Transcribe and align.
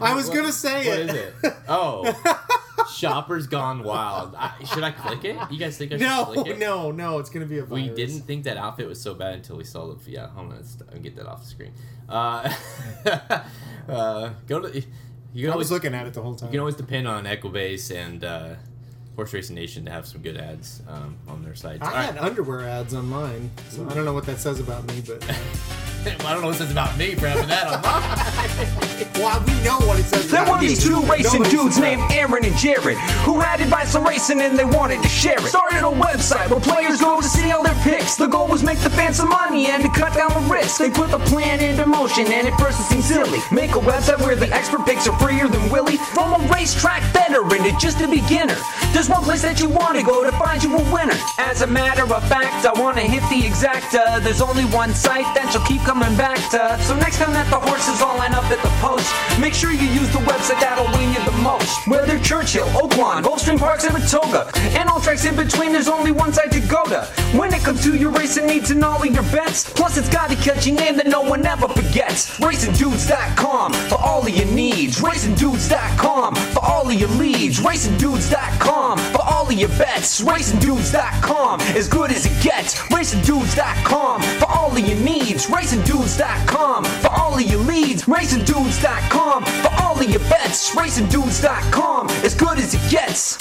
I 0.00 0.14
was 0.14 0.28
gonna 0.28 0.52
say 0.52 0.88
What 0.88 0.98
it. 0.98 1.10
is 1.10 1.14
it? 1.44 1.54
Oh, 1.68 2.40
Shoppers 2.94 3.46
Gone 3.46 3.82
Wild. 3.84 4.34
I, 4.36 4.52
should 4.64 4.82
I 4.82 4.90
click 4.90 5.24
it? 5.24 5.36
You 5.52 5.58
guys 5.58 5.78
think 5.78 5.92
I 5.92 5.98
should 5.98 6.04
No, 6.04 6.24
click 6.24 6.46
it? 6.48 6.58
no, 6.58 6.90
no. 6.90 7.18
It's 7.20 7.30
gonna 7.30 7.46
be 7.46 7.58
a. 7.60 7.64
We 7.64 7.88
didn't 7.90 8.22
think 8.22 8.44
that 8.44 8.56
outfit 8.56 8.88
was 8.88 9.00
so 9.00 9.14
bad 9.14 9.34
until 9.34 9.56
we 9.56 9.64
saw 9.64 9.92
the. 9.94 10.10
Yeah, 10.10 10.28
hold 10.28 10.50
on, 10.50 10.56
let's 10.56 10.76
let 10.80 11.00
get 11.02 11.14
that 11.16 11.26
off 11.26 11.42
the 11.42 11.46
screen. 11.48 11.72
Uh, 12.08 12.52
uh, 13.88 14.30
go 14.46 14.60
to. 14.60 14.82
You 15.32 15.42
can 15.42 15.50
I 15.50 15.52
always 15.52 15.66
was 15.66 15.70
looking 15.72 15.94
at 15.94 16.06
it 16.06 16.14
the 16.14 16.22
whole 16.22 16.34
time. 16.34 16.48
you 16.48 16.52
can 16.52 16.60
always 16.60 16.76
depend 16.76 17.06
on 17.08 17.24
Equibase 17.24 17.94
and 17.94 18.22
uh, 18.24 18.54
Horse 19.16 19.32
Racing 19.32 19.54
Nation 19.56 19.84
to 19.84 19.90
have 19.92 20.06
some 20.06 20.22
good 20.22 20.36
ads 20.36 20.82
um, 20.88 21.16
on 21.28 21.42
their 21.42 21.54
sites. 21.54 21.82
I 21.82 21.86
All 21.86 21.92
right. 21.94 22.04
had 22.06 22.18
underwear 22.18 22.60
ads 22.68 22.94
on 22.94 23.08
mine, 23.08 23.50
so 23.70 23.86
I 23.88 23.94
don't 23.94 24.04
know 24.04 24.12
what 24.14 24.26
that 24.26 24.38
says 24.38 24.60
about 24.60 24.86
me, 24.88 25.02
but 25.06 25.22
Well, 26.04 26.26
I 26.26 26.32
don't 26.32 26.42
know 26.42 26.48
what 26.48 26.58
this 26.58 26.66
is 26.66 26.72
about 26.72 26.96
me 26.98 27.14
for 27.14 27.28
having 27.28 27.48
that 27.48 27.66
on 27.66 27.80
mine. 27.80 29.08
well, 29.14 29.40
we 29.46 29.56
know 29.64 29.80
what 29.86 29.98
it 29.98 30.04
says. 30.04 30.30
There 30.30 30.44
were 30.44 30.58
these 30.58 30.82
two 30.84 31.00
racing 31.02 31.42
Nobody 31.42 31.56
dudes 31.56 31.76
says 31.76 31.82
named. 31.82 32.12
Aaron 32.12 32.44
and 32.44 32.56
Jared 32.56 32.98
who 33.24 33.40
had 33.40 33.60
advice 33.60 33.94
on 33.94 34.04
racing 34.04 34.42
and 34.42 34.58
they 34.58 34.64
wanted 34.64 35.02
to 35.02 35.08
share 35.08 35.38
it. 35.38 35.48
Started 35.48 35.80
a 35.80 35.90
website 35.90 36.50
where 36.50 36.60
players 36.60 37.00
go 37.00 37.20
to 37.20 37.26
see 37.26 37.50
all 37.50 37.62
their 37.62 37.74
picks. 37.82 38.16
The 38.16 38.26
goal 38.26 38.48
was 38.48 38.62
make 38.62 38.78
the 38.80 38.90
fans 38.90 39.16
some 39.16 39.30
money 39.30 39.66
and 39.66 39.82
to 39.82 39.88
cut 39.88 40.12
down 40.14 40.30
the 40.34 40.52
risk. 40.52 40.78
They 40.78 40.90
put 40.90 41.10
the 41.10 41.18
plan 41.20 41.60
into 41.60 41.86
motion 41.86 42.26
and 42.28 42.48
at 42.48 42.58
first 42.60 42.80
it 42.80 42.84
seemed 42.84 43.04
silly. 43.04 43.40
Make 43.50 43.72
a 43.72 43.80
website 43.80 44.20
where 44.20 44.36
the 44.36 44.52
expert 44.52 44.84
picks 44.84 45.08
are 45.08 45.18
freer 45.18 45.48
than 45.48 45.70
Willie. 45.70 45.96
From 45.96 46.34
a 46.34 46.52
racetrack 46.52 47.02
veteran 47.12 47.62
to 47.64 47.72
just 47.80 48.00
a 48.00 48.08
beginner. 48.08 48.56
There's 48.92 49.08
one 49.08 49.22
place 49.22 49.42
that 49.42 49.60
you 49.60 49.68
want 49.68 49.96
to 49.96 50.02
go 50.02 50.22
to 50.22 50.32
find 50.32 50.62
you 50.62 50.76
a 50.76 50.92
winner. 50.92 51.16
As 51.38 51.62
a 51.62 51.66
matter 51.66 52.04
of 52.04 52.28
fact, 52.28 52.66
I 52.66 52.72
want 52.78 52.96
to 52.98 53.02
hit 53.02 53.22
the 53.30 53.46
exacta. 53.46 54.22
There's 54.22 54.40
only 54.40 54.64
one 54.66 54.94
site 54.94 55.28
that 55.34 55.52
you'll 55.54 55.64
keep 55.64 55.80
coming 55.82 55.93
back 56.00 56.38
to. 56.50 56.82
So 56.82 56.96
next 56.96 57.18
time 57.18 57.32
that 57.32 57.48
the 57.50 57.58
horses 57.58 58.02
all 58.02 58.16
line 58.18 58.34
up 58.34 58.44
at 58.50 58.60
the 58.62 58.68
post, 58.82 59.06
make 59.40 59.54
sure 59.54 59.70
you 59.70 59.86
use 59.86 60.10
the 60.12 60.18
website 60.18 60.60
that'll 60.60 60.90
win 60.98 61.12
you 61.12 61.24
the 61.24 61.36
most. 61.42 61.86
Whether 61.86 62.18
Churchill, 62.18 62.66
Oaklawn, 62.68 63.22
Gulfstream 63.22 63.58
Park, 63.58 63.80
Saratoga, 63.80 64.50
and 64.78 64.88
all 64.88 65.00
tracks 65.00 65.24
in 65.24 65.36
between, 65.36 65.72
there's 65.72 65.88
only 65.88 66.10
one 66.10 66.32
site 66.32 66.50
to 66.52 66.60
go 66.60 66.84
to. 66.84 67.04
When 67.36 67.52
it 67.54 67.62
comes 67.62 67.82
to 67.84 67.96
your 67.96 68.10
racing 68.10 68.46
needs 68.46 68.70
and 68.70 68.84
all 68.84 69.02
of 69.02 69.06
your 69.14 69.22
bets, 69.24 69.70
plus 69.70 69.96
it's 69.96 70.08
got 70.08 70.32
a 70.32 70.36
catchy 70.36 70.72
name 70.72 70.96
that 70.96 71.06
no 71.06 71.20
one 71.22 71.46
ever 71.46 71.68
forgets. 71.68 72.38
RacingDudes.com 72.40 73.72
for 73.72 74.00
all 74.00 74.26
of 74.26 74.36
your 74.36 74.46
needs. 74.46 75.00
RacingDudes.com 75.00 76.34
for 76.34 76.64
all 76.64 76.88
of 76.88 76.94
your 76.94 77.08
leads. 77.10 77.60
RacingDudes.com 77.60 78.98
for 78.98 79.22
all 79.22 79.46
of 79.46 79.52
your 79.52 79.68
bets. 79.70 80.20
RacingDudes.com 80.20 81.60
as 81.60 81.88
good 81.88 82.10
as 82.10 82.26
it 82.26 82.42
gets. 82.42 82.78
RacingDudes.com 82.90 84.22
for 84.22 84.50
all 84.50 84.72
of 84.72 84.78
your 84.78 84.98
needs. 84.98 85.46
RacingDudes.com 85.84 86.84
for 86.84 87.08
all 87.10 87.34
of 87.34 87.42
your 87.42 87.60
leads. 87.60 88.04
RacingDudes.com 88.04 89.44
for 89.44 89.82
all 89.82 89.98
of 90.00 90.08
your 90.10 90.20
bets. 90.20 90.74
RacingDudes.com 90.74 92.08
as 92.24 92.34
good 92.34 92.58
as 92.58 92.74
it 92.74 92.90
gets. 92.90 93.36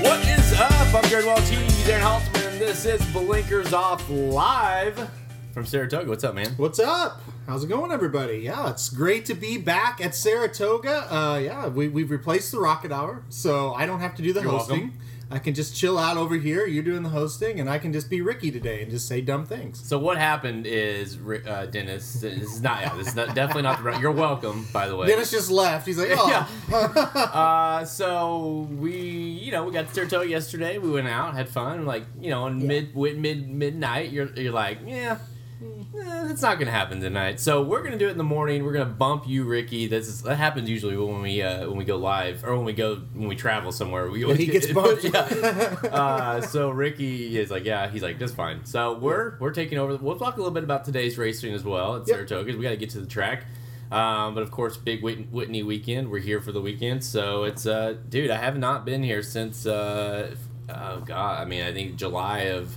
What 0.00 0.20
is 0.26 0.52
up? 0.60 0.94
I'm 0.94 1.04
Jared 1.10 1.26
Welch. 1.26 1.48
He's 1.48 1.88
Aaron 1.88 2.02
Haltzman. 2.04 2.48
and 2.52 2.60
This 2.60 2.84
is 2.84 3.04
Blinkers 3.12 3.72
Off 3.72 4.08
Live 4.08 5.10
from 5.52 5.66
Saratoga. 5.66 6.08
What's 6.08 6.22
up, 6.24 6.34
man? 6.36 6.52
What's 6.56 6.78
up? 6.78 7.20
How's 7.48 7.64
it 7.64 7.68
going, 7.68 7.90
everybody? 7.90 8.38
Yeah, 8.38 8.70
it's 8.70 8.88
great 8.88 9.24
to 9.26 9.34
be 9.34 9.58
back 9.58 10.00
at 10.00 10.14
Saratoga. 10.14 11.12
Uh, 11.12 11.38
yeah, 11.38 11.66
we, 11.66 11.88
we've 11.88 12.10
replaced 12.12 12.52
the 12.52 12.60
Rocket 12.60 12.92
Hour, 12.92 13.24
so 13.28 13.74
I 13.74 13.86
don't 13.86 14.00
have 14.00 14.14
to 14.16 14.22
do 14.22 14.32
the 14.32 14.42
You're 14.42 14.50
hosting. 14.50 14.80
welcome. 14.80 15.00
I 15.30 15.38
can 15.38 15.52
just 15.52 15.76
chill 15.76 15.98
out 15.98 16.16
over 16.16 16.36
here. 16.36 16.64
You're 16.64 16.82
doing 16.82 17.02
the 17.02 17.10
hosting, 17.10 17.60
and 17.60 17.68
I 17.68 17.78
can 17.78 17.92
just 17.92 18.08
be 18.08 18.22
Ricky 18.22 18.50
today 18.50 18.80
and 18.80 18.90
just 18.90 19.06
say 19.06 19.20
dumb 19.20 19.44
things. 19.44 19.78
So 19.86 19.98
what 19.98 20.16
happened 20.16 20.66
is, 20.66 21.18
uh, 21.46 21.66
Dennis. 21.70 22.14
This 22.14 22.42
is 22.54 22.62
not. 22.62 22.80
Yeah, 22.80 22.94
this 22.96 23.08
is 23.08 23.14
not, 23.14 23.34
definitely 23.34 23.62
not 23.64 23.76
the. 23.78 23.84
right- 23.84 24.00
You're 24.00 24.10
welcome, 24.12 24.66
by 24.72 24.88
the 24.88 24.96
way. 24.96 25.06
Dennis 25.06 25.30
just 25.30 25.50
left. 25.50 25.86
He's 25.86 25.98
like, 25.98 26.08
oh, 26.12 26.48
Yeah. 26.70 26.76
uh, 27.14 27.84
so 27.84 28.68
we, 28.70 28.92
you 28.98 29.52
know, 29.52 29.64
we 29.64 29.72
got 29.72 29.88
to 29.88 29.94
Saratoga 29.94 30.28
yesterday. 30.28 30.78
We 30.78 30.90
went 30.90 31.08
out, 31.08 31.34
had 31.34 31.48
fun. 31.50 31.84
Like, 31.84 32.04
you 32.18 32.30
know, 32.30 32.46
in 32.46 32.66
mid 32.66 32.88
wi- 32.94 33.18
mid 33.18 33.48
midnight, 33.50 34.10
you're 34.10 34.32
you're 34.34 34.52
like, 34.52 34.78
yeah, 34.86 35.18
eh, 35.62 36.30
it's 36.30 36.42
not 36.42 36.58
gonna 36.58 36.70
happen 36.70 37.00
tonight. 37.00 37.40
So 37.40 37.62
we're 37.62 37.82
gonna 37.82 37.98
do 37.98 38.08
it 38.08 38.12
in 38.12 38.18
the 38.18 38.24
morning. 38.24 38.64
We're 38.64 38.72
gonna 38.72 38.84
bump 38.86 39.26
you, 39.26 39.44
Ricky. 39.44 39.86
This 39.86 40.06
is 40.08 40.22
that 40.22 40.36
happens 40.36 40.68
usually 40.70 40.96
when 40.96 41.20
we 41.22 41.42
uh, 41.42 41.66
when 41.68 41.76
we 41.76 41.84
go 41.84 41.96
live 41.96 42.44
or 42.44 42.54
when 42.56 42.64
we 42.64 42.72
go 42.72 42.96
when 43.14 43.28
we 43.28 43.36
travel 43.36 43.72
somewhere. 43.72 44.10
We 44.10 44.22
always 44.24 44.38
he 44.38 44.46
get- 44.46 44.62
gets 44.62 44.72
bumped. 44.72 45.04
yeah. 45.04 45.90
Uh, 45.92 46.40
so 46.40 46.70
Ricky 46.70 47.38
is 47.38 47.50
like, 47.50 47.64
yeah, 47.64 47.88
he's 47.90 48.02
like, 48.02 48.18
that's 48.18 48.32
fine. 48.32 48.64
So 48.64 48.98
we're 48.98 49.36
we're 49.40 49.52
taking 49.52 49.78
over. 49.78 49.96
We'll 49.96 50.18
talk 50.18 50.34
a 50.36 50.38
little 50.38 50.54
bit 50.54 50.64
about 50.64 50.84
today's 50.84 51.18
racing 51.18 51.54
as 51.54 51.64
well 51.64 51.96
at 51.96 52.06
Yep. 52.08 52.16
Saratoga. 52.16 52.56
We 52.56 52.62
got 52.62 52.70
to 52.70 52.76
get 52.76 52.90
to 52.90 53.00
the 53.00 53.06
track. 53.06 53.44
Um, 53.90 54.34
but 54.34 54.42
of 54.42 54.50
course, 54.50 54.76
big 54.76 55.02
Whitney 55.02 55.62
weekend. 55.62 56.10
We're 56.10 56.18
here 56.18 56.42
for 56.42 56.52
the 56.52 56.60
weekend, 56.60 57.02
so 57.02 57.44
it's 57.44 57.64
uh, 57.64 57.96
dude. 58.10 58.30
I 58.30 58.36
have 58.36 58.58
not 58.58 58.84
been 58.84 59.02
here 59.02 59.22
since 59.22 59.64
uh, 59.64 60.36
oh 60.68 61.00
god. 61.00 61.40
I 61.40 61.46
mean, 61.46 61.62
I 61.64 61.72
think 61.72 61.96
July 61.96 62.40
of 62.52 62.76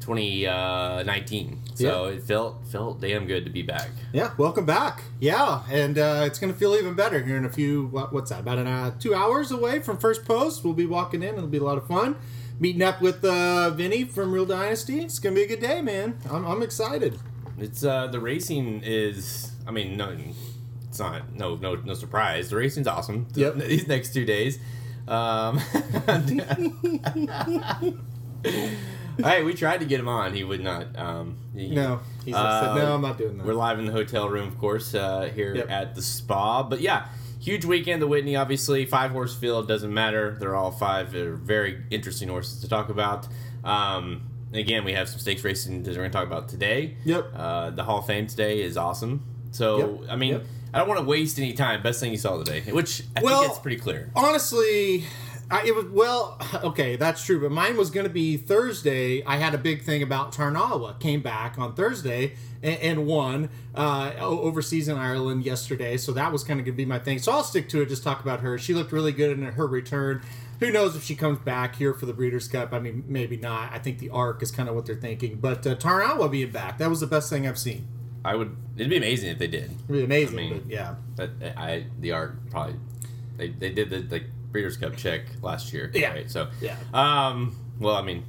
2019. 0.00 1.58
So 1.78 2.06
it 2.06 2.22
felt 2.22 2.66
felt 2.66 3.00
damn 3.00 3.26
good 3.26 3.44
to 3.44 3.50
be 3.50 3.62
back. 3.62 3.90
yeah, 4.12 4.32
welcome 4.36 4.66
back. 4.66 5.02
Yeah, 5.20 5.62
and 5.70 5.96
uh, 5.96 6.24
it's 6.26 6.38
going 6.38 6.52
to 6.52 6.58
feel 6.58 6.74
even 6.74 6.94
better 6.94 7.22
here 7.22 7.36
in 7.36 7.44
a 7.44 7.52
few, 7.52 7.86
what, 7.86 8.12
what's 8.12 8.30
that, 8.30 8.40
about 8.40 8.58
an, 8.58 8.66
uh, 8.66 8.98
two 8.98 9.14
hours 9.14 9.52
away 9.52 9.78
from 9.80 9.96
first 9.96 10.24
post. 10.24 10.64
We'll 10.64 10.74
be 10.74 10.86
walking 10.86 11.22
in. 11.22 11.36
It'll 11.36 11.46
be 11.46 11.58
a 11.58 11.62
lot 11.62 11.78
of 11.78 11.86
fun. 11.86 12.16
Meeting 12.58 12.82
up 12.82 13.00
with 13.00 13.24
uh, 13.24 13.70
Vinny 13.70 14.02
from 14.02 14.32
Real 14.32 14.44
Dynasty. 14.44 15.00
It's 15.00 15.20
going 15.20 15.36
to 15.36 15.40
be 15.40 15.44
a 15.44 15.48
good 15.48 15.64
day, 15.64 15.80
man. 15.80 16.18
I'm, 16.28 16.44
I'm 16.44 16.62
excited. 16.62 17.18
It's 17.58 17.84
uh, 17.84 18.08
the 18.08 18.18
racing 18.18 18.82
is. 18.84 19.52
I 19.66 19.70
mean, 19.70 19.96
no, 19.96 20.16
it's 20.88 20.98
not. 20.98 21.32
No, 21.34 21.54
no, 21.56 21.76
no 21.76 21.94
surprise. 21.94 22.50
The 22.50 22.56
racing's 22.56 22.88
awesome. 22.88 23.28
Yep. 23.34 23.54
These 23.58 23.86
next 23.86 24.12
two 24.12 24.24
days. 24.24 24.58
Um, 25.06 25.60
hey, 29.18 29.42
we 29.42 29.54
tried 29.54 29.80
to 29.80 29.86
get 29.86 30.00
him 30.00 30.08
on. 30.08 30.34
He 30.34 30.44
would 30.44 30.60
not. 30.60 30.96
Um, 30.98 31.36
he- 31.54 31.68
No, 31.74 32.00
he's 32.24 32.34
Uh, 32.34 32.74
said, 32.74 32.82
no, 32.82 32.94
I'm 32.94 33.02
not 33.02 33.18
doing 33.18 33.36
that. 33.38 33.46
We're 33.46 33.54
live 33.54 33.78
in 33.78 33.86
the 33.86 33.92
hotel 33.92 34.28
room, 34.28 34.48
of 34.48 34.58
course, 34.58 34.94
uh, 34.94 35.30
here 35.34 35.54
Yep. 35.54 35.70
at 35.70 35.94
the 35.94 36.02
spa. 36.02 36.62
But 36.62 36.80
yeah, 36.80 37.06
huge 37.40 37.64
weekend. 37.64 38.00
The 38.02 38.06
Whitney, 38.06 38.36
obviously, 38.36 38.84
five 38.86 39.10
horse 39.10 39.34
field 39.34 39.68
doesn't 39.68 39.92
matter. 39.92 40.36
They're 40.38 40.54
all 40.56 40.70
five. 40.70 41.12
They're 41.12 41.34
very 41.34 41.82
interesting 41.90 42.28
horses 42.28 42.60
to 42.60 42.68
talk 42.68 42.88
about. 42.88 43.26
Um, 43.64 44.22
again, 44.52 44.84
we 44.84 44.92
have 44.92 45.08
some 45.08 45.18
stakes 45.18 45.42
racing 45.44 45.82
that 45.82 45.90
we're 45.90 45.96
going 45.96 46.10
to 46.10 46.16
talk 46.16 46.26
about 46.26 46.48
today. 46.48 46.96
Yep. 47.04 47.32
Uh, 47.36 47.70
the 47.70 47.84
Hall 47.84 47.98
of 47.98 48.06
Fame 48.06 48.26
today 48.26 48.62
is 48.62 48.76
awesome. 48.76 49.22
So 49.50 49.78
Yep. 50.02 50.10
I 50.10 50.16
mean, 50.16 50.32
Yep. 50.34 50.44
I 50.74 50.78
don't 50.78 50.88
want 50.88 51.00
to 51.00 51.06
waste 51.06 51.38
any 51.38 51.54
time. 51.54 51.82
Best 51.82 51.98
thing 52.00 52.12
you 52.12 52.18
saw 52.18 52.36
today, 52.42 52.60
which 52.70 53.02
I 53.16 53.22
Well- 53.22 53.40
think 53.40 53.52
it's 53.52 53.60
pretty 53.60 53.78
clear. 53.78 54.10
honestly 54.14 55.04
I, 55.50 55.64
it 55.66 55.74
was 55.74 55.86
well 55.86 56.38
okay 56.62 56.96
that's 56.96 57.24
true 57.24 57.40
but 57.40 57.50
mine 57.50 57.76
was 57.76 57.90
going 57.90 58.04
to 58.04 58.12
be 58.12 58.36
thursday. 58.36 59.22
I 59.24 59.36
had 59.36 59.54
a 59.54 59.58
big 59.58 59.82
thing 59.82 60.02
about 60.02 60.32
tarnawa 60.32 60.98
came 61.00 61.22
back 61.22 61.58
on 61.58 61.74
thursday 61.74 62.34
and, 62.62 62.78
and 62.80 63.06
won 63.06 63.48
uh, 63.74 64.12
overseas 64.18 64.88
in 64.88 64.96
ireland 64.98 65.46
yesterday 65.46 65.96
so 65.96 66.12
that 66.12 66.32
was 66.32 66.44
kind 66.44 66.60
of 66.60 66.66
going 66.66 66.74
to 66.74 66.76
be 66.76 66.84
my 66.84 66.98
thing. 66.98 67.18
So 67.18 67.32
i'll 67.32 67.44
stick 67.44 67.68
to 67.70 67.80
it 67.82 67.88
just 67.88 68.02
talk 68.02 68.20
about 68.20 68.40
her. 68.40 68.58
She 68.58 68.74
looked 68.74 68.92
really 68.92 69.12
good 69.12 69.38
in 69.38 69.44
her 69.44 69.66
return. 69.66 70.22
Who 70.60 70.72
knows 70.72 70.96
if 70.96 71.04
she 71.04 71.14
comes 71.14 71.38
back 71.38 71.76
here 71.76 71.94
for 71.94 72.04
the 72.06 72.12
breeders 72.12 72.48
cup? 72.48 72.72
I 72.72 72.78
mean 72.80 73.04
maybe 73.08 73.36
not. 73.36 73.72
I 73.72 73.78
think 73.78 73.98
the 74.00 74.10
arc 74.10 74.42
is 74.42 74.50
kind 74.50 74.68
of 74.68 74.74
what 74.74 74.84
they're 74.86 74.96
thinking 74.96 75.36
but 75.36 75.66
uh, 75.66 75.76
tarnawa 75.76 76.30
being 76.30 76.50
back 76.50 76.78
that 76.78 76.90
was 76.90 77.00
the 77.00 77.06
best 77.06 77.30
thing 77.30 77.46
i've 77.46 77.58
seen. 77.58 77.86
I 78.24 78.34
would. 78.34 78.54
It'd 78.76 78.90
be 78.90 78.96
amazing 78.98 79.30
if 79.30 79.38
they 79.38 79.46
did. 79.46 79.70
really 79.88 80.04
amazing 80.04 80.38
I 80.38 80.42
mean- 80.42 80.58
but 80.58 80.66
yeah. 80.70 80.94
But 81.16 81.30
I 81.56 81.86
the 82.00 82.12
arc 82.12 82.50
probably 82.50 82.74
they, 83.38 83.48
they 83.50 83.70
did 83.70 83.88
the 83.90 84.00
like 84.10 84.24
Breeders' 84.52 84.76
Cup 84.76 84.96
check 84.96 85.22
last 85.42 85.72
year. 85.72 85.90
Yeah. 85.94 86.12
Right? 86.12 86.30
So 86.30 86.48
Yeah. 86.60 86.76
Um. 86.94 87.56
Well, 87.78 87.94
I 87.96 88.02
mean, 88.02 88.24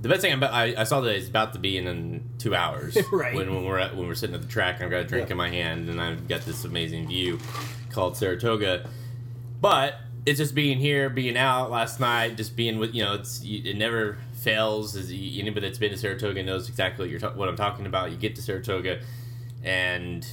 the 0.00 0.08
best 0.08 0.20
thing 0.20 0.32
about, 0.34 0.52
I, 0.52 0.74
I 0.76 0.84
saw 0.84 1.00
that 1.00 1.16
it's 1.16 1.28
about 1.28 1.54
to 1.54 1.58
be 1.58 1.78
in, 1.78 1.86
in 1.86 2.28
two 2.38 2.54
hours. 2.54 2.96
Right. 3.12 3.34
When, 3.34 3.54
when 3.54 3.64
we're 3.64 3.78
at, 3.78 3.96
when 3.96 4.06
we're 4.06 4.14
sitting 4.14 4.34
at 4.34 4.42
the 4.42 4.48
track, 4.48 4.82
I've 4.82 4.90
got 4.90 4.98
a 5.00 5.04
drink 5.04 5.28
Yeah. 5.28 5.32
in 5.32 5.36
my 5.38 5.48
hand, 5.48 5.88
and 5.88 6.00
I've 6.00 6.28
got 6.28 6.42
this 6.42 6.64
amazing 6.64 7.08
view 7.08 7.38
called 7.90 8.16
Saratoga. 8.16 8.88
But 9.60 9.94
it's 10.26 10.38
just 10.38 10.54
being 10.54 10.78
here, 10.78 11.08
being 11.08 11.36
out 11.38 11.70
last 11.70 12.00
night, 12.00 12.36
just 12.36 12.54
being 12.56 12.78
with 12.78 12.94
you 12.94 13.02
know, 13.04 13.14
it's 13.14 13.40
it 13.44 13.76
never 13.78 14.18
fails. 14.34 14.94
As 14.96 15.10
anybody 15.10 15.60
that's 15.66 15.78
been 15.78 15.92
to 15.92 15.96
Saratoga 15.96 16.42
knows 16.42 16.68
exactly 16.68 17.04
what 17.04 17.10
you're 17.10 17.20
ta- 17.20 17.32
what 17.34 17.48
I'm 17.48 17.56
talking 17.56 17.86
about. 17.86 18.10
You 18.10 18.18
get 18.18 18.34
to 18.36 18.42
Saratoga, 18.42 19.00
and 19.64 20.26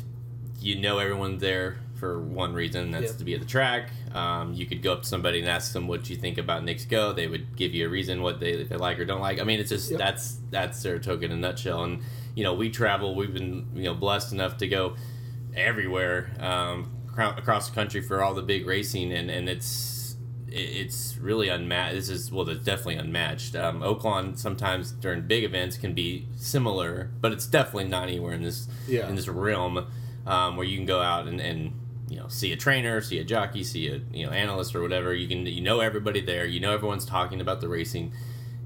you 0.59 0.79
know 0.79 0.97
everyone 0.99 1.37
there 1.37 1.77
for 2.03 2.19
one 2.19 2.53
reason. 2.53 2.91
That's 2.91 3.11
Yep. 3.11 3.17
to 3.19 3.23
be 3.23 3.33
at 3.33 3.39
the 3.39 3.45
track. 3.47 3.89
Um, 4.13 4.53
you 4.53 4.65
could 4.65 4.81
go 4.83 4.91
up 4.91 5.03
to 5.03 5.07
somebody 5.07 5.39
and 5.39 5.47
ask 5.47 5.71
them 5.71 5.87
what 5.87 6.09
you 6.09 6.17
think 6.17 6.37
about 6.37 6.65
Knicks 6.65 6.83
Go. 6.83 7.13
They 7.13 7.27
would 7.27 7.55
give 7.55 7.73
you 7.73 7.85
a 7.85 7.89
reason 7.89 8.21
what 8.21 8.41
they 8.41 8.63
they 8.63 8.75
like 8.75 8.99
or 8.99 9.05
don't 9.05 9.21
like. 9.21 9.39
I 9.39 9.45
mean, 9.45 9.61
it's 9.61 9.69
just 9.69 9.89
Yep. 9.91 9.97
that's 9.99 10.37
that's 10.51 10.79
Saratoga 10.81 11.25
in 11.27 11.31
a 11.31 11.37
nutshell. 11.37 11.85
And 11.85 12.01
you 12.35 12.43
know, 12.43 12.53
we 12.55 12.69
travel. 12.69 13.15
We've 13.15 13.33
been 13.33 13.67
you 13.73 13.83
know 13.83 13.93
blessed 13.93 14.33
enough 14.33 14.57
to 14.57 14.67
go 14.67 14.95
everywhere 15.55 16.31
um, 16.41 16.91
across 17.17 17.69
the 17.69 17.75
country 17.75 18.01
for 18.01 18.21
all 18.21 18.33
the 18.33 18.41
big 18.41 18.65
racing, 18.67 19.13
and 19.13 19.29
and 19.31 19.47
it's 19.47 20.17
it's 20.49 21.17
really 21.17 21.47
unmatched. 21.47 21.95
This 21.95 22.09
is 22.09 22.31
well, 22.33 22.47
it's 22.49 22.65
definitely 22.65 22.95
unmatched. 22.97 23.55
Um, 23.55 23.79
Oaklawn 23.81 24.37
sometimes 24.37 24.91
during 24.91 25.21
big 25.21 25.45
events 25.45 25.77
can 25.77 25.93
be 25.93 26.27
similar, 26.35 27.11
but 27.21 27.31
it's 27.31 27.47
definitely 27.47 27.85
not 27.87 28.09
anywhere 28.09 28.33
in 28.33 28.43
this 28.43 28.67
Yeah. 28.89 29.07
in 29.07 29.15
this 29.15 29.29
realm. 29.29 29.85
um, 30.25 30.55
where 30.55 30.65
you 30.65 30.77
can 30.77 30.85
go 30.85 31.01
out 31.01 31.27
and, 31.27 31.41
and 31.41 31.73
you 32.13 32.19
know 32.19 32.27
see 32.27 32.51
a 32.53 32.55
trainer, 32.55 33.01
see 33.01 33.17
a 33.17 33.23
jockey, 33.23 33.63
see 33.63 33.87
a 33.87 33.99
you 34.13 34.23
know 34.25 34.31
analyst 34.31 34.75
or 34.75 34.81
whatever. 34.81 35.13
You 35.15 35.27
can 35.27 35.45
you 35.47 35.61
know 35.61 35.79
everybody 35.79 36.21
there. 36.21 36.45
You 36.45 36.59
know 36.59 36.71
everyone's 36.71 37.05
talking 37.05 37.41
about 37.41 37.59
the 37.59 37.67
racing. 37.67 38.13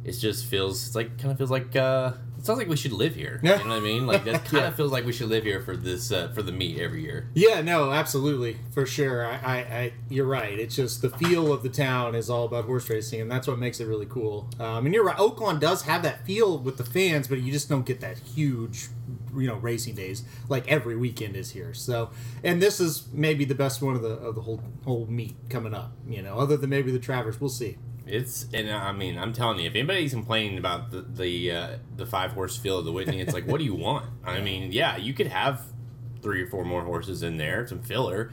It 0.04 0.12
just 0.14 0.46
feels 0.46 0.86
it's 0.88 0.96
like 0.96 1.18
kind 1.18 1.32
of 1.32 1.38
feels 1.38 1.52
like 1.52 1.76
uh, 1.76 2.14
it 2.38 2.46
sounds 2.46 2.60
like 2.60 2.70
we 2.70 2.78
should 2.78 2.94
live 2.94 3.16
here. 3.16 3.42
Yeah. 3.44 3.58
You 3.58 3.64
know 3.66 3.70
what 3.72 3.78
I 3.78 3.80
mean? 3.82 4.08
Like 4.08 4.24
that 4.26 4.46
kind 4.50 4.64
Yeah. 4.64 4.68
of 4.70 4.76
feels 4.76 4.92
like 4.92 5.06
we 5.06 5.12
should 5.12 5.28
live 5.30 5.44
here 5.44 5.60
for 5.62 5.76
this 5.76 6.12
uh, 6.14 6.30
for 6.34 6.42
the 6.42 6.52
meet 6.52 6.78
every 6.80 7.02
year. 7.04 7.30
Yeah, 7.34 7.62
no, 7.62 7.92
absolutely, 7.92 8.58
for 8.74 8.86
sure. 8.86 9.26
I, 9.26 9.36
I, 9.36 9.58
I, 9.80 9.94
you're 10.10 10.26
right. 10.26 10.58
It's 10.60 10.76
just 10.76 11.02
the 11.02 11.10
feel 11.10 11.52
of 11.54 11.62
the 11.64 11.70
town 11.70 12.16
is 12.16 12.30
all 12.30 12.46
about 12.46 12.66
horse 12.66 12.90
racing, 12.90 13.20
and 13.22 13.30
that's 13.32 13.48
what 13.48 13.60
makes 13.60 13.80
it 13.82 13.86
really 13.86 14.06
cool. 14.06 14.50
Um, 14.60 14.86
and 14.86 14.94
you're 14.96 15.04
right. 15.06 15.18
oaklawn 15.18 15.60
does 15.60 15.82
have 15.84 16.04
that 16.04 16.26
feel 16.26 16.58
with 16.58 16.78
the 16.78 16.86
fans, 16.86 17.28
but 17.28 17.40
you 17.40 17.52
just 17.52 17.68
don't 17.70 17.86
get 17.86 18.00
that 18.02 18.18
huge, 18.20 18.88
you 19.38 19.48
know, 19.48 19.56
racing 19.56 19.96
days 19.96 20.24
like 20.50 20.68
every 20.68 20.96
weekend 20.96 21.36
is 21.36 21.52
here. 21.52 21.74
So, 21.74 22.10
and 22.44 22.62
this 22.62 22.80
is 22.80 23.08
maybe 23.14 23.46
the 23.46 23.56
best 23.56 23.82
one 23.82 23.96
of 23.96 24.02
the 24.02 24.10
of 24.18 24.36
the 24.36 24.42
whole 24.42 24.62
whole 24.84 25.06
meet 25.08 25.36
coming 25.50 25.74
up. 25.74 25.92
You 26.08 26.22
know, 26.22 26.38
other 26.38 26.58
than 26.58 26.70
maybe 26.70 26.92
the 26.92 27.00
Travers, 27.00 27.40
we'll 27.40 27.50
see. 27.50 27.78
It's 28.06 28.48
and 28.54 28.70
I 28.72 28.92
mean 28.94 29.18
I'm 29.18 29.34
telling 29.34 29.60
you, 29.60 29.68
if 29.68 29.76
anybody's 29.76 30.14
complaining 30.14 30.58
about 30.58 30.92
the 30.92 31.02
the 31.02 31.52
uh, 31.52 31.68
the 31.96 32.06
five 32.06 32.32
horse 32.32 32.56
field 32.58 32.80
of 32.80 32.86
the 32.86 32.92
Whitney, 32.94 33.20
it's 33.20 33.34
like, 33.34 33.46
what 33.48 33.58
do 33.60 33.66
you 33.66 33.76
want? 33.76 34.06
I 34.26 34.40
mean, 34.40 34.72
yeah, 34.72 34.96
you 34.98 35.14
could 35.14 35.28
have 35.28 35.62
three 36.22 36.42
or 36.42 36.48
four 36.48 36.64
more 36.66 36.84
horses 36.84 37.22
in 37.22 37.38
there, 37.38 37.68
some 37.68 37.82
filler, 37.82 38.32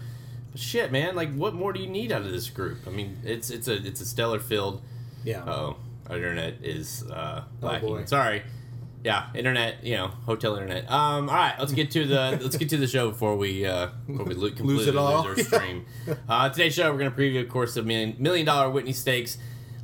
but 0.53 0.61
shit, 0.61 0.93
man, 0.93 1.17
like 1.17 1.35
what 1.35 1.55
more 1.55 1.73
do 1.73 1.81
you 1.81 1.89
need 1.89 2.13
out 2.13 2.23
of 2.23 2.31
this 2.31 2.49
group? 2.51 2.79
I 2.87 2.91
mean, 2.91 3.19
it's 3.25 3.51
it's 3.51 3.67
a 3.67 3.75
it's 3.85 4.01
a 4.01 4.07
stellar 4.07 4.39
field. 4.39 4.81
Yeah. 5.25 5.43
Oh, 5.45 5.77
our 6.09 6.17
internet 6.17 6.63
is 6.63 7.03
uh, 7.11 7.43
Oh, 7.63 7.67
lacking. 7.67 7.89
boy. 7.89 8.05
Sorry. 8.05 8.43
Yeah, 9.05 9.27
internet. 9.35 9.85
You 9.85 9.99
know, 9.99 10.09
hotel 10.25 10.55
internet. 10.55 10.91
Um, 10.91 11.29
all 11.29 11.35
right, 11.37 11.55
let's 11.59 11.73
get 11.73 11.91
to 11.91 12.07
the 12.07 12.39
let's 12.43 12.57
get 12.57 12.71
to 12.71 12.79
the 12.79 12.87
show 12.87 13.11
before 13.11 13.37
we 13.37 13.67
uh, 13.67 13.89
before 14.07 14.25
we 14.25 14.35
lo- 14.35 14.51
completely 14.57 14.89
it 14.89 14.97
all. 14.97 15.23
lose 15.25 15.39
our 15.53 15.61
stream. 15.61 15.85
uh, 16.29 16.49
today's 16.49 16.75
show, 16.75 16.91
we're 16.91 16.99
going 16.99 17.11
to 17.11 17.17
preview, 17.17 17.43
of 17.43 17.51
course, 17.51 17.75
the 17.75 17.83
million 17.83 18.17
million 18.19 18.47
dollar 18.47 18.71
Whitney 18.71 18.93
Stakes. 18.95 19.37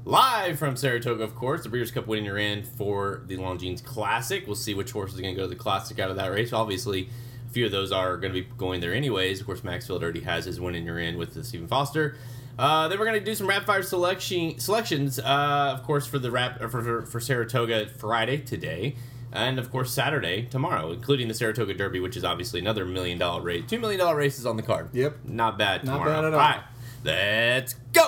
Live 0.06 0.58
from 0.58 0.76
Saratoga, 0.76 1.22
of 1.22 1.34
course, 1.34 1.62
the 1.62 1.69
Breeders' 1.69 1.90
Cup 1.90 2.06
winning 2.06 2.25
your 2.25 2.38
end 2.38 2.67
for 2.67 3.22
the 3.26 3.37
Longines 3.37 3.84
Classic. 3.84 4.46
We'll 4.46 4.56
see 4.56 4.72
which 4.72 4.93
horse 4.93 5.12
is 5.12 5.20
going 5.20 5.34
to 5.34 5.38
go 5.38 5.46
to 5.46 5.50
the 5.55 5.61
Classic 5.62 5.99
out 5.99 6.11
of 6.11 6.16
that 6.16 6.32
race. 6.32 6.55
Obviously, 6.55 7.11
a 7.46 7.52
few 7.52 7.66
of 7.66 7.70
those 7.70 7.93
are 7.93 8.16
going 8.16 8.32
to 8.32 8.40
be 8.40 8.49
going 8.56 8.81
there 8.81 8.94
anyways. 8.94 9.40
Of 9.40 9.46
course, 9.46 9.62
Maxfield 9.62 10.02
already 10.02 10.20
has 10.20 10.46
his 10.46 10.58
win 10.58 10.75
in 10.75 10.87
your 10.87 10.99
end 10.99 11.19
with 11.19 11.34
the 11.34 11.44
Stephen 11.44 11.69
Foster. 11.69 12.16
Uh, 12.61 12.89
then 12.89 12.99
we're 12.99 13.07
going 13.07 13.19
to 13.19 13.25
do 13.25 13.35
some 13.35 13.47
rapid 13.47 13.65
fire 13.67 13.83
selection 13.83 14.59
selections, 14.59 15.19
uh, 15.19 15.75
of 15.75 15.83
course, 15.83 16.07
for 16.07 16.19
the 16.19 16.31
rap 16.31 16.61
or 16.61 16.69
for, 16.69 16.83
for, 16.83 17.07
for 17.07 17.19
Saratoga 17.19 17.89
Friday 17.89 18.37
today, 18.37 18.97
and 19.33 19.59
of 19.59 19.71
course 19.71 19.91
Saturday 19.95 20.43
tomorrow, 20.43 20.93
including 20.93 21.27
the 21.29 21.33
Saratoga 21.33 21.73
Derby, 21.73 22.01
which 22.01 22.19
is 22.19 22.25
obviously 22.25 22.61
another 22.61 22.85
million 22.85 23.17
dollar 23.17 23.41
race. 23.41 23.65
Two 23.67 23.79
million 23.81 23.99
dollar 23.99 24.15
races 24.15 24.45
on 24.45 24.59
the 24.59 24.62
card. 24.62 24.91
Yep. 24.93 25.25
not 25.25 25.57
bad. 25.57 25.85
Not 25.85 25.93
Tomorrow. 25.95 26.11
bad 26.12 26.25
at 26.27 26.35
all. 26.35 26.41
all. 26.41 26.47
right, 26.47 26.61
let's 27.03 27.73
go. 27.95 28.07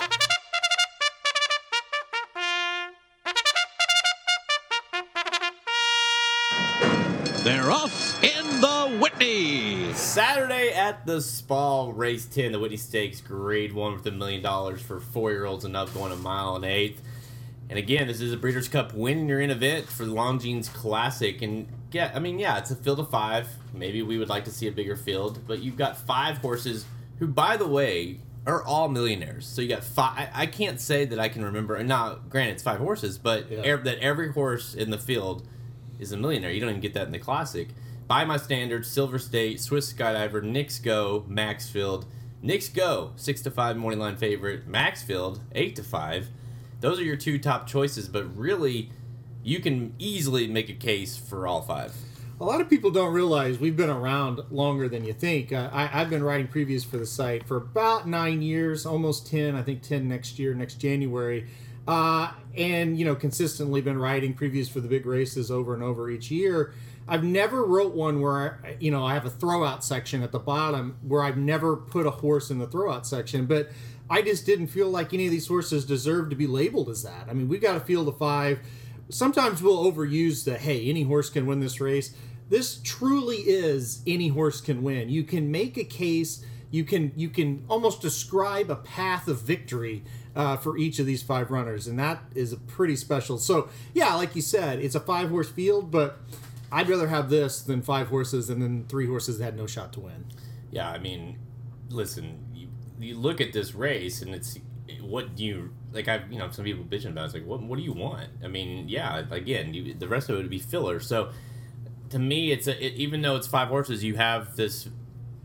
They're 7.42 7.70
off 7.72 8.21
in 8.21 8.21
the 8.21 8.21
Whitney. 8.21 8.21
Saturday 10.12 10.68
at 10.74 11.06
the 11.06 11.22
Spa 11.22 11.88
Race 11.90 12.26
10, 12.26 12.52
the 12.52 12.58
Whitney 12.58 12.76
Stakes, 12.76 13.22
grade 13.22 13.72
one 13.72 13.94
with 13.94 14.06
a 14.06 14.10
million 14.10 14.42
dollars 14.42 14.82
for 14.82 15.00
four 15.00 15.30
year 15.30 15.46
olds 15.46 15.64
and 15.64 15.74
up, 15.74 15.94
going 15.94 16.12
a 16.12 16.16
mile 16.16 16.54
and 16.54 16.66
eighth. 16.66 17.00
And 17.70 17.78
again, 17.78 18.08
this 18.08 18.20
is 18.20 18.30
a 18.30 18.36
Breeders' 18.36 18.68
Cup 18.68 18.92
winning 18.92 19.26
your 19.26 19.40
in 19.40 19.50
event 19.50 19.86
for 19.86 20.04
the 20.04 20.12
Longines 20.12 20.70
Classic. 20.70 21.40
And 21.40 21.66
yeah, 21.92 22.12
I 22.14 22.18
mean, 22.18 22.38
yeah, 22.38 22.58
it's 22.58 22.70
a 22.70 22.76
field 22.76 23.00
of 23.00 23.08
five. 23.08 23.48
Maybe 23.72 24.02
we 24.02 24.18
would 24.18 24.28
like 24.28 24.44
to 24.44 24.50
see 24.50 24.68
a 24.68 24.72
bigger 24.72 24.96
field, 24.96 25.46
but 25.46 25.62
you've 25.62 25.78
got 25.78 25.96
five 25.96 26.36
horses 26.38 26.84
who, 27.18 27.26
by 27.26 27.56
the 27.56 27.66
way, 27.66 28.20
are 28.46 28.62
all 28.62 28.90
millionaires. 28.90 29.46
So 29.46 29.62
you 29.62 29.68
got 29.68 29.82
five. 29.82 30.28
I, 30.34 30.44
can't 30.44 30.78
say 30.78 31.06
that 31.06 31.18
I 31.18 31.30
can 31.30 31.42
remember. 31.42 31.76
And 31.76 31.88
now, 31.88 32.18
granted, 32.28 32.52
it's 32.52 32.62
five 32.62 32.80
horses, 32.80 33.16
but 33.16 33.50
Yeah. 33.50 33.60
ev- 33.60 33.84
that 33.84 33.98
every 34.00 34.30
horse 34.32 34.74
in 34.74 34.90
the 34.90 34.98
field 34.98 35.48
is 35.98 36.12
a 36.12 36.18
millionaire. 36.18 36.50
You 36.50 36.60
don't 36.60 36.68
even 36.68 36.82
get 36.82 36.92
that 36.92 37.06
in 37.06 37.12
the 37.12 37.18
classic. 37.18 37.68
By 38.12 38.26
my 38.26 38.36
standards, 38.36 38.88
Silver 38.88 39.18
State, 39.18 39.58
Swiss 39.58 39.90
Skydiver, 39.90 40.42
Knicks 40.42 40.78
Go, 40.78 41.24
Maxfield. 41.26 42.04
Knicks 42.42 42.68
Go, 42.68 43.12
six 43.16 43.40
to 43.40 43.50
five 43.50 43.78
morning 43.78 43.98
line 43.98 44.18
favorite. 44.18 44.66
Maxfield, 44.66 45.40
eight 45.54 45.74
to 45.76 45.82
five. 45.82 46.28
Those 46.80 47.00
are 47.00 47.04
your 47.04 47.16
two 47.16 47.38
top 47.38 47.66
choices, 47.66 48.08
but 48.08 48.24
really, 48.36 48.90
you 49.42 49.60
can 49.60 49.94
easily 49.98 50.46
make 50.46 50.68
a 50.68 50.74
case 50.74 51.16
for 51.16 51.46
all 51.46 51.62
five. 51.62 51.94
A 52.38 52.44
lot 52.44 52.60
of 52.60 52.68
people 52.68 52.90
don't 52.90 53.14
realize 53.14 53.58
we've 53.58 53.78
been 53.78 53.88
around 53.88 54.42
longer 54.50 54.90
than 54.90 55.06
you 55.06 55.14
think. 55.14 55.50
Uh, 55.50 55.70
I, 55.72 56.02
I've 56.02 56.10
been 56.10 56.22
writing 56.22 56.48
previews 56.48 56.84
for 56.84 56.98
the 56.98 57.06
site 57.06 57.48
for 57.48 57.56
about 57.56 58.06
nine 58.06 58.42
years, 58.42 58.84
almost 58.84 59.26
10, 59.28 59.56
I 59.56 59.62
think 59.62 59.80
10 59.80 60.06
next 60.06 60.38
year, 60.38 60.52
next 60.52 60.74
January. 60.74 61.48
Uh, 61.88 62.30
and, 62.56 62.98
you 62.98 63.06
know, 63.06 63.14
consistently 63.14 63.80
been 63.80 63.98
writing 63.98 64.34
previews 64.34 64.68
for 64.68 64.80
the 64.80 64.88
big 64.88 65.06
races 65.06 65.50
over 65.50 65.72
and 65.72 65.82
over 65.82 66.10
each 66.10 66.30
year. 66.30 66.74
I've 67.08 67.24
never 67.24 67.64
wrote 67.64 67.94
one 67.94 68.20
where, 68.20 68.60
you 68.78 68.90
know, 68.90 69.04
I 69.04 69.14
have 69.14 69.26
a 69.26 69.30
throwout 69.30 69.82
section 69.82 70.22
at 70.22 70.32
the 70.32 70.38
bottom 70.38 70.98
where 71.02 71.22
I've 71.22 71.36
never 71.36 71.76
put 71.76 72.06
a 72.06 72.10
horse 72.10 72.50
in 72.50 72.58
the 72.58 72.66
throwout 72.66 73.06
section. 73.06 73.46
But 73.46 73.70
I 74.08 74.22
just 74.22 74.46
didn't 74.46 74.68
feel 74.68 74.88
like 74.88 75.12
any 75.12 75.26
of 75.26 75.32
these 75.32 75.46
horses 75.46 75.84
deserved 75.84 76.30
to 76.30 76.36
be 76.36 76.46
labeled 76.46 76.88
as 76.88 77.02
that. 77.02 77.26
I 77.28 77.32
mean, 77.32 77.48
we've 77.48 77.62
got 77.62 77.76
a 77.76 77.80
field 77.80 78.08
of 78.08 78.18
five 78.18 78.60
sometimes 79.12 79.62
we'll 79.62 79.90
overuse 79.90 80.44
the 80.44 80.56
hey 80.56 80.88
any 80.88 81.02
horse 81.02 81.28
can 81.28 81.46
win 81.46 81.60
this 81.60 81.80
race 81.80 82.14
this 82.48 82.80
truly 82.82 83.36
is 83.36 84.02
any 84.06 84.28
horse 84.28 84.60
can 84.60 84.82
win 84.82 85.08
you 85.08 85.22
can 85.22 85.50
make 85.50 85.76
a 85.76 85.84
case 85.84 86.44
you 86.70 86.84
can 86.84 87.12
you 87.14 87.28
can 87.28 87.64
almost 87.68 88.00
describe 88.00 88.70
a 88.70 88.76
path 88.76 89.28
of 89.28 89.40
victory 89.40 90.02
uh, 90.34 90.56
for 90.56 90.78
each 90.78 90.98
of 90.98 91.04
these 91.04 91.22
five 91.22 91.50
runners 91.50 91.86
and 91.86 91.98
that 91.98 92.22
is 92.34 92.52
a 92.52 92.56
pretty 92.56 92.96
special 92.96 93.38
so 93.38 93.68
yeah 93.92 94.14
like 94.14 94.34
you 94.34 94.42
said 94.42 94.78
it's 94.78 94.94
a 94.94 95.00
five 95.00 95.28
horse 95.28 95.50
field 95.50 95.90
but 95.90 96.18
i'd 96.72 96.88
rather 96.88 97.08
have 97.08 97.30
this 97.30 97.62
than 97.62 97.80
five 97.82 98.08
horses 98.08 98.50
and 98.50 98.60
then 98.60 98.84
three 98.88 99.06
horses 99.06 99.38
that 99.38 99.44
had 99.44 99.56
no 99.56 99.66
shot 99.66 99.92
to 99.92 100.00
win 100.00 100.24
Yeah, 100.72 100.90
I 100.90 100.98
mean, 100.98 101.38
listen, 101.90 102.46
you, 102.54 102.68
you 102.98 103.16
look 103.16 103.40
at 103.40 103.52
this 103.52 103.74
race 103.74 104.22
and 104.22 104.34
it's 104.34 104.58
what 105.00 105.36
do 105.36 105.44
you 105.44 105.70
like? 105.92 106.08
I 106.08 106.22
you 106.30 106.38
know 106.38 106.50
some 106.50 106.64
people 106.64 106.82
bitching 106.82 107.10
about 107.10 107.22
it, 107.22 107.24
it's 107.26 107.34
like 107.34 107.46
what 107.46 107.62
what 107.62 107.76
do 107.76 107.84
you 107.84 107.92
want? 107.92 108.30
I 108.42 108.48
mean, 108.48 108.88
yeah, 108.88 109.22
again, 109.30 109.74
you, 109.74 109.94
the 109.94 110.08
rest 110.08 110.30
of 110.30 110.36
it 110.36 110.38
would 110.38 110.50
be 110.50 110.58
filler. 110.58 110.98
So 110.98 111.30
to 112.08 112.18
me, 112.18 112.52
it's 112.52 112.66
a, 112.66 112.84
it, 112.84 112.94
even 112.94 113.20
though 113.20 113.36
it's 113.36 113.46
five 113.46 113.68
horses, 113.68 114.02
you 114.02 114.16
have 114.16 114.56
this 114.56 114.88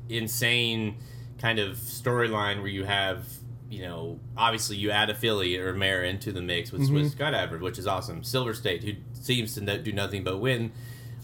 insane 0.07 0.97
kind 1.39 1.59
of 1.59 1.75
storyline 1.75 2.59
where 2.59 2.69
you 2.69 2.85
have 2.85 3.25
you 3.69 3.81
know 3.81 4.17
obviously 4.37 4.77
you 4.77 4.91
add 4.91 5.09
a 5.09 5.13
filly 5.13 5.57
or 5.57 5.73
mare 5.73 6.03
into 6.03 6.31
the 6.31 6.41
mix 6.41 6.71
with 6.71 6.83
mm-hmm. 6.83 6.99
Swiss 6.99 7.15
Skydiver, 7.15 7.59
which 7.59 7.77
is 7.77 7.85
awesome. 7.85 8.23
Silver 8.23 8.53
State, 8.53 8.83
who 8.83 8.93
seems 9.11 9.55
to 9.55 9.61
no- 9.61 9.77
do 9.77 9.91
nothing 9.91 10.23
but 10.23 10.37
win. 10.37 10.71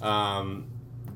Um, 0.03 0.67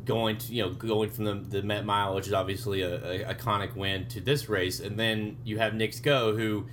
going 0.05 0.37
to 0.37 0.53
you 0.53 0.63
know 0.63 0.71
going 0.71 1.09
from 1.09 1.25
the, 1.25 1.33
the 1.33 1.61
Met 1.61 1.85
Mile, 1.85 2.15
which 2.15 2.27
is 2.27 2.33
obviously 2.33 2.81
a, 2.81 3.25
a 3.29 3.33
iconic 3.35 3.75
win, 3.75 4.07
to 4.07 4.21
this 4.21 4.49
race, 4.49 4.79
and 4.79 4.97
then 4.97 5.37
you 5.43 5.57
have 5.59 5.73
Knicks 5.73 5.99
Go, 5.99 6.35
who 6.35 6.65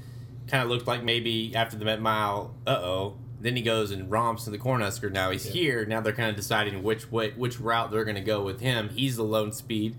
kind 0.47 0.63
of 0.63 0.71
looked 0.71 0.87
like 0.87 1.03
maybe 1.03 1.55
after 1.55 1.77
the 1.77 1.85
Met 1.85 2.01
Mile, 2.01 2.55
uh 2.67 2.71
oh. 2.71 3.17
Then 3.41 3.57
he 3.57 3.63
goes 3.63 3.91
and 3.91 4.11
romps 4.11 4.45
to 4.45 4.51
the 4.51 4.59
Cornhusker. 4.59 5.13
Now 5.13 5.31
he's 5.31 5.45
here. 5.45 5.85
Now 5.85 6.01
they're 6.01 6.15
kind 6.15 6.31
of 6.31 6.37
deciding 6.37 6.83
which 6.83 7.13
way, 7.13 7.33
which 7.33 7.61
route 7.61 7.91
they're 7.91 8.07
going 8.07 8.15
to 8.15 8.23
go 8.23 8.43
with 8.43 8.61
him. 8.61 8.89
He's 8.89 9.17
the 9.17 9.23
lone 9.23 9.53
speed, 9.53 9.97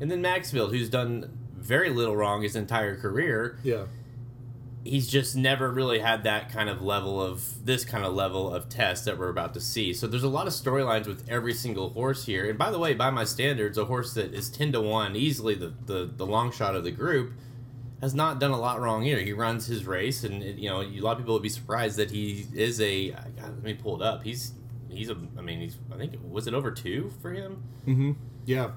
and 0.00 0.10
then 0.10 0.22
Maxfield, 0.22 0.72
who's 0.72 0.88
done 0.88 1.36
very 1.60 1.90
little 1.90 2.16
wrong 2.16 2.42
his 2.42 2.56
entire 2.56 2.96
career 2.96 3.58
yeah 3.62 3.84
he's 4.84 5.06
just 5.08 5.36
never 5.36 5.70
really 5.70 5.98
had 5.98 6.24
that 6.24 6.50
kind 6.50 6.68
of 6.68 6.80
level 6.80 7.22
of 7.22 7.64
this 7.66 7.84
kind 7.84 8.04
of 8.04 8.14
level 8.14 8.54
of 8.54 8.68
test 8.68 9.04
that 9.04 9.18
we're 9.18 9.28
about 9.28 9.54
to 9.54 9.60
see. 9.60 9.92
So 9.92 10.06
there's 10.06 10.22
a 10.22 10.28
lot 10.28 10.46
of 10.46 10.52
storylines 10.52 11.06
with 11.06 11.28
every 11.28 11.52
single 11.54 11.90
horse 11.90 12.24
here. 12.24 12.48
And 12.48 12.58
by 12.58 12.70
the 12.70 12.78
way, 12.78 12.94
by 12.94 13.10
my 13.10 13.24
standards, 13.24 13.76
a 13.76 13.84
horse 13.84 14.14
that 14.14 14.32
is 14.32 14.48
ten 14.48 14.72
to 14.72 14.80
one, 14.80 15.16
easily 15.16 15.54
the 15.54 15.74
the, 15.86 16.10
the 16.16 16.26
long 16.26 16.50
shot 16.50 16.74
of 16.74 16.84
the 16.84 16.90
group, 16.90 17.32
has 18.00 18.14
not 18.14 18.40
done 18.40 18.50
a 18.50 18.58
lot 18.58 18.80
wrong 18.80 19.04
either. 19.04 19.20
He 19.20 19.32
runs 19.32 19.66
his 19.66 19.84
race, 19.84 20.24
and 20.24 20.42
it, 20.42 20.56
you 20.56 20.70
know 20.70 20.80
a 20.80 21.00
lot 21.00 21.12
of 21.12 21.18
people 21.18 21.34
would 21.34 21.42
be 21.42 21.48
surprised 21.48 21.96
that 21.98 22.10
he 22.10 22.46
is 22.54 22.80
a. 22.80 23.10
God, 23.10 23.28
let 23.38 23.62
me 23.62 23.74
pull 23.74 24.00
it 24.00 24.02
up. 24.02 24.22
He's 24.22 24.54
he's 24.88 25.10
a. 25.10 25.16
I 25.36 25.42
mean, 25.42 25.60
he's. 25.60 25.76
I 25.92 25.96
think 25.98 26.14
was 26.28 26.46
it 26.46 26.54
over 26.54 26.70
two 26.70 27.12
for 27.20 27.32
him? 27.32 27.62
Mm-hmm. 27.86 28.12
Yeah, 28.46 28.70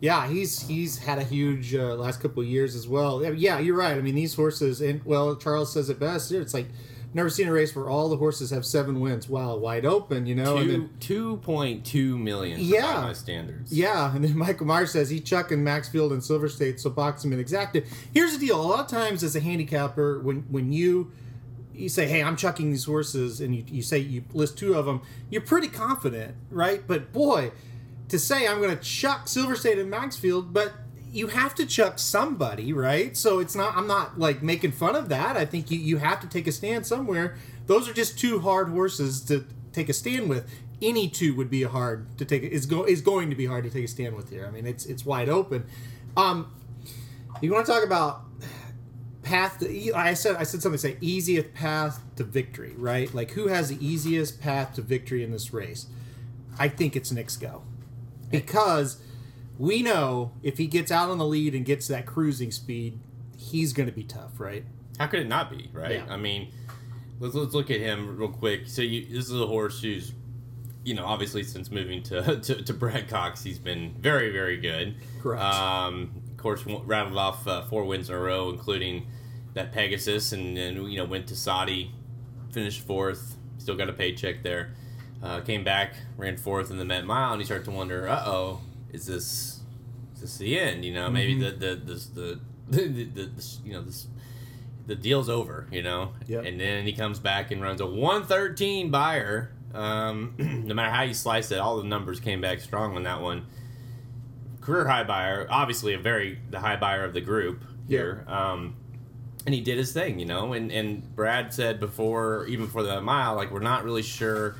yeah, 0.00 0.28
he's 0.28 0.66
he's 0.66 0.98
had 0.98 1.18
a 1.18 1.24
huge 1.24 1.74
uh, 1.74 1.94
last 1.94 2.20
couple 2.20 2.42
of 2.42 2.48
years 2.48 2.74
as 2.74 2.86
well. 2.86 3.24
Yeah, 3.34 3.58
you're 3.58 3.76
right. 3.76 3.96
I 3.96 4.00
mean, 4.00 4.14
these 4.14 4.34
horses, 4.34 4.80
and 4.80 5.04
well, 5.04 5.36
Charles 5.36 5.72
says 5.72 5.88
it 5.88 5.98
best. 5.98 6.32
It's 6.32 6.52
like 6.54 6.66
never 7.14 7.30
seen 7.30 7.48
a 7.48 7.52
race 7.52 7.74
where 7.74 7.88
all 7.88 8.10
the 8.10 8.16
horses 8.18 8.50
have 8.50 8.66
seven 8.66 9.00
wins. 9.00 9.26
Wow, 9.28 9.56
wide 9.56 9.86
open, 9.86 10.26
you 10.26 10.34
know. 10.34 10.58
and 10.58 10.66
Two 10.66 10.72
then 10.72 10.90
two 11.00 11.36
point 11.38 11.84
two 11.86 12.18
million. 12.18 12.60
Yeah. 12.60 13.00
my 13.00 13.12
standards. 13.14 13.72
yeah, 13.72 14.14
and 14.14 14.22
then 14.22 14.36
Michael 14.36 14.66
Myers 14.66 14.92
says 14.92 15.08
he 15.08 15.18
chucking 15.20 15.64
Maxfield 15.64 16.12
and 16.12 16.22
Silver 16.22 16.48
State, 16.48 16.78
so 16.78 16.90
box 16.90 17.24
him 17.24 17.32
in 17.32 17.42
exacta. 17.42 17.86
Here's 18.12 18.36
the 18.36 18.46
deal: 18.46 18.60
a 18.60 18.62
lot 18.62 18.80
of 18.80 18.86
times 18.88 19.22
as 19.22 19.34
a 19.34 19.40
handicapper, 19.40 20.20
when 20.20 20.40
when 20.50 20.72
you 20.72 21.10
you 21.72 21.88
say, 21.88 22.06
"Hey, 22.06 22.22
I'm 22.22 22.36
chucking 22.36 22.70
these 22.70 22.84
horses," 22.84 23.40
and 23.40 23.54
you, 23.54 23.64
you 23.66 23.82
say 23.82 23.98
you 23.98 24.24
list 24.34 24.58
two 24.58 24.74
of 24.74 24.84
them, 24.84 25.00
you're 25.30 25.40
pretty 25.42 25.68
confident, 25.68 26.34
right? 26.50 26.86
But 26.86 27.12
boy, 27.14 27.52
to 28.08 28.18
say 28.18 28.46
I'm 28.46 28.60
going 28.60 28.76
to 28.76 28.82
chuck 28.82 29.28
Silver 29.28 29.56
State 29.56 29.78
and 29.78 29.90
Maxfield, 29.90 30.52
but 30.52 30.72
you 31.10 31.28
have 31.28 31.54
to 31.54 31.66
chuck 31.66 31.98
somebody, 31.98 32.72
right? 32.72 33.16
So 33.16 33.38
it's 33.38 33.54
not. 33.54 33.76
I'm 33.76 33.86
not 33.86 34.18
like 34.18 34.42
making 34.42 34.72
fun 34.72 34.94
of 34.94 35.08
that. 35.08 35.36
I 35.36 35.44
think 35.44 35.70
you 35.70 35.78
you 35.78 35.96
have 35.98 36.20
to 36.20 36.26
take 36.26 36.46
a 36.46 36.52
stand 36.52 36.86
somewhere. 36.86 37.36
Those 37.66 37.88
are 37.88 37.94
just 37.94 38.18
two 38.18 38.40
hard 38.40 38.68
horses 38.68 39.20
to 39.22 39.46
take 39.72 39.88
a 39.88 39.92
stand 39.92 40.28
with. 40.28 40.48
Any 40.82 41.08
two 41.08 41.34
would 41.36 41.48
be 41.48 41.62
hard 41.62 42.18
to 42.18 42.24
take. 42.24 42.42
Is 42.42 42.66
go 42.66 42.84
is 42.84 43.00
going 43.00 43.30
to 43.30 43.36
be 43.36 43.46
hard 43.46 43.64
to 43.64 43.70
take 43.70 43.84
a 43.84 43.88
stand 43.88 44.14
with 44.14 44.30
here. 44.30 44.46
I 44.46 44.50
mean, 44.50 44.66
it's 44.66 44.84
it's 44.84 45.06
wide 45.06 45.28
open. 45.28 45.66
Um, 46.16 46.52
you 47.40 47.52
want 47.52 47.66
to 47.66 47.72
talk 47.72 47.84
about 47.84 48.22
path 49.22 49.58
to, 49.58 49.92
I 49.94 50.14
said 50.14 50.36
I 50.36 50.44
said 50.44 50.62
something 50.62 50.78
say 50.78 50.96
easiest 51.00 51.52
path 51.54 52.00
to 52.16 52.24
victory, 52.24 52.74
right? 52.76 53.12
Like 53.12 53.32
who 53.32 53.48
has 53.48 53.68
the 53.68 53.84
easiest 53.84 54.40
path 54.40 54.74
to 54.74 54.82
victory 54.82 55.24
in 55.24 55.32
this 55.32 55.52
race? 55.52 55.86
I 56.58 56.68
think 56.68 56.94
it's 56.94 57.10
Knicks 57.10 57.36
Go. 57.36 57.62
Because 58.30 59.00
we 59.58 59.82
know 59.82 60.32
if 60.42 60.58
he 60.58 60.66
gets 60.66 60.90
out 60.90 61.10
on 61.10 61.18
the 61.18 61.26
lead 61.26 61.54
and 61.54 61.64
gets 61.64 61.88
that 61.88 62.06
cruising 62.06 62.50
speed, 62.50 62.98
he's 63.36 63.72
going 63.72 63.88
to 63.88 63.94
be 63.94 64.04
tough, 64.04 64.38
right? 64.38 64.64
How 64.98 65.06
could 65.06 65.20
it 65.20 65.28
not 65.28 65.50
be, 65.50 65.70
right? 65.72 65.92
Yeah. 65.92 66.06
I 66.08 66.16
mean, 66.16 66.52
let's, 67.20 67.34
let's 67.34 67.54
look 67.54 67.70
at 67.70 67.80
him 67.80 68.16
real 68.16 68.28
quick. 68.28 68.66
So 68.66 68.82
you, 68.82 69.06
this 69.06 69.30
is 69.30 69.40
a 69.40 69.46
horse 69.46 69.80
who's, 69.80 70.12
you 70.84 70.94
know, 70.94 71.04
obviously 71.04 71.42
since 71.42 71.70
moving 71.70 72.02
to, 72.04 72.40
to, 72.40 72.62
to 72.62 72.74
Brad 72.74 73.08
Cox, 73.08 73.42
he's 73.42 73.58
been 73.58 73.94
very, 73.98 74.30
very 74.30 74.56
good. 74.58 74.96
Correct. 75.22 75.42
Um, 75.42 76.22
of 76.30 76.36
course, 76.36 76.64
rattled 76.66 77.18
off 77.18 77.46
uh, 77.46 77.62
four 77.62 77.84
wins 77.84 78.08
in 78.08 78.14
a 78.14 78.18
row, 78.18 78.50
including 78.50 79.06
that 79.54 79.72
Pegasus, 79.72 80.32
and 80.32 80.56
then, 80.56 80.82
you 80.84 80.98
know, 80.98 81.04
went 81.04 81.26
to 81.28 81.36
Saudi, 81.36 81.90
finished 82.52 82.86
fourth, 82.86 83.36
still 83.58 83.74
got 83.74 83.88
a 83.88 83.92
paycheck 83.92 84.42
there. 84.42 84.74
Uh, 85.22 85.40
came 85.40 85.64
back, 85.64 85.94
ran 86.16 86.36
fourth 86.36 86.70
in 86.70 86.78
the 86.78 86.84
Met 86.84 87.04
Mile, 87.06 87.32
and 87.32 87.40
you 87.40 87.46
start 87.46 87.64
to 87.64 87.70
wonder, 87.70 88.08
uh 88.08 88.22
oh, 88.26 88.60
is 88.92 89.06
this 89.06 89.60
is 90.14 90.20
this 90.20 90.38
the 90.38 90.58
end? 90.58 90.84
You 90.84 90.94
know, 90.94 91.10
maybe 91.10 91.38
the 91.38 91.50
the 91.50 91.74
the 91.74 92.40
the, 92.68 92.88
the, 92.88 93.04
the, 93.04 93.22
the 93.26 93.56
you 93.64 93.72
know 93.72 93.82
this 93.82 94.08
the 94.86 94.94
deal's 94.94 95.28
over, 95.28 95.66
you 95.70 95.82
know. 95.82 96.12
Yep. 96.26 96.44
And 96.44 96.60
then 96.60 96.84
he 96.84 96.92
comes 96.92 97.18
back 97.18 97.50
and 97.50 97.60
runs 97.60 97.80
a 97.80 97.86
113 97.86 98.90
Beyer. 98.90 99.52
Um, 99.74 100.34
no 100.38 100.74
matter 100.74 100.90
how 100.90 101.02
you 101.02 101.14
slice 101.14 101.50
it, 101.50 101.58
all 101.58 101.76
the 101.78 101.84
numbers 101.84 102.20
came 102.20 102.40
back 102.40 102.60
strong 102.60 102.96
on 102.96 103.02
that 103.02 103.20
one. 103.20 103.46
Career 104.60 104.86
high 104.86 105.04
Beyer, 105.04 105.46
obviously 105.50 105.94
a 105.94 105.98
very 105.98 106.38
the 106.50 106.60
high 106.60 106.76
Beyer 106.76 107.04
of 107.04 107.14
the 107.14 107.20
group 107.20 107.64
here. 107.88 108.24
Um, 108.26 108.76
and 109.44 109.54
he 109.54 109.60
did 109.60 109.78
his 109.78 109.92
thing, 109.92 110.18
you 110.18 110.26
know. 110.26 110.52
And 110.52 110.72
and 110.72 111.14
Brad 111.14 111.52
said 111.52 111.78
before, 111.78 112.46
even 112.46 112.66
before 112.66 112.82
the 112.82 113.00
mile, 113.00 113.34
like 113.36 113.50
we're 113.50 113.60
not 113.60 113.84
really 113.84 114.02
sure 114.02 114.56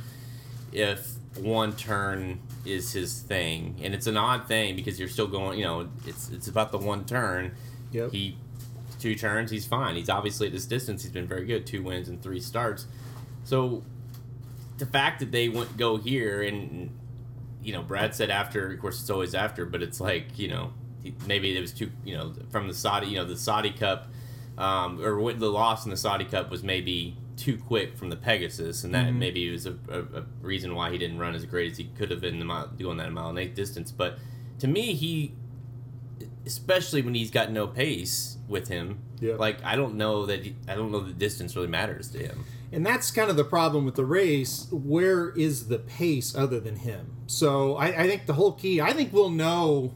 if 0.73 1.13
one 1.37 1.75
turn 1.75 2.41
is 2.65 2.93
his 2.93 3.21
thing, 3.21 3.79
and 3.83 3.95
it's 3.95 4.07
an 4.07 4.17
odd 4.17 4.49
thing 4.49 4.77
because 4.77 4.99
you're 4.99 5.09
still 5.09 5.27
going. 5.27 5.59
You 5.59 5.65
know, 5.65 5.89
it's 6.07 6.31
it's 6.31 6.49
about 6.49 6.73
the 6.73 6.79
one 6.79 7.05
turn. 7.05 7.55
Yep. 7.93 8.13
He 8.13 8.37
two 8.99 9.15
turns, 9.15 9.51
he's 9.51 9.67
fine. 9.67 9.97
He's 9.97 10.09
obviously 10.09 10.47
at 10.47 10.53
this 10.53 10.67
distance, 10.67 11.03
he's 11.03 11.13
been 11.13 11.27
very 11.27 11.45
good. 11.45 11.67
Two 11.67 11.83
wins 11.83 12.09
and 12.09 12.23
three 12.23 12.41
starts. 12.41 12.87
So 13.45 13.83
the 14.79 14.87
fact 14.87 15.21
that 15.21 15.33
they 15.33 15.49
went 15.49 15.77
go 15.77 15.97
here 15.97 16.43
and 16.43 16.91
you 17.63 17.73
know 17.73 17.83
Brad 17.83 18.15
said 18.15 18.31
after, 18.31 18.73
of 18.73 18.81
course 18.81 19.01
it's 19.01 19.11
always 19.11 19.35
after, 19.35 19.67
but 19.67 19.83
it's 19.83 20.01
like 20.01 20.39
you 20.39 20.49
know 20.49 20.73
maybe 21.27 21.57
it 21.57 21.61
was 21.61 21.73
too 21.73 21.91
you 22.05 22.17
know 22.17 22.35
from 22.51 22.69
the 22.69 22.75
Saudi 22.75 23.09
you 23.09 23.17
know 23.17 23.25
the 23.25 23.37
Saudi 23.37 23.71
Cup 23.71 24.09
um, 24.59 25.01
or 25.05 25.19
what 25.21 25.39
the 25.39 25.51
loss 25.51 25.85
in 25.85 25.91
the 25.91 25.97
Saudi 25.97 26.25
Cup 26.25 26.51
was 26.51 26.63
maybe 26.63 27.17
too 27.37 27.59
quick 27.59 27.97
from 27.97 28.11
the 28.11 28.17
Pegasus, 28.17 28.85
and 28.85 28.95
that 28.95 29.07
mm-hmm. 29.07 29.19
maybe 29.19 29.51
was 29.51 29.67
a, 29.67 29.77
a, 29.89 30.01
a 30.21 30.25
reason 30.41 30.75
why 30.75 30.91
he 30.91 30.99
didn't 30.99 31.19
run 31.19 31.35
as 31.35 31.45
great 31.45 31.73
as 31.73 31.79
he 31.79 31.85
could 31.85 32.11
have 32.11 32.21
been 32.21 32.39
the 32.39 32.45
mile, 32.45 32.69
doing 32.69 32.97
that 32.97 33.13
mile 33.13 33.29
and 33.29 33.39
eighth 33.39 33.55
distance. 33.55 33.93
But 33.93 34.19
to 34.59 34.67
me, 34.67 34.95
he 34.95 35.35
especially 36.47 37.03
when 37.03 37.15
he's 37.15 37.31
got 37.31 37.51
no 37.51 37.67
pace 37.67 38.39
with 38.49 38.69
him. 38.69 39.01
Yeah. 39.21 39.35
Like 39.35 39.63
I 39.65 39.77
don't 39.77 39.97
know 39.97 40.27
that 40.27 40.45
he, 40.45 40.55
I 40.69 40.75
don't 40.75 40.93
know 40.93 41.01
the 41.01 41.13
distance 41.13 41.57
really 41.57 41.69
matters 41.69 42.09
to 42.13 42.19
him. 42.19 42.45
And 42.73 42.87
that's 42.87 43.11
kind 43.11 43.31
of 43.31 43.37
the 43.37 43.45
problem 43.45 43.85
with 43.85 43.97
the 43.97 44.05
race. 44.05 44.69
Where 44.71 45.31
is 45.31 45.69
the 45.69 45.79
pace 45.79 46.35
other 46.35 46.61
than 46.61 46.77
him? 46.77 47.17
So 47.27 47.77
I, 47.77 48.03
I 48.03 48.07
think 48.07 48.27
the 48.27 48.35
whole 48.35 48.53
key, 48.53 48.81
I 48.81 48.93
think 48.93 49.13
we'll 49.13 49.31
know 49.31 49.95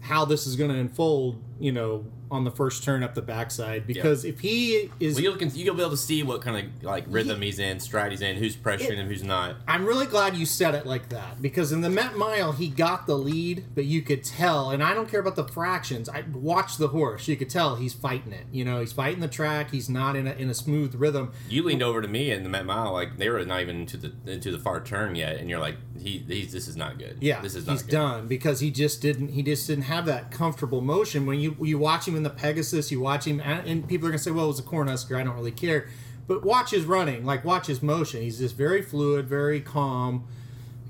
how 0.00 0.24
this 0.24 0.46
is 0.46 0.56
going 0.56 0.70
to 0.70 0.78
unfold, 0.78 1.42
you 1.60 1.72
know, 1.72 2.06
on 2.32 2.44
the 2.44 2.50
first 2.50 2.82
turn 2.82 3.02
up 3.02 3.14
the 3.14 3.22
backside. 3.22 3.86
Because 3.86 4.24
if 4.24 4.40
he 4.40 4.90
is. 4.98 5.14
Well, 5.14 5.22
you'll 5.22 5.42
you'll 5.52 5.74
be 5.74 5.82
able 5.82 5.90
to 5.90 5.96
see 5.96 6.22
what 6.22 6.40
kind 6.40 6.66
of 6.66 6.82
like 6.82 7.04
rhythm 7.06 7.42
he's 7.42 7.58
in, 7.58 7.78
stride 7.78 8.10
he's 8.10 8.22
in, 8.22 8.36
who's 8.36 8.56
pressuring 8.56 8.96
him, 8.96 9.06
who's 9.06 9.22
not. 9.22 9.56
I'm 9.68 9.84
really 9.84 10.06
glad 10.06 10.34
you 10.34 10.46
said 10.46 10.74
it 10.74 10.86
like 10.86 11.10
that 11.10 11.42
because 11.42 11.70
in 11.70 11.82
the 11.82 11.90
Met 11.90 12.16
Mile 12.16 12.52
he 12.52 12.68
got 12.68 13.06
the 13.06 13.16
lead, 13.16 13.66
but 13.74 13.84
you 13.84 14.00
could 14.02 14.24
tell, 14.24 14.70
and 14.70 14.82
I 14.82 14.94
don't 14.94 15.08
care 15.08 15.20
about 15.20 15.36
the 15.36 15.46
fractions. 15.46 16.08
I 16.08 16.24
watched 16.32 16.78
the 16.78 16.88
horse; 16.88 17.28
you 17.28 17.36
could 17.36 17.50
tell 17.50 17.76
he's 17.76 17.92
fighting 17.92 18.32
it. 18.32 18.46
You 18.50 18.64
know, 18.64 18.80
he's 18.80 18.92
fighting 18.92 19.20
the 19.20 19.28
track. 19.28 19.70
He's 19.70 19.88
not 19.90 20.16
in 20.16 20.26
a 20.26 20.32
in 20.32 20.48
a 20.48 20.54
smooth 20.54 20.94
rhythm. 20.94 21.32
You 21.48 21.62
leaned 21.62 21.82
over 21.82 22.00
to 22.00 22.08
me 22.08 22.30
in 22.30 22.42
the 22.42 22.48
Met 22.48 22.64
Mile, 22.64 22.92
like 22.92 23.18
they 23.18 23.28
were 23.28 23.44
not 23.44 23.60
even 23.60 23.80
into 23.82 23.98
the 23.98 24.12
into 24.26 24.50
the 24.50 24.58
far 24.58 24.82
turn 24.82 25.14
yet, 25.14 25.36
and 25.36 25.50
you're 25.50 25.60
like, 25.60 25.76
he 25.98 26.24
he's 26.26 26.52
this 26.52 26.66
is 26.66 26.76
not 26.76 26.98
good. 26.98 27.18
Yeah, 27.20 27.42
this 27.42 27.54
is 27.54 27.66
not 27.66 27.72
he's 27.72 27.82
good. 27.82 27.90
done 27.90 28.28
because 28.28 28.60
he 28.60 28.70
just 28.70 29.02
didn't. 29.02 29.28
He 29.28 29.42
just 29.42 29.66
didn't 29.66 29.84
have 29.84 30.06
that 30.06 30.30
comfortable 30.30 30.80
motion. 30.80 31.26
When 31.26 31.38
you 31.38 31.56
you 31.60 31.78
watch 31.78 32.08
him 32.08 32.21
in 32.22 32.24
the 32.24 32.30
Pegasus, 32.30 32.92
you 32.92 33.00
watch 33.00 33.26
him, 33.26 33.40
and, 33.40 33.88
people 33.88 34.06
are 34.06 34.10
gonna 34.10 34.18
say, 34.18 34.30
"Well, 34.30 34.44
it 34.44 34.48
was 34.48 34.58
a 34.60 34.62
Cornhusker." 34.62 35.16
I 35.16 35.24
don't 35.24 35.34
really 35.34 35.50
care, 35.50 35.88
but 36.28 36.44
watch 36.44 36.70
his 36.70 36.84
running, 36.84 37.24
like 37.24 37.44
watch 37.44 37.66
his 37.66 37.82
motion. 37.82 38.22
He's 38.22 38.38
just 38.38 38.56
very 38.56 38.80
fluid, 38.80 39.28
very 39.28 39.60
calm, 39.60 40.24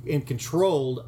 and 0.09 0.27
controlled. 0.27 1.05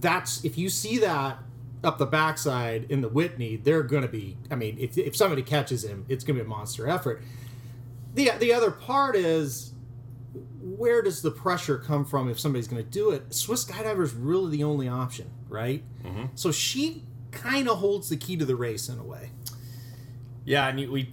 That's 0.00 0.44
if 0.44 0.56
you 0.56 0.70
see 0.70 0.98
that 0.98 1.38
up 1.84 1.98
the 1.98 2.06
backside 2.06 2.86
in 2.88 3.02
the 3.02 3.08
Whitney, 3.08 3.56
they're 3.56 3.82
gonna 3.82 4.08
be. 4.08 4.38
I 4.50 4.54
mean, 4.54 4.76
if 4.78 4.96
if 4.96 5.14
somebody 5.14 5.42
catches 5.42 5.84
him, 5.84 6.06
it's 6.08 6.24
gonna 6.24 6.38
be 6.38 6.44
a 6.44 6.48
monster 6.48 6.88
effort. 6.88 7.22
The 8.14 8.32
the 8.38 8.54
other 8.54 8.70
part 8.70 9.14
is 9.14 9.74
where 10.60 11.00
does 11.02 11.22
the 11.22 11.30
pressure 11.30 11.78
come 11.78 12.04
from 12.04 12.28
if 12.28 12.40
somebody's 12.40 12.66
going 12.66 12.82
to 12.82 12.90
do 12.90 13.10
it? 13.10 13.32
Swiss 13.32 13.64
Skydiver 13.64 14.02
is 14.02 14.12
really 14.14 14.56
the 14.56 14.64
only 14.64 14.88
option, 14.88 15.30
right? 15.48 15.82
Mm-hmm. 16.04 16.24
So 16.34 16.50
she 16.50 17.04
kind 17.30 17.68
of 17.68 17.78
holds 17.78 18.08
the 18.08 18.16
key 18.16 18.36
to 18.36 18.44
the 18.44 18.56
race 18.56 18.88
in 18.88 18.98
a 18.98 19.04
way. 19.04 19.30
Yeah, 20.46 20.68
and 20.68 20.80
you, 20.80 20.90
we 20.90 21.12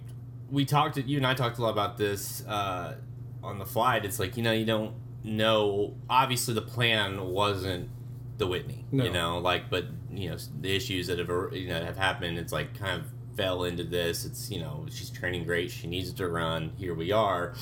we 0.50 0.64
talked. 0.64 0.96
You 0.96 1.18
and 1.18 1.26
I 1.26 1.34
talked 1.34 1.58
a 1.58 1.62
lot 1.62 1.70
about 1.70 1.98
this 1.98 2.46
uh, 2.46 2.96
on 3.42 3.58
the 3.58 3.66
flight. 3.66 4.06
It's 4.06 4.18
like 4.18 4.38
you 4.38 4.42
know 4.42 4.52
you 4.52 4.64
don't 4.64 4.94
know. 5.22 5.94
Obviously, 6.08 6.54
the 6.54 6.62
plan 6.62 7.20
wasn't 7.26 7.90
the 8.38 8.46
Whitney. 8.46 8.86
No. 8.90 9.04
You 9.04 9.12
know, 9.12 9.38
like 9.38 9.68
but 9.68 9.84
you 10.10 10.30
know 10.30 10.38
the 10.60 10.74
issues 10.74 11.08
that 11.08 11.18
have 11.18 11.28
you 11.52 11.68
know 11.68 11.84
have 11.84 11.98
happened. 11.98 12.38
It's 12.38 12.52
like 12.52 12.78
kind 12.78 13.00
of 13.00 13.06
fell 13.36 13.64
into 13.64 13.84
this. 13.84 14.24
It's 14.24 14.50
you 14.50 14.60
know 14.60 14.86
she's 14.90 15.10
training 15.10 15.44
great. 15.44 15.70
She 15.70 15.86
needs 15.88 16.12
to 16.14 16.28
run. 16.28 16.72
Here 16.78 16.94
we 16.94 17.12
are. 17.12 17.54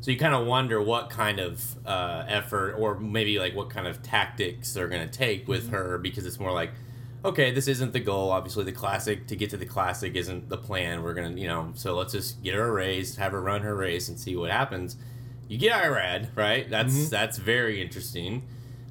So 0.00 0.12
you 0.12 0.16
kind 0.16 0.34
of 0.34 0.46
wonder 0.46 0.80
what 0.80 1.10
kind 1.10 1.40
of 1.40 1.76
uh, 1.84 2.24
effort, 2.28 2.74
or 2.74 2.98
maybe 2.98 3.38
like 3.38 3.56
what 3.56 3.68
kind 3.68 3.86
of 3.86 4.02
tactics 4.02 4.72
they're 4.72 4.88
going 4.88 5.08
to 5.08 5.18
take 5.18 5.48
with 5.48 5.70
her, 5.70 5.98
because 5.98 6.24
it's 6.24 6.38
more 6.38 6.52
like, 6.52 6.70
okay, 7.24 7.50
this 7.50 7.68
isn't 7.68 7.92
the 7.92 8.00
goal. 8.00 8.30
Obviously, 8.30 8.64
the 8.64 8.72
classic 8.72 9.26
to 9.28 9.36
get 9.36 9.50
to 9.50 9.56
the 9.56 9.66
classic 9.66 10.14
isn't 10.16 10.48
the 10.48 10.58
plan. 10.58 11.02
We're 11.02 11.14
gonna, 11.14 11.30
you 11.30 11.46
know, 11.48 11.72
so 11.74 11.94
let's 11.96 12.12
just 12.12 12.42
get 12.42 12.54
her 12.54 12.68
a 12.68 12.72
race, 12.72 13.16
have 13.16 13.32
her 13.32 13.40
run 13.40 13.62
her 13.62 13.74
race, 13.74 14.08
and 14.08 14.18
see 14.18 14.36
what 14.36 14.50
happens. 14.50 14.96
You 15.48 15.58
get 15.58 15.82
Irad, 15.82 16.36
right? 16.36 16.68
That's 16.68 17.08
that's 17.08 17.38
very 17.38 17.80
interesting. 17.82 18.42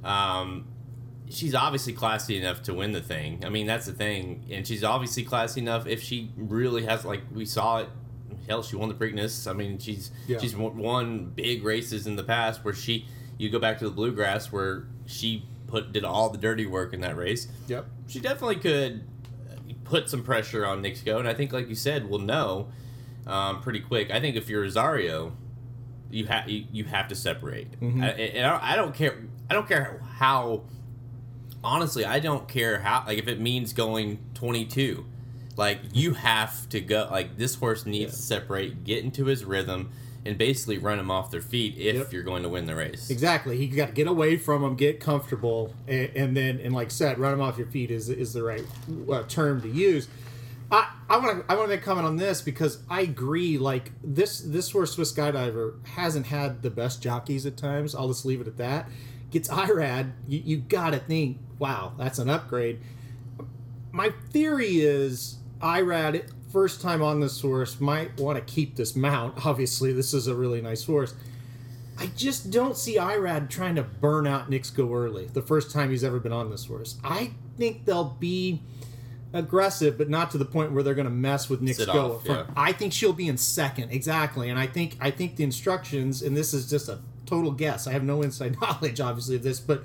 Um, 0.03 0.67
she's 1.29 1.53
obviously 1.55 1.93
classy 1.93 2.38
enough 2.38 2.63
to 2.63 2.74
win 2.74 2.91
the 2.93 3.01
thing. 3.01 3.43
I 3.46 3.50
mean, 3.50 3.67
that's 3.67 3.86
the 3.86 3.93
thing, 3.93 4.46
and 4.51 4.65
she's 4.65 4.84
obviously 4.84 5.24
classy 5.24 5.62
enough 5.62 5.86
if 5.88 6.01
she 6.01 6.31
really 6.36 6.86
has, 6.86 7.05
like 7.05 7.22
we 7.34 7.46
saw 7.46 7.79
it. 7.79 7.89
Hell, 8.48 8.63
she 8.63 8.77
won 8.77 8.88
the 8.88 8.96
Preakness. 8.96 9.50
I 9.50 9.53
mean, 9.53 9.77
she's 9.77 10.10
Yeah. 10.25 10.38
she's 10.39 10.55
won 10.55 11.31
big 11.36 11.63
races 11.63 12.07
in 12.07 12.15
the 12.15 12.24
past 12.24 12.63
where 12.63 12.74
she. 12.74 13.05
You 13.39 13.51
go 13.51 13.60
back 13.60 13.77
to 13.79 13.86
the 13.86 13.91
Bluegrass 13.91 14.51
where 14.51 14.88
she 15.05 15.46
put 15.67 15.91
did 15.91 16.03
all 16.03 16.29
the 16.29 16.38
dirty 16.38 16.65
work 16.65 16.93
in 16.93 17.01
that 17.01 17.15
race. 17.15 17.47
Yep. 17.67 17.86
She 18.07 18.19
definitely 18.19 18.57
could 18.57 19.03
put 19.83 20.09
some 20.09 20.24
pressure 20.24 20.65
on 20.65 20.81
Knicks 20.81 21.01
Go, 21.01 21.19
and 21.19 21.27
I 21.27 21.33
think, 21.33 21.53
like 21.53 21.69
you 21.69 21.75
said, 21.75 22.09
we'll 22.09 22.19
know 22.19 22.69
um, 23.25 23.62
pretty 23.62 23.79
quick. 23.79 24.12
I 24.12 24.19
think 24.19 24.36
if 24.36 24.50
you're 24.50 24.62
Rosario, 24.62 25.36
you 26.09 26.25
have 26.27 26.50
you, 26.50 26.65
you 26.71 26.83
have 26.86 27.07
to 27.09 27.15
separate. 27.15 27.79
Mm-hmm. 27.79 28.03
I, 28.03 28.07
and 28.07 28.45
I 28.45 28.50
don't, 28.50 28.63
I 28.63 28.75
don't 28.75 28.95
care. 28.95 29.24
I 29.50 29.53
don't 29.53 29.67
care 29.67 30.01
how. 30.17 30.63
Honestly, 31.63 32.05
I 32.05 32.19
don't 32.19 32.47
care 32.47 32.79
how. 32.79 33.03
Like 33.05 33.17
if 33.17 33.27
it 33.27 33.39
means 33.39 33.74
going 33.74 34.19
22, 34.36 35.05
like 35.57 35.79
you 35.93 36.13
have 36.13 36.69
to 36.69 36.79
go. 36.79 37.07
Like 37.12 37.38
this 37.38 37.55
horse 37.55 37.86
needs 37.86 38.15
to 38.15 38.21
separate, 38.21 38.83
get 38.83 39.03
into 39.03 39.25
his 39.25 39.43
rhythm, 39.43 39.91
and 40.27 40.38
basically 40.38 40.77
run 40.77 40.98
them 40.98 41.10
off 41.10 41.31
their 41.31 41.41
feet 41.41 41.75
if 41.77 41.96
Yep. 41.96 42.13
you're 42.13 42.24
going 42.24 42.43
to 42.43 42.50
win 42.50 42.65
the 42.65 42.75
race. 42.75 43.10
Exactly. 43.10 43.57
He 43.57 43.67
got 43.67 43.88
to 43.88 43.91
get 43.93 44.07
away 44.07 44.38
from 44.38 44.62
them, 44.62 44.75
get 44.75 45.00
comfortable, 45.00 45.74
and, 45.88 46.10
and 46.15 46.38
then, 46.38 46.60
and 46.60 46.74
like 46.75 46.91
said, 46.91 47.17
run 47.17 47.31
them 47.31 47.41
off 47.41 47.57
your 47.57 47.67
feet 47.67 47.89
is 47.91 48.10
is 48.10 48.34
the 48.34 48.43
right 48.43 48.63
uh, 49.12 49.24
term 49.24 49.62
to 49.62 49.69
use. 49.69 50.07
I 50.72 50.89
I 51.10 51.17
want 51.17 51.39
to 51.48 51.51
I 51.51 51.55
want 51.55 51.69
to 51.69 51.75
make 51.75 51.81
a 51.81 51.86
comment 51.86 52.05
on 52.05 52.17
this 52.17 52.41
because 52.41 52.79
I 52.89 53.01
agree. 53.01 53.57
Like 53.57 53.91
this 54.03 54.39
this 54.41 54.69
horse 54.72 54.91
Swiss 54.93 55.13
Skydiver 55.13 55.86
hasn't 55.88 56.25
had 56.27 56.62
the 56.62 56.69
best 56.69 57.01
jockeys 57.01 57.46
at 57.46 57.55
times. 57.57 57.96
I'll 57.96 58.10
just 58.10 58.25
leave 58.25 58.41
it 58.41 58.48
at 58.48 58.57
that. 58.57 58.89
gets 59.31 59.50
IRAD, 59.50 60.12
you, 60.27 60.41
you 60.43 60.57
gotta 60.57 61.00
think, 61.00 61.38
wow, 61.57 61.93
that's 61.98 62.19
an 62.19 62.29
upgrade. 62.29 62.79
My 63.91 64.12
theory 64.31 64.81
is 64.81 65.38
IRAD, 65.62 66.31
first 66.51 66.82
time 66.82 67.01
on 67.01 67.20
this 67.20 67.42
horse, 67.42 67.80
might 67.80 68.20
want 68.20 68.38
to 68.38 68.54
keep 68.54 68.75
this 68.75 68.96
mount. 68.96 69.46
Obviously, 69.46 69.94
this 69.94 70.13
is 70.13 70.27
a 70.27 70.36
really 70.36 70.62
nice 70.62 70.84
horse. 70.86 71.13
I 72.00 72.08
just 72.16 72.51
don't 72.51 72.77
see 72.77 72.98
IRAD 72.98 73.50
trying 73.50 73.75
to 73.75 73.84
burn 73.84 74.27
out 74.27 74.50
Knicks 74.50 74.70
Go 74.70 74.94
early, 74.94 75.25
the 75.25 75.42
first 75.42 75.72
time 75.72 75.89
he's 75.89 76.04
ever 76.04 76.20
been 76.20 76.32
on 76.32 76.51
this 76.51 76.66
horse. 76.66 76.98
I 77.04 77.32
think 77.58 77.86
they'll 77.86 78.16
be 78.20 78.62
aggressive, 79.34 79.98
but 79.98 80.10
not 80.10 80.30
to 80.32 80.38
the 80.38 80.46
point 80.46 80.72
where 80.72 80.84
they're 80.84 80.94
going 80.94 81.06
to 81.08 81.12
mess 81.12 81.50
with 81.50 81.62
Nix 81.62 81.77
Sit 81.77 81.88
Go. 81.88 82.16
off, 82.18 82.25
front. 82.25 82.48
yeah. 82.48 82.54
I 82.56 82.72
think 82.72 82.94
she'll 82.94 83.13
be 83.13 83.27
in 83.27 83.38
second, 83.38 83.89
exactly. 83.92 84.50
And 84.50 84.60
I 84.60 84.68
think 84.68 84.96
I 85.00 85.10
think 85.12 85.38
the 85.38 85.44
instructions, 85.44 86.22
and 86.22 86.38
this 86.38 86.54
is 86.54 86.70
just 86.70 86.88
a 86.88 87.00
total 87.25 87.51
guess. 87.51 87.88
I 87.88 87.94
have 87.94 88.04
no 88.04 88.22
inside 88.22 88.56
knowledge, 88.62 89.00
obviously, 89.00 89.36
of 89.36 89.44
this, 89.44 89.60
but 89.60 89.84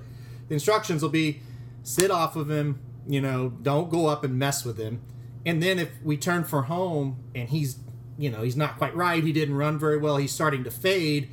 the 0.49 0.55
instructions 0.55 1.03
will 1.03 1.09
be 1.09 1.41
sit 1.83 2.11
off 2.11 2.37
of 2.37 2.51
him. 2.51 2.79
You 3.07 3.21
know, 3.23 3.49
don't 3.63 3.91
go 3.91 4.07
up 4.07 4.23
and 4.23 4.39
mess 4.39 4.65
with 4.65 4.79
him. 4.79 5.01
And 5.45 5.63
then 5.63 5.79
if 5.79 5.91
we 6.03 6.17
turn 6.17 6.45
for 6.45 6.63
home 6.63 7.25
and 7.35 7.49
he's, 7.49 7.79
you 8.17 8.31
know, 8.31 8.43
he's 8.43 8.57
not 8.57 8.79
quite 8.79 8.95
right. 8.95 9.23
He 9.23 9.33
didn't 9.33 9.57
run 9.57 9.79
very 9.79 9.99
well. 9.99 10.17
He's 10.17 10.33
starting 10.33 10.65
to 10.65 10.71
fade 10.71 11.29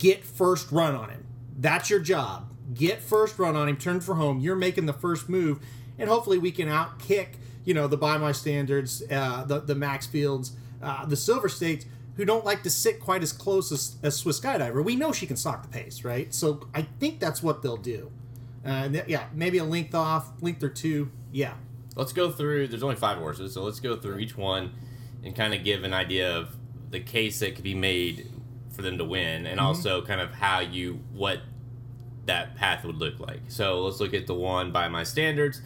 get 0.00 0.24
first 0.24 0.72
run 0.72 0.96
on 0.96 1.10
him. 1.10 1.24
That's 1.56 1.88
your 1.88 2.00
job. 2.00 2.50
Get 2.74 3.00
first 3.00 3.38
run 3.38 3.54
on 3.54 3.68
him, 3.68 3.76
turn 3.76 4.00
for 4.00 4.16
home. 4.16 4.40
You're 4.40 4.56
making 4.56 4.86
the 4.86 4.92
first 4.92 5.28
move, 5.28 5.60
and 5.98 6.08
hopefully 6.08 6.38
we 6.38 6.50
can 6.50 6.68
outkick, 6.68 7.34
you 7.64 7.74
know, 7.74 7.86
the 7.86 7.96
by 7.96 8.16
my 8.16 8.32
standards, 8.32 9.02
uh, 9.10 9.44
the 9.44 9.60
the 9.60 9.74
Maxfields, 9.74 10.52
uh, 10.82 11.04
the 11.04 11.16
Silver 11.16 11.48
States, 11.48 11.84
who 12.16 12.24
don't 12.24 12.44
like 12.44 12.62
to 12.62 12.70
sit 12.70 13.00
quite 13.00 13.22
as 13.22 13.32
close 13.32 13.70
as, 13.70 13.96
as 14.02 14.16
Swiss 14.16 14.40
Skydiver. 14.40 14.82
We 14.84 14.96
know 14.96 15.12
she 15.12 15.26
can 15.26 15.36
stalk 15.36 15.62
the 15.62 15.68
pace, 15.68 16.04
right? 16.04 16.32
So 16.32 16.68
I 16.74 16.82
think 16.82 17.20
that's 17.20 17.42
what 17.42 17.62
they'll 17.62 17.76
do. 17.76 18.10
Uh, 18.64 18.88
yeah, 19.06 19.26
maybe 19.34 19.58
a 19.58 19.64
length 19.64 19.94
off, 19.94 20.30
length 20.40 20.62
or 20.62 20.68
two. 20.68 21.10
Yeah, 21.32 21.54
Let's 21.96 22.12
go 22.12 22.30
through. 22.30 22.68
There's 22.68 22.82
only 22.82 22.96
five 22.96 23.18
horses, 23.18 23.54
so 23.54 23.62
let's 23.62 23.80
go 23.80 23.96
through 23.96 24.18
each 24.18 24.36
one 24.36 24.72
and 25.24 25.34
kind 25.34 25.52
of 25.54 25.64
give 25.64 25.84
an 25.84 25.92
idea 25.92 26.36
of 26.36 26.56
the 26.90 27.00
case 27.00 27.40
that 27.40 27.54
could 27.54 27.64
be 27.64 27.74
made 27.74 28.30
for 28.72 28.82
them 28.82 28.98
to 28.98 29.04
win, 29.04 29.46
and 29.46 29.60
also 29.60 30.00
kind 30.02 30.20
of 30.20 30.32
how 30.32 30.60
you 30.60 31.00
what 31.12 31.40
that 32.26 32.56
path 32.56 32.84
would 32.84 32.96
look 32.96 33.18
like. 33.18 33.40
So 33.48 33.82
let's 33.82 34.00
look 34.00 34.14
at 34.14 34.26
the 34.26 34.34
one 34.34 34.72
by 34.72 34.88
my 34.88 35.02
standards, 35.02 35.60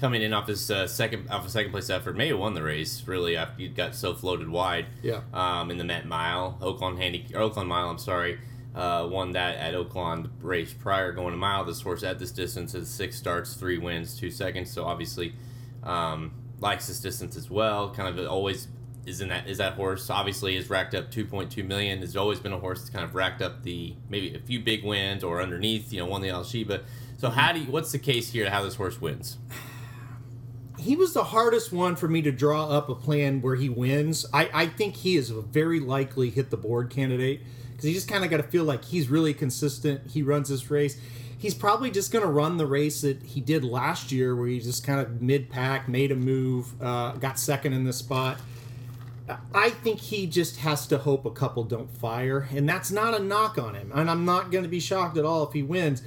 coming 0.00 0.22
in 0.22 0.32
off 0.32 0.48
his 0.48 0.70
uh, 0.70 0.86
second 0.86 1.28
off 1.28 1.46
a 1.46 1.50
second 1.50 1.72
place 1.72 1.90
effort. 1.90 2.16
May 2.16 2.28
have 2.28 2.38
won 2.38 2.54
the 2.54 2.62
race 2.62 3.02
really 3.06 3.36
after 3.36 3.62
you 3.62 3.68
got 3.68 3.94
so 3.94 4.14
floated 4.14 4.48
wide. 4.48 4.86
Yeah. 5.02 5.20
Um, 5.32 5.70
in 5.70 5.78
the 5.78 5.84
Met 5.84 6.06
Mile, 6.06 6.58
Oaklawn 6.60 6.96
Handy 6.96 7.26
Oaklawn 7.30 7.66
Mile. 7.66 7.90
I'm 7.90 7.98
sorry. 7.98 8.38
Uh, 8.74 9.08
won 9.10 9.32
that 9.32 9.56
at 9.56 9.72
Oaklawn 9.72 10.28
race 10.42 10.74
prior 10.74 11.12
going 11.12 11.32
a 11.32 11.36
mile. 11.36 11.64
This 11.64 11.80
horse 11.80 12.02
at 12.02 12.18
this 12.18 12.30
distance 12.30 12.72
has 12.72 12.90
six 12.90 13.16
starts, 13.16 13.54
three 13.54 13.78
wins, 13.78 14.18
two 14.18 14.30
seconds. 14.30 14.70
So 14.70 14.84
obviously, 14.84 15.34
um, 15.82 16.32
likes 16.60 16.88
this 16.88 17.00
distance 17.00 17.36
as 17.36 17.50
well. 17.50 17.90
Kind 17.90 18.18
of 18.18 18.26
always 18.26 18.68
is 19.06 19.20
in 19.20 19.28
that 19.28 19.48
is 19.48 19.58
that 19.58 19.74
horse. 19.74 20.10
Obviously, 20.10 20.56
has 20.56 20.68
racked 20.68 20.94
up 20.94 21.10
2.2 21.10 21.64
million. 21.66 22.00
Has 22.00 22.16
always 22.16 22.40
been 22.40 22.52
a 22.52 22.58
horse 22.58 22.80
that's 22.80 22.90
kind 22.90 23.04
of 23.04 23.14
racked 23.14 23.42
up 23.42 23.62
the 23.62 23.94
maybe 24.08 24.34
a 24.34 24.40
few 24.40 24.60
big 24.60 24.84
wins 24.84 25.22
or 25.22 25.40
underneath. 25.40 25.92
You 25.92 26.00
know, 26.00 26.06
won 26.06 26.22
the 26.22 26.30
Alysheba. 26.30 26.82
So 27.18 27.30
how 27.30 27.52
do 27.52 27.60
you, 27.60 27.70
what's 27.70 27.92
the 27.92 27.98
case 27.98 28.30
here 28.32 28.44
to 28.44 28.50
how 28.50 28.62
this 28.62 28.74
horse 28.74 29.00
wins? 29.00 29.38
he 30.78 30.94
was 30.94 31.12
the 31.12 31.24
hardest 31.24 31.72
one 31.72 31.96
for 31.96 32.08
me 32.08 32.22
to 32.22 32.30
draw 32.30 32.68
up 32.68 32.88
a 32.88 32.94
plan 32.94 33.40
where 33.40 33.56
he 33.56 33.68
wins. 33.68 34.26
I, 34.32 34.50
I 34.52 34.66
think 34.66 34.96
he 34.96 35.16
is 35.16 35.30
a 35.30 35.40
very 35.40 35.80
likely 35.80 36.30
hit 36.30 36.50
the 36.50 36.56
board 36.56 36.90
candidate 36.90 37.42
because 37.70 37.84
he 37.84 37.92
just 37.92 38.08
kind 38.08 38.24
of 38.24 38.30
got 38.30 38.38
to 38.38 38.42
feel 38.42 38.64
like 38.64 38.84
he's 38.84 39.08
really 39.08 39.34
consistent. 39.34 40.06
He 40.06 40.22
runs 40.22 40.48
this 40.48 40.70
race. 40.70 40.98
He's 41.38 41.54
probably 41.54 41.90
just 41.90 42.12
going 42.12 42.24
to 42.24 42.30
run 42.30 42.56
the 42.56 42.66
race 42.66 43.02
that 43.02 43.22
he 43.22 43.40
did 43.40 43.62
last 43.62 44.10
year, 44.10 44.34
where 44.34 44.48
he 44.48 44.58
just 44.58 44.84
kind 44.84 45.00
of 45.00 45.20
mid 45.20 45.50
pack, 45.50 45.88
made 45.88 46.10
a 46.10 46.16
move, 46.16 46.80
uh, 46.82 47.12
got 47.12 47.38
second 47.38 47.72
in 47.74 47.84
the 47.84 47.92
spot. 47.92 48.38
I 49.52 49.70
think 49.70 50.00
he 50.00 50.26
just 50.26 50.58
has 50.58 50.86
to 50.86 50.98
hope 50.98 51.24
a 51.24 51.30
couple 51.30 51.64
don't 51.64 51.90
fire, 51.90 52.48
and 52.54 52.68
that's 52.68 52.90
not 52.90 53.12
a 53.12 53.18
knock 53.18 53.58
on 53.58 53.74
him. 53.74 53.90
And 53.94 54.10
I'm 54.10 54.24
not 54.24 54.50
going 54.50 54.64
to 54.64 54.70
be 54.70 54.80
shocked 54.80 55.16
at 55.18 55.24
all 55.24 55.42
if 55.42 55.52
he 55.52 55.62
wins. 55.62 56.02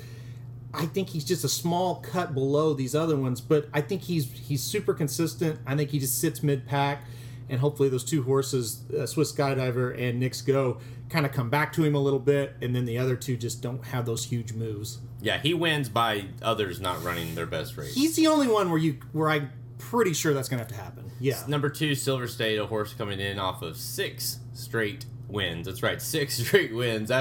I 0.73 0.85
think 0.85 1.09
he's 1.09 1.25
just 1.25 1.43
a 1.43 1.49
small 1.49 1.95
cut 1.95 2.33
below 2.33 2.73
these 2.73 2.95
other 2.95 3.17
ones, 3.17 3.41
but 3.41 3.67
I 3.73 3.81
think 3.81 4.03
he's 4.03 4.31
he's 4.31 4.63
super 4.63 4.93
consistent. 4.93 5.59
I 5.65 5.75
think 5.75 5.89
he 5.89 5.99
just 5.99 6.19
sits 6.19 6.43
mid 6.43 6.65
pack, 6.67 7.03
and 7.49 7.59
hopefully 7.59 7.89
those 7.89 8.03
two 8.03 8.23
horses, 8.23 8.83
uh, 8.97 9.05
Swiss 9.05 9.31
Skydiver 9.31 9.99
and 9.99 10.19
Knicks 10.19 10.41
Go, 10.41 10.79
kind 11.09 11.25
of 11.25 11.31
come 11.31 11.49
back 11.49 11.73
to 11.73 11.83
him 11.83 11.95
a 11.95 11.99
little 11.99 12.19
bit, 12.19 12.55
and 12.61 12.75
then 12.75 12.85
the 12.85 12.97
other 12.97 13.15
two 13.15 13.35
just 13.35 13.61
don't 13.61 13.83
have 13.85 14.05
those 14.05 14.25
huge 14.25 14.53
moves. 14.53 14.99
Yeah, 15.21 15.39
he 15.39 15.53
wins 15.53 15.89
by 15.89 16.25
others 16.41 16.79
not 16.79 17.03
running 17.03 17.35
their 17.35 17.45
best 17.47 17.75
race. 17.77 17.95
He's 17.95 18.15
the 18.15 18.27
only 18.27 18.47
one 18.47 18.69
where 18.69 18.79
you 18.79 18.99
where 19.11 19.29
I'm 19.29 19.51
pretty 19.77 20.13
sure 20.13 20.33
that's 20.33 20.47
going 20.49 20.59
to 20.59 20.63
have 20.63 20.73
to 20.73 20.81
happen. 20.81 21.11
Yeah, 21.19 21.41
Number 21.47 21.69
two, 21.69 21.95
Silver 21.95 22.27
State, 22.27 22.57
a 22.59 22.65
horse 22.65 22.93
coming 22.93 23.19
in 23.19 23.39
off 23.39 23.61
of 23.61 23.75
six 23.75 24.39
straight 24.53 25.05
wins. 25.27 25.65
That's 25.67 25.83
right, 25.83 26.01
six 26.01 26.35
straight 26.37 26.73
wins. 26.73 27.11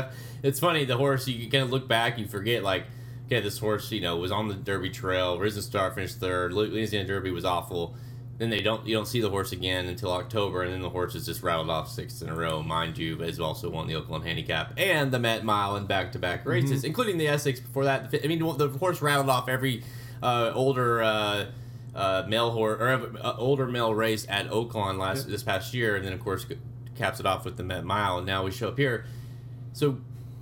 It's 0.43 0.61
funny, 0.61 0.85
the 0.85 0.97
horse, 0.97 1.27
you 1.27 1.51
kind 1.51 1.65
of 1.65 1.71
look 1.71 1.89
back, 1.89 2.19
you 2.19 2.27
forget, 2.27 2.63
like, 2.63 2.85
okay, 3.27 3.41
this 3.41 3.59
horse, 3.59 3.91
you 3.91 4.01
know, 4.01 4.17
was 4.17 4.31
on 4.31 4.49
the 4.49 4.55
Derby 4.55 4.91
Trail, 4.91 5.39
Risen 5.39 5.63
Star 5.63 5.91
finished 5.91 6.19
third, 6.19 6.53
Louisiana 6.53 7.07
Derby 7.07 7.31
was 7.31 7.45
awful. 7.45 7.97
Then 8.39 8.51
they 8.51 8.61
don't, 8.61 8.87
you 8.87 8.95
don't 8.95 9.07
see 9.07 9.21
the 9.21 9.31
horse 9.31 9.51
again 9.51 9.87
until 9.87 10.13
October, 10.13 10.63
and 10.63 10.73
then 10.73 10.81
the 10.81 10.91
horse 10.91 11.15
has 11.15 11.27
just 11.27 11.43
rattled 11.43 11.71
off 11.71 11.91
six 11.91 12.23
in 12.23 12.29
a 12.29 12.35
row. 12.35 12.63
Mind 12.63 12.97
you, 12.97 13.17
but 13.17 13.27
has 13.27 13.41
also 13.41 13.69
won 13.69 13.89
the 13.89 13.95
Oaklawn 13.95 14.25
Handicap 14.25 14.75
and 14.77 15.11
the 15.11 15.19
Met 15.19 15.45
Mile 15.45 15.77
in 15.77 15.87
back-to-back 15.87 16.47
races, 16.47 16.85
including 16.85 17.19
the 17.19 17.27
Essex 17.27 17.59
before 17.59 17.85
that. 17.85 18.15
I 18.23 18.27
mean, 18.29 18.39
the 18.39 18.69
horse 18.69 19.03
rattled 19.03 19.29
off 19.29 19.49
every 19.49 19.83
uh, 20.23 20.53
older. 20.55 21.03
Uh, 21.03 21.47
uh, 21.95 22.25
male 22.29 22.53
horse 22.53 22.81
or 22.81 22.89
uh, 23.21 23.35
older 23.39 23.67
male 23.67 23.93
race 23.93 24.25
at 24.29 24.49
Oaklawn 24.51 24.99
last 24.99 25.29
this 25.29 25.43
past 25.43 25.75
year, 25.75 25.97
and 25.97 26.05
then 26.05 26.13
of 26.13 26.21
course 26.21 26.47
caps 26.97 27.19
it 27.19 27.27
off 27.27 27.45
with 27.45 27.57
the 27.57 27.65
Met 27.65 27.85
Mile, 27.85 28.19
and 28.19 28.27
now 28.27 28.45
we 28.45 28.53
show 28.53 28.69
up 28.69 28.79
here. 28.79 29.05
So 29.73 29.99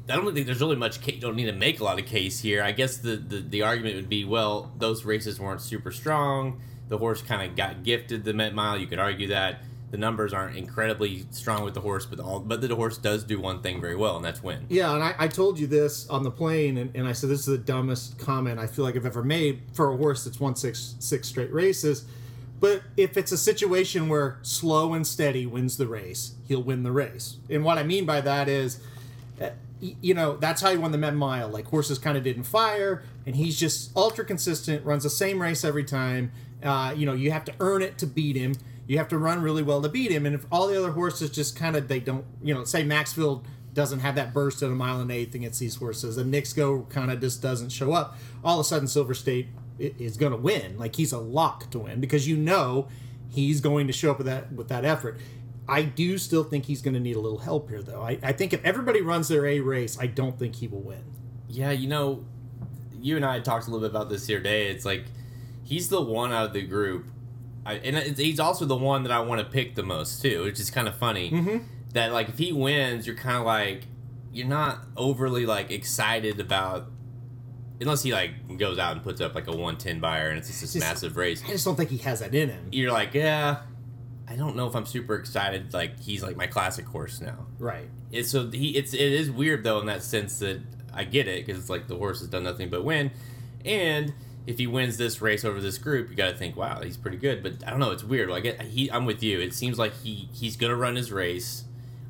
I 0.08 0.16
don't 0.16 0.34
think 0.34 0.46
there's 0.46 0.60
really 0.60 0.76
much. 0.76 1.00
Case, 1.00 1.20
don't 1.20 1.34
need 1.34 1.46
to 1.46 1.52
make 1.52 1.80
a 1.80 1.84
lot 1.84 1.98
of 1.98 2.06
case 2.06 2.40
here. 2.40 2.62
I 2.62 2.72
guess 2.72 2.98
the, 2.98 3.16
the 3.16 3.40
the 3.40 3.62
argument 3.62 3.96
would 3.96 4.08
be, 4.08 4.24
well, 4.24 4.72
those 4.76 5.04
races 5.04 5.40
weren't 5.40 5.62
super 5.62 5.90
strong. 5.90 6.60
The 6.88 6.98
horse 6.98 7.22
kind 7.22 7.48
of 7.48 7.56
got 7.56 7.82
gifted 7.82 8.24
the 8.24 8.32
Met 8.32 8.54
Mile. 8.54 8.78
You 8.78 8.86
could 8.86 8.98
argue 8.98 9.28
that 9.28 9.60
the 9.90 9.96
numbers 9.96 10.32
aren't 10.32 10.56
incredibly 10.56 11.26
strong 11.30 11.62
with 11.64 11.74
the 11.74 11.80
horse, 11.80 12.06
but 12.06 12.18
all 12.20 12.40
but 12.40 12.60
the 12.60 12.74
horse 12.74 12.98
does 12.98 13.24
do 13.24 13.40
one 13.40 13.62
thing 13.62 13.80
very 13.80 13.96
well, 13.96 14.16
and 14.16 14.24
that's 14.24 14.42
win. 14.42 14.66
Yeah, 14.68 14.92
and 14.94 15.02
I, 15.02 15.14
I 15.18 15.28
told 15.28 15.58
you 15.58 15.66
this 15.66 16.08
on 16.08 16.22
the 16.22 16.30
plane, 16.30 16.76
and, 16.76 16.94
and 16.94 17.06
I 17.06 17.12
said 17.12 17.30
this 17.30 17.40
is 17.40 17.46
the 17.46 17.58
dumbest 17.58 18.18
comment 18.18 18.58
I 18.58 18.66
feel 18.66 18.84
like 18.84 18.96
I've 18.96 19.06
ever 19.06 19.22
made 19.22 19.62
for 19.72 19.92
a 19.92 19.96
horse 19.96 20.24
that's 20.24 20.40
won 20.40 20.56
six 20.56 20.96
six 20.98 21.28
straight 21.28 21.52
races. 21.52 22.04
But 22.58 22.82
if 22.96 23.16
it's 23.16 23.32
a 23.32 23.36
situation 23.36 24.08
where 24.08 24.38
slow 24.42 24.94
and 24.94 25.06
steady 25.06 25.46
wins 25.46 25.76
the 25.76 25.86
race, 25.86 26.34
he'll 26.48 26.62
win 26.62 26.82
the 26.82 26.92
race. 26.92 27.36
And 27.50 27.64
what 27.64 27.76
I 27.76 27.82
mean 27.82 28.06
by 28.06 28.22
that 28.22 28.48
is, 28.48 28.80
uh, 29.40 29.50
you 29.80 30.14
know, 30.14 30.36
that's 30.38 30.62
how 30.62 30.70
he 30.70 30.78
won 30.78 30.90
the 30.90 30.98
Met 30.98 31.14
Mile. 31.14 31.48
Like 31.48 31.66
horses 31.66 31.98
kind 31.98 32.16
of 32.16 32.24
didn't 32.24 32.44
fire, 32.44 33.02
and 33.26 33.36
he's 33.36 33.58
just 33.58 33.94
ultra 33.94 34.24
consistent, 34.24 34.84
runs 34.86 35.02
the 35.02 35.10
same 35.10 35.40
race 35.40 35.64
every 35.64 35.84
time. 35.84 36.32
Uh, 36.62 36.94
you 36.96 37.06
know, 37.06 37.12
you 37.12 37.30
have 37.30 37.44
to 37.44 37.54
earn 37.60 37.82
it 37.82 37.98
to 37.98 38.06
beat 38.06 38.36
him. 38.36 38.54
You 38.86 38.98
have 38.98 39.08
to 39.08 39.18
run 39.18 39.42
really 39.42 39.62
well 39.62 39.82
to 39.82 39.88
beat 39.88 40.10
him. 40.10 40.26
And 40.26 40.34
if 40.34 40.46
all 40.50 40.68
the 40.68 40.78
other 40.78 40.92
horses 40.92 41.30
just 41.30 41.56
kind 41.56 41.76
of 41.76 41.88
they 41.88 42.00
don't, 42.00 42.24
you 42.42 42.54
know, 42.54 42.64
say 42.64 42.84
Maxfield 42.84 43.46
doesn't 43.74 44.00
have 44.00 44.14
that 44.14 44.32
burst 44.32 44.62
at 44.62 44.70
a 44.70 44.74
mile 44.74 45.00
and 45.00 45.10
eighth 45.10 45.34
against 45.34 45.60
these 45.60 45.76
horses, 45.76 46.16
and 46.16 46.30
Knicks 46.30 46.52
Go 46.52 46.82
kind 46.88 47.10
of 47.10 47.20
just 47.20 47.42
doesn't 47.42 47.70
show 47.70 47.92
up. 47.92 48.16
All 48.42 48.58
of 48.58 48.64
a 48.64 48.68
sudden, 48.68 48.88
Silver 48.88 49.14
State 49.14 49.48
is 49.78 50.16
going 50.16 50.32
to 50.32 50.38
win. 50.38 50.78
Like 50.78 50.96
he's 50.96 51.12
a 51.12 51.18
lock 51.18 51.70
to 51.72 51.80
win 51.80 52.00
because 52.00 52.26
you 52.26 52.36
know 52.36 52.88
he's 53.28 53.60
going 53.60 53.86
to 53.86 53.92
show 53.92 54.12
up 54.12 54.18
with 54.18 54.26
that 54.26 54.52
with 54.52 54.68
that 54.68 54.84
effort. 54.84 55.18
I 55.68 55.82
do 55.82 56.16
still 56.16 56.44
think 56.44 56.66
he's 56.66 56.80
going 56.80 56.94
to 56.94 57.00
need 57.00 57.16
a 57.16 57.20
little 57.20 57.40
help 57.40 57.68
here, 57.68 57.82
though. 57.82 58.00
I, 58.00 58.18
I 58.22 58.32
think 58.32 58.52
if 58.52 58.64
everybody 58.64 59.02
runs 59.02 59.28
their 59.28 59.46
A 59.46 59.60
race, 59.60 59.98
I 60.00 60.06
don't 60.06 60.38
think 60.38 60.54
he 60.54 60.68
will 60.68 60.80
win. 60.80 61.02
Yeah, 61.48 61.72
you 61.72 61.88
know, 61.88 62.24
you 63.00 63.16
and 63.16 63.24
I 63.24 63.40
talked 63.40 63.66
a 63.66 63.70
little 63.70 63.86
bit 63.86 63.90
about 63.90 64.08
this 64.08 64.26
here 64.26 64.38
other 64.38 64.44
day. 64.44 64.68
It's 64.68 64.84
like 64.84 65.06
he's 65.66 65.88
the 65.88 66.00
one 66.00 66.32
out 66.32 66.46
of 66.46 66.52
the 66.52 66.62
group, 66.62 67.06
I, 67.64 67.74
and 67.74 67.96
it's, 67.96 68.18
he's 68.18 68.40
also 68.40 68.64
the 68.64 68.76
one 68.76 69.02
that 69.02 69.12
I 69.12 69.20
want 69.20 69.40
to 69.40 69.44
pick 69.46 69.74
the 69.74 69.82
most 69.82 70.22
too, 70.22 70.44
which 70.44 70.60
is 70.60 70.70
kind 70.70 70.86
of 70.88 70.96
funny. 70.96 71.30
Mm-hmm. 71.30 71.58
That 71.92 72.12
like 72.12 72.28
if 72.28 72.38
he 72.38 72.52
wins, 72.52 73.06
you're 73.06 73.16
kind 73.16 73.36
of 73.38 73.44
like 73.44 73.82
you're 74.32 74.46
not 74.46 74.80
overly 74.96 75.46
like 75.46 75.70
excited 75.70 76.40
about. 76.40 76.86
Unless 77.80 78.02
he 78.04 78.12
like 78.12 78.56
goes 78.58 78.78
out 78.78 78.92
and 78.92 79.02
puts 79.02 79.20
up 79.20 79.34
like 79.34 79.48
a 79.48 79.50
110 79.50 80.00
Beyer 80.00 80.30
and 80.30 80.38
it's 80.38 80.48
just 80.48 80.62
this 80.62 80.72
Just- 80.74 80.86
massive 80.86 81.16
race, 81.18 81.42
I 81.44 81.48
just 81.48 81.64
don't 81.64 81.76
think 81.76 81.90
he 81.90 81.98
has 81.98 82.20
that 82.20 82.34
in 82.34 82.48
him. 82.48 82.68
you're 82.72 82.90
like, 82.92 83.12
yeah, 83.12 83.58
I 84.28 84.34
don't 84.36 84.56
know 84.56 84.66
if 84.66 84.74
I'm 84.74 84.86
super 84.86 85.14
excited. 85.14 85.74
Like 85.74 86.00
he's 86.00 86.22
like 86.22 86.36
my 86.36 86.46
classic 86.46 86.86
horse 86.86 87.20
now. 87.20 87.46
Right. 87.58 87.88
It's 88.12 88.30
so 88.30 88.48
he 88.50 88.70
it's 88.76 88.94
it 88.94 89.00
is 89.00 89.30
weird 89.30 89.62
though 89.64 89.78
in 89.80 89.86
that 89.86 90.02
sense 90.02 90.38
that 90.38 90.60
I 90.94 91.04
get 91.04 91.28
it 91.28 91.44
because 91.44 91.60
it's 91.60 91.68
like 91.70 91.86
the 91.86 91.96
horse 91.96 92.20
has 92.20 92.28
done 92.28 92.44
nothing 92.44 92.70
but 92.70 92.82
win, 92.84 93.10
and 93.64 94.14
if 94.46 94.58
he 94.58 94.66
wins 94.66 94.96
this 94.96 95.20
race 95.20 95.44
over 95.44 95.60
this 95.60 95.76
group, 95.78 96.08
you 96.08 96.14
got 96.16 96.30
to 96.30 96.36
think, 96.36 96.56
wow, 96.56 96.80
he's 96.80 96.96
pretty 96.96 97.16
good. 97.16 97.42
But 97.42 97.66
I 97.66 97.70
don't 97.70 97.80
know, 97.80 97.90
it's 97.90 98.04
weird. 98.04 98.28
Like 98.30 98.44
he, 98.62 98.90
I'm 98.90 99.04
with 99.06 99.22
you. 99.22 99.40
It 99.40 99.54
seems 99.54 99.78
like 99.78 99.92
he 100.02 100.28
he's 100.32 100.56
gonna 100.56 100.76
run 100.76 100.96
his 100.96 101.10
race. 101.12 101.64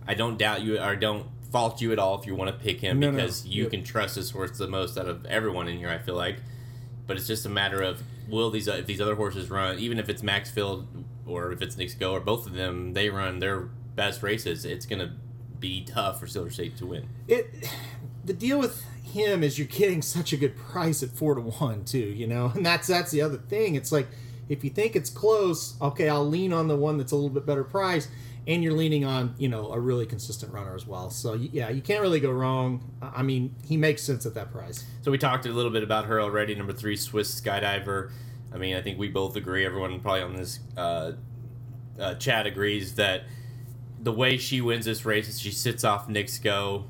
I 0.07 0.15
don't 0.15 0.39
doubt 0.39 0.63
you 0.63 0.79
or 0.79 0.95
don't 0.97 1.27
fault 1.51 1.81
you 1.81 1.93
at 1.93 1.99
all 1.99 2.19
if 2.21 2.27
you 2.27 2.35
want 2.35 2.51
to 2.51 2.63
pick 2.63 2.81
him 2.81 2.99
No, 3.01 3.11
no. 3.11 3.17
because 3.17 3.47
you 3.47 3.63
Yep. 3.65 3.71
can 3.71 3.85
trust 3.85 4.17
this 4.17 4.31
horse 4.33 4.59
the 4.59 4.67
most 4.69 4.99
out 4.99 5.07
of 5.09 5.25
everyone 5.27 5.69
in 5.69 5.79
here. 5.79 5.89
I 5.89 5.99
feel 5.99 6.15
like, 6.17 6.37
but 7.07 7.17
it's 7.17 7.27
just 7.27 7.47
a 7.47 7.49
matter 7.49 7.81
of 7.83 8.03
will 8.29 8.51
these 8.51 8.69
if 8.69 8.87
these 8.87 9.01
other 9.01 9.15
horses 9.15 9.49
run, 9.51 9.79
even 9.79 9.99
if 9.99 10.09
it's 10.09 10.23
Maxfield 10.23 10.87
or 11.27 11.53
if 11.53 11.63
it's 11.63 11.77
Knicks 11.77 11.95
Go 11.95 12.13
or 12.13 12.21
both 12.21 12.47
of 12.47 12.53
them, 12.53 12.93
they 12.93 13.09
run 13.11 13.39
their 13.39 13.61
best 13.95 14.23
races. 14.23 14.65
It's 14.65 14.85
gonna 14.87 15.15
be 15.59 15.83
tough 15.85 16.21
for 16.21 16.27
Silver 16.27 16.51
State 16.51 16.77
to 16.79 16.87
win. 16.87 17.09
it 17.29 17.49
the 18.25 18.33
deal 18.35 18.59
with 18.59 18.85
him 19.17 19.43
is 19.43 19.59
you're 19.59 19.67
getting 19.67 20.01
such 20.03 20.33
a 20.33 20.37
good 20.37 20.57
price 20.57 21.03
at 21.03 21.11
four 21.11 21.35
to 21.35 21.41
one 21.41 21.85
too 21.85 21.99
you 21.99 22.27
know 22.27 22.47
and 22.55 22.65
that's 22.65 22.87
that's 22.87 23.11
the 23.11 23.21
other 23.21 23.39
thing 23.39 23.75
it's 23.75 23.91
like 23.91 24.07
if 24.49 24.63
you 24.63 24.71
think 24.71 24.95
it's 24.95 25.11
close 25.11 25.77
okay 25.81 26.09
i'll 26.09 26.29
lean 26.29 26.53
on 26.53 26.69
the 26.69 26.77
one 26.77 26.97
that's 26.99 27.13
a 27.13 27.17
little 27.17 27.31
bit 27.31 27.45
better 27.45 27.65
price 27.65 28.09
and 28.47 28.63
you're 28.63 28.73
leaning 28.73 29.05
on 29.05 29.35
you 29.39 29.49
know 29.49 29.73
a 29.73 29.81
really 29.81 30.07
consistent 30.07 30.53
runner 30.53 30.75
as 30.75 30.87
well 30.87 31.11
so 31.11 31.35
yeah 31.35 31.69
you 31.69 31.83
can't 31.83 32.01
really 32.01 32.21
go 32.21 32.31
wrong 32.31 32.81
i 33.03 33.23
mean 33.23 33.53
he 33.67 33.77
makes 33.77 34.03
sense 34.03 34.25
at 34.25 34.35
that 34.35 34.53
price 34.53 34.85
So 35.03 35.11
we 35.11 35.19
talked 35.19 35.47
a 35.47 35.51
little 35.51 35.71
bit 35.71 35.85
about 35.85 36.07
her 36.07 36.21
already. 36.21 36.53
Number 36.57 36.73
three, 36.73 36.97
Swiss 36.97 37.41
skydiver. 37.41 38.11
I 38.53 38.59
mean, 38.59 38.75
I 38.75 38.83
think 38.83 38.99
we 38.99 39.09
both 39.09 39.37
agree. 39.37 39.65
Everyone 39.65 40.01
probably 40.01 40.23
on 40.23 40.35
this 40.35 40.59
uh, 40.77 41.13
uh, 41.97 42.15
chat 42.17 42.45
agrees 42.45 42.97
that 42.97 43.23
the 44.03 44.11
way 44.11 44.37
she 44.37 44.61
wins 44.61 44.85
this 44.85 45.05
race 45.05 45.29
is 45.29 45.41
she 45.41 45.53
sits 45.53 45.85
off 45.85 46.09
Knicks 46.09 46.41
Go 46.41 46.87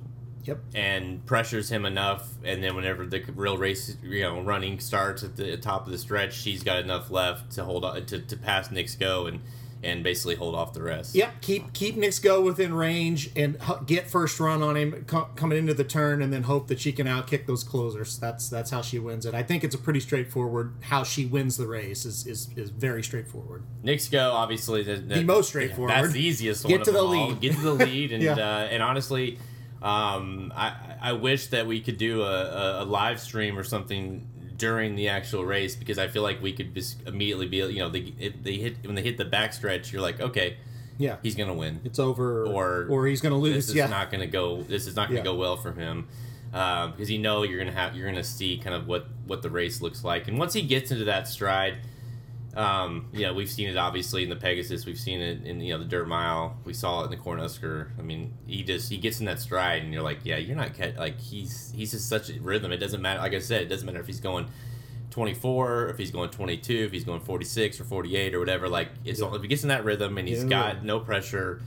yep 0.47 0.59
and 0.75 1.25
pressures 1.27 1.71
him 1.71 1.85
enough, 1.85 2.29
and 2.45 2.63
then 2.63 2.75
whenever 2.75 3.05
the 3.07 3.23
real 3.35 3.59
race, 3.59 3.97
you 4.03 4.23
know, 4.23 4.41
running 4.41 4.79
starts 4.81 5.23
at 5.23 5.37
the 5.37 5.57
top 5.57 5.87
of 5.87 5.93
the 5.93 5.99
stretch, 5.99 6.35
she's 6.35 6.63
got 6.63 6.79
enough 6.79 7.11
left 7.11 7.53
to 7.53 7.65
hold 7.65 7.85
on 7.85 8.07
to, 8.07 8.19
to 8.21 8.37
pass 8.37 8.71
Knicks 8.71 8.95
Go 8.97 9.27
and 9.27 9.41
and 9.83 10.03
basically 10.03 10.35
hold 10.35 10.55
off 10.55 10.73
the 10.73 10.83
rest. 10.83 11.15
Yep, 11.15 11.43
keep 11.43 11.73
keep 11.75 11.97
Knicks 11.97 12.19
Go 12.19 12.41
within 12.41 12.73
range 12.73 13.31
and 13.37 13.59
get 13.85 14.09
first 14.11 14.41
run 14.41 14.63
on 14.63 14.75
him 14.75 15.05
co- 15.07 15.29
coming 15.37 15.59
into 15.59 15.75
the 15.75 15.85
turn, 15.85 16.23
and 16.23 16.33
then 16.33 16.45
hope 16.45 16.69
that 16.69 16.81
she 16.81 16.93
can 16.93 17.07
outkick 17.07 17.47
those 17.47 17.63
closers. 17.63 18.19
That's 18.19 18.49
that's 18.49 18.71
how 18.71 18.81
she 18.81 18.99
wins 18.99 19.27
it. 19.27 19.35
I 19.35 19.43
think 19.43 19.65
it's 19.65 19.75
a 19.75 19.79
pretty 19.79 20.01
straightforward 20.01 20.73
how 20.81 21.05
she 21.05 21.27
wins 21.27 21.59
the 21.59 21.67
race 21.67 22.07
is 22.07 22.27
is, 22.27 22.49
is 22.57 22.71
very 22.71 23.03
straightforward. 23.05 23.65
Knicks 23.83 24.09
Go 24.09 24.33
obviously 24.33 24.83
the, 24.83 24.97
The 24.97 25.23
most 25.23 25.49
straightforward. 25.49 25.91
That's 25.95 26.13
the 26.15 26.25
easiest 26.25 26.65
one. 26.65 26.73
Get 26.73 26.85
to 26.85 26.91
the 26.91 27.01
all. 27.01 27.09
lead. 27.29 27.41
Get 27.43 27.53
to 27.53 27.61
the 27.61 27.75
lead, 27.75 28.13
and 28.15 28.23
Yeah. 28.23 28.33
uh, 28.33 28.69
and 28.71 28.83
honestly, 28.83 29.39
um, 29.87 30.53
I 30.57 30.73
I 31.01 31.13
wish 31.13 31.47
that 31.49 31.67
we 31.67 31.81
could 31.81 31.97
do 31.99 32.23
a, 32.23 32.27
a, 32.81 32.83
a 32.83 32.85
live 32.85 33.21
stream 33.21 33.57
or 33.59 33.65
something 33.65 34.27
during 34.57 34.95
the 34.97 35.09
actual 35.09 35.45
race 35.45 35.77
because 35.77 35.99
I 35.99 36.09
feel 36.09 36.23
like 36.23 36.41
we 36.43 36.53
could 36.53 36.75
just 36.75 37.07
immediately 37.07 37.47
be 37.47 37.59
you 37.59 37.79
know 37.79 37.89
they 37.91 38.11
they 38.43 38.55
hit 38.57 38.77
when 38.85 38.95
they 38.95 39.03
hit 39.03 39.19
the 39.19 39.25
backstretch 39.25 39.93
you're 39.93 40.01
like 40.03 40.19
okay 40.21 40.57
Yeah, 40.99 41.17
he's 41.23 41.35
gonna 41.35 41.55
win 41.55 41.81
it's 41.85 41.99
over, 41.99 42.47
or 42.47 42.87
or 42.89 43.07
he's 43.07 43.21
going 43.21 43.33
to 43.35 43.39
lose. 43.39 43.55
this 43.55 43.69
is 43.69 43.75
yeah, 43.75 43.87
not 43.87 44.11
gonna 44.11 44.27
go 44.27 44.63
this 44.63 44.87
is 44.87 44.97
not 44.97 45.09
gonna 45.09 45.21
Yeah. 45.21 45.25
go 45.25 45.35
well 45.35 45.57
for 45.57 45.73
him. 45.73 46.09
Um, 46.55 46.93
because 46.93 47.11
you 47.11 47.19
know 47.19 47.43
you're 47.43 47.59
gonna 47.59 47.73
have 47.83 47.95
you're 47.95 48.09
gonna 48.09 48.25
see 48.25 48.57
kind 48.57 48.75
of 48.75 48.87
what 48.89 49.07
what 49.27 49.43
the 49.43 49.51
race 49.51 49.83
looks 49.83 50.03
like, 50.05 50.27
and 50.29 50.39
once 50.39 50.55
he 50.55 50.63
gets 50.63 50.91
into 50.91 51.05
that 51.05 51.29
stride, 51.29 51.77
um, 52.57 53.09
you 53.13 53.23
know 53.23 53.35
we've 53.35 53.51
seen 53.51 53.69
it 53.69 53.77
obviously 53.77 54.23
in 54.25 54.31
the 54.31 54.37
Pegasus, 54.37 54.87
we've 54.87 54.99
seen 54.99 55.21
it 55.21 55.45
in 55.45 55.61
you 55.61 55.73
know 55.75 55.79
the 55.79 55.85
Dirt 55.85 56.09
Mile, 56.09 56.57
we 56.65 56.73
saw 56.73 57.03
it 57.03 57.05
in 57.05 57.11
the 57.11 57.17
Cornhusker. 57.19 57.91
I 57.99 58.03
mean, 58.03 58.33
he 58.47 58.63
just 58.63 58.91
he 58.91 58.97
gets 58.99 59.21
in 59.21 59.27
that 59.27 59.41
stride, 59.41 59.83
and 59.83 59.93
you're 59.93 60.03
like, 60.03 60.21
yeah, 60.25 60.39
you're 60.39 60.57
not 60.57 60.73
like 60.97 61.21
he's 61.21 61.73
he's 61.77 61.91
just 61.93 62.09
such 62.09 62.31
a 62.31 62.41
rhythm. 62.41 62.73
It 62.73 62.79
doesn't 62.79 63.01
matter. 63.03 63.21
Like 63.21 63.35
I 63.35 63.39
said, 63.41 63.63
it 63.63 63.69
doesn't 63.69 63.85
matter 63.87 64.01
if 64.01 64.07
he's 64.07 64.21
going 64.21 64.49
24, 65.11 65.89
if 65.91 65.99
he's 65.99 66.11
going 66.11 66.31
22, 66.31 66.75
if 66.87 66.93
he's 66.93 67.05
going 67.05 67.21
46 67.21 67.81
or 67.81 67.85
48 67.85 68.35
or 68.35 68.39
whatever. 68.39 68.69
Like 68.69 68.89
it's 69.05 69.21
Yeah. 69.21 69.35
if 69.35 69.43
he 69.43 69.49
gets 69.49 69.63
in 69.63 69.69
that 69.69 69.85
rhythm 69.85 70.19
and 70.19 70.27
he's 70.29 70.43
Yeah. 70.43 70.49
got 70.49 70.85
no 70.85 71.01
pressure. 71.01 71.63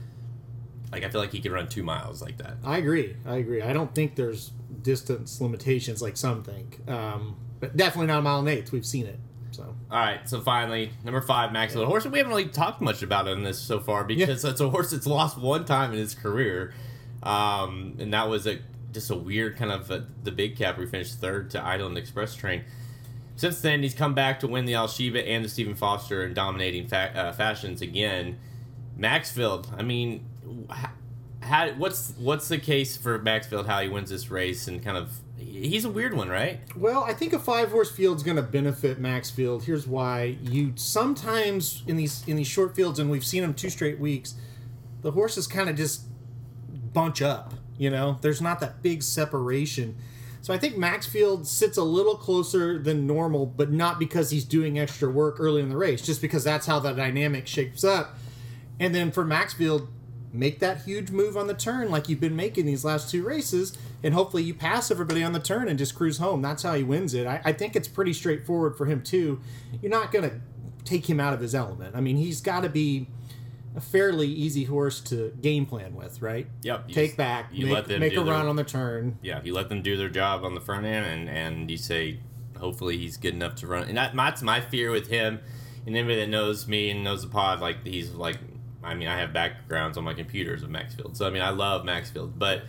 Like 0.92 1.04
I 1.04 1.08
feel 1.08 1.20
like 1.20 1.32
he 1.32 1.40
could 1.40 1.52
run 1.52 1.68
two 1.68 1.82
miles 1.82 2.20
like 2.20 2.38
that. 2.38 2.56
I 2.64 2.78
agree. 2.78 3.16
I 3.24 3.36
agree. 3.36 3.62
I 3.62 3.72
don't 3.72 3.94
think 3.94 4.16
there's 4.16 4.50
distance 4.82 5.40
limitations 5.40 6.00
like 6.02 6.16
some 6.16 6.42
think, 6.42 6.80
um, 6.88 7.36
but 7.60 7.76
definitely 7.76 8.06
not 8.08 8.18
a 8.18 8.22
mile 8.22 8.40
and 8.40 8.48
eighth. 8.48 8.72
We've 8.72 8.86
seen 8.86 9.06
it. 9.06 9.18
So 9.52 9.74
All 9.90 9.98
right, 9.98 10.28
so 10.28 10.40
finally, 10.40 10.90
number 11.04 11.20
five, 11.20 11.52
Maxwell 11.52 11.86
Horse. 11.86 12.06
We 12.06 12.18
haven't 12.18 12.32
really 12.32 12.48
talked 12.48 12.80
much 12.80 13.02
about 13.02 13.26
it 13.26 13.32
in 13.32 13.42
this 13.42 13.58
so 13.58 13.80
far 13.80 14.04
because 14.04 14.44
it's 14.44 14.60
a 14.60 14.68
horse 14.68 14.92
that's 14.92 15.06
lost 15.06 15.38
one 15.38 15.64
time 15.64 15.92
in 15.92 15.98
his 15.98 16.14
career, 16.14 16.72
um, 17.22 17.96
and 17.98 18.12
that 18.14 18.28
was 18.28 18.46
a 18.46 18.58
just 18.92 19.10
a 19.10 19.16
weird 19.16 19.56
kind 19.56 19.70
of 19.70 19.90
uh 19.90 20.00
the 20.22 20.32
big 20.32 20.56
cap. 20.56 20.78
We 20.78 20.86
finished 20.86 21.14
third 21.14 21.50
to 21.50 21.62
Island 21.62 21.98
Express 21.98 22.34
Train. 22.34 22.64
Since 23.36 23.60
then, 23.62 23.82
he's 23.82 23.94
come 23.94 24.14
back 24.14 24.40
to 24.40 24.46
win 24.46 24.66
the 24.66 24.74
Alysheba 24.74 25.26
and 25.26 25.44
the 25.44 25.48
Stephen 25.48 25.74
Foster 25.74 26.24
in 26.24 26.34
dominating 26.34 26.86
fa- 26.86 27.12
uh, 27.14 27.32
fashions 27.32 27.80
again. 27.80 28.38
Maxfield, 28.96 29.72
I 29.78 29.82
mean, 29.82 30.26
how, 30.68 30.90
how 31.40 31.70
what's 31.72 32.12
what's 32.18 32.48
the 32.48 32.58
case 32.58 32.96
for 32.96 33.18
Maxfield? 33.18 33.66
How 33.66 33.80
he 33.80 33.88
wins 33.88 34.10
this 34.10 34.30
race 34.30 34.68
and 34.68 34.84
kind 34.84 34.96
of 34.96 35.20
he's 35.40 35.84
a 35.84 35.90
weird 35.90 36.14
one, 36.14 36.28
right? 36.28 36.60
Well, 36.76 37.02
I 37.02 37.12
think 37.14 37.32
a 37.32 37.38
five 37.38 37.70
horse 37.70 37.90
field's 37.90 38.22
going 38.22 38.36
to 38.36 38.42
benefit 38.42 38.98
Maxfield. 38.98 39.64
Here's 39.64 39.86
why: 39.86 40.38
you 40.42 40.72
sometimes 40.76 41.82
in 41.86 41.96
these 41.96 42.26
in 42.26 42.36
these 42.36 42.46
short 42.46 42.76
fields, 42.76 42.98
and 42.98 43.10
we've 43.10 43.24
seen 43.24 43.42
them 43.42 43.54
two 43.54 43.70
straight 43.70 43.98
weeks, 43.98 44.34
the 45.02 45.12
horses 45.12 45.46
kind 45.46 45.68
of 45.68 45.76
just 45.76 46.02
bunch 46.92 47.22
up. 47.22 47.54
You 47.78 47.90
know, 47.90 48.18
there's 48.20 48.42
not 48.42 48.60
that 48.60 48.82
big 48.82 49.02
separation. 49.02 49.96
So 50.42 50.54
I 50.54 50.58
think 50.58 50.76
Maxfield 50.76 51.46
sits 51.46 51.76
a 51.76 51.82
little 51.82 52.16
closer 52.16 52.78
than 52.78 53.06
normal, 53.06 53.44
but 53.44 53.70
not 53.70 53.98
because 53.98 54.30
he's 54.30 54.44
doing 54.44 54.78
extra 54.78 55.10
work 55.10 55.36
early 55.38 55.60
in 55.60 55.68
the 55.68 55.76
race, 55.76 56.00
just 56.00 56.22
because 56.22 56.44
that's 56.44 56.66
how 56.66 56.78
the 56.78 56.92
dynamic 56.92 57.46
shapes 57.46 57.84
up. 57.84 58.16
And 58.78 58.94
then 58.94 59.10
for 59.10 59.24
Maxfield, 59.24 59.88
make 60.32 60.58
that 60.60 60.82
huge 60.82 61.10
move 61.10 61.36
on 61.36 61.46
the 61.46 61.54
turn 61.54 61.90
like 61.90 62.08
you've 62.08 62.20
been 62.20 62.36
making 62.36 62.66
these 62.66 62.84
last 62.84 63.10
two 63.10 63.22
races, 63.24 63.76
and 64.02 64.14
hopefully 64.14 64.42
you 64.42 64.54
pass 64.54 64.90
everybody 64.90 65.22
on 65.22 65.32
the 65.32 65.40
turn 65.40 65.68
and 65.68 65.78
just 65.78 65.94
cruise 65.94 66.18
home. 66.18 66.40
That's 66.42 66.62
how 66.62 66.74
he 66.74 66.82
wins 66.82 67.14
it. 67.14 67.26
I, 67.26 67.40
I 67.44 67.52
think 67.52 67.74
it's 67.76 67.88
pretty 67.88 68.12
straightforward 68.12 68.76
for 68.76 68.86
him 68.86 69.02
too. 69.02 69.40
You're 69.82 69.90
not 69.90 70.12
going 70.12 70.28
to 70.30 70.40
take 70.84 71.08
him 71.10 71.18
out 71.20 71.32
of 71.34 71.40
his 71.40 71.54
element. 71.54 71.94
I 71.96 72.00
mean, 72.00 72.16
he's 72.16 72.40
got 72.40 72.62
to 72.62 72.68
be 72.68 73.08
a 73.76 73.80
fairly 73.80 74.26
easy 74.28 74.64
horse 74.64 75.00
to 75.00 75.30
game 75.40 75.64
plan 75.66 75.94
with, 75.94 76.20
right? 76.22 76.46
Yep. 76.62 76.84
you 76.88 76.94
Take 76.94 77.10
just- 77.10 77.16
back, 77.18 77.50
you 77.52 77.66
make, 77.66 77.74
let 77.74 77.86
them 77.88 78.00
make 78.00 78.12
a 78.12 78.16
their- 78.16 78.24
run 78.24 78.46
on 78.46 78.56
the 78.56 78.64
turn. 78.64 79.18
yeah, 79.22 79.40
you 79.44 79.52
let 79.54 79.68
them 79.68 79.82
do 79.82 79.96
their 79.96 80.08
job 80.08 80.44
on 80.44 80.54
the 80.54 80.60
front 80.60 80.86
end, 80.86 81.06
and 81.06 81.28
and 81.28 81.70
you 81.70 81.76
say, 81.76 82.18
hopefully 82.58 82.98
he's 82.98 83.16
good 83.16 83.34
enough 83.34 83.54
to 83.56 83.66
run. 83.66 83.84
And 83.88 83.96
that, 83.96 84.14
that's 84.14 84.42
my 84.42 84.60
fear 84.60 84.90
with 84.90 85.08
him. 85.08 85.40
And 85.86 85.96
anybody 85.96 86.16
that 86.20 86.28
knows 86.28 86.68
me 86.68 86.90
and 86.90 87.02
knows 87.02 87.22
the 87.22 87.28
pod, 87.28 87.60
like 87.60 87.86
he's 87.86 88.10
like, 88.10 88.38
I 88.82 88.94
mean, 88.94 89.08
I 89.08 89.18
have 89.18 89.32
backgrounds 89.32 89.98
on 89.98 90.04
my 90.04 90.14
computers 90.14 90.62
of 90.62 90.70
Maxfield, 90.70 91.16
so 91.16 91.26
I 91.26 91.30
mean, 91.30 91.42
I 91.42 91.50
love 91.50 91.84
Maxfield, 91.84 92.38
but 92.38 92.62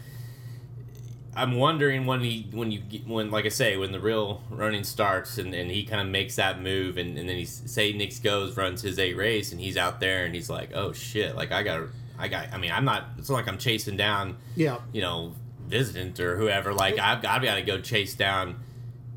I'm 1.34 1.56
wondering 1.56 2.06
when 2.06 2.20
he 2.22 2.48
when 2.52 2.72
you 2.72 2.82
when 3.06 3.32
like 3.32 3.46
I 3.46 3.50
say 3.50 3.78
when 3.78 3.94
the 3.94 4.00
real 4.02 4.44
running 4.50 4.84
starts 4.84 5.38
and, 5.38 5.54
and 5.56 5.72
he 5.72 5.86
kind 5.86 6.02
of 6.02 6.08
makes 6.08 6.36
that 6.36 6.62
move 6.62 6.98
and, 6.98 7.18
and 7.18 7.30
then 7.30 7.38
he 7.38 7.46
say 7.46 7.94
Nick's 7.94 8.20
goes 8.20 8.58
runs 8.58 8.82
his 8.82 9.00
eight 9.00 9.16
race 9.16 9.54
and 9.54 9.62
he's 9.62 9.78
out 9.78 10.02
there 10.02 10.26
and 10.26 10.36
he's 10.36 10.50
like 10.50 10.72
oh 10.74 10.92
shit 10.92 11.38
like 11.38 11.54
I 11.54 11.64
got 11.64 11.88
I 12.20 12.28
got 12.28 12.52
I 12.52 12.58
mean 12.58 12.72
I'm 12.74 12.84
not 12.84 13.06
it's 13.18 13.30
not 13.30 13.38
like 13.38 13.48
I'm 13.48 13.58
chasing 13.58 13.96
down 13.96 14.38
Yeah. 14.58 14.80
you 14.92 15.02
know, 15.02 15.34
Visitant 15.68 16.20
or 16.20 16.36
whoever. 16.36 16.74
Like 16.74 17.00
I've, 17.00 17.24
I've 17.26 17.42
got 17.42 17.56
to 17.56 17.62
go 17.62 17.80
chase 17.80 18.14
down 18.14 18.58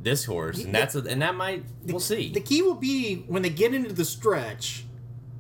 this 0.01 0.25
horse, 0.25 0.63
and 0.63 0.73
that's 0.73 0.95
a, 0.95 1.01
and 1.01 1.21
that 1.21 1.35
might 1.35 1.65
we'll 1.85 1.99
see. 1.99 2.31
The 2.31 2.41
key 2.41 2.63
will 2.63 2.77
be 2.77 3.25
when 3.27 3.43
they 3.43 3.51
get 3.51 3.75
into 3.75 3.93
the 3.93 4.05
stretch, 4.05 4.85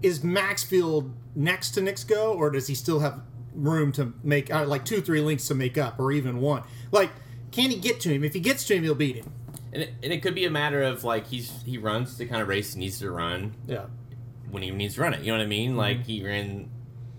is 0.02 0.24
Maxfield 0.24 1.12
next 1.34 1.70
to 1.72 1.80
Knicks 1.82 2.04
Go, 2.04 2.32
or 2.32 2.50
does 2.50 2.66
he 2.66 2.74
still 2.74 3.00
have 3.00 3.20
room 3.54 3.92
to 3.92 4.12
make 4.22 4.52
uh, 4.52 4.66
like 4.66 4.84
two, 4.84 5.00
three 5.00 5.20
links 5.20 5.46
to 5.48 5.54
make 5.54 5.76
up, 5.78 5.98
or 5.98 6.12
even 6.12 6.40
one? 6.40 6.62
Like, 6.92 7.10
can 7.52 7.70
he 7.70 7.78
get 7.78 8.00
to 8.00 8.08
him? 8.10 8.24
If 8.24 8.34
he 8.34 8.40
gets 8.40 8.64
to 8.66 8.74
him, 8.76 8.82
he'll 8.84 8.94
beat 8.94 9.16
him. 9.16 9.32
and, 9.72 9.82
it, 9.82 9.94
and 10.02 10.12
it 10.12 10.22
could 10.22 10.34
be 10.34 10.44
a 10.44 10.50
matter 10.50 10.82
of 10.82 11.04
like 11.04 11.26
he's 11.26 11.62
he 11.64 11.78
runs 11.78 12.16
the 12.16 12.26
kind 12.26 12.40
of 12.42 12.48
race 12.48 12.74
he 12.74 12.80
needs 12.80 12.98
to 13.00 13.10
run 13.10 13.54
Yeah. 13.66 13.86
when 14.50 14.62
he 14.62 14.70
needs 14.70 14.94
to 14.94 15.00
run 15.02 15.14
it. 15.14 15.20
You 15.20 15.32
know 15.32 15.38
what 15.38 15.44
I 15.44 15.48
mean? 15.48 15.76
Like 15.76 16.04
he 16.04 16.24
ran 16.24 16.70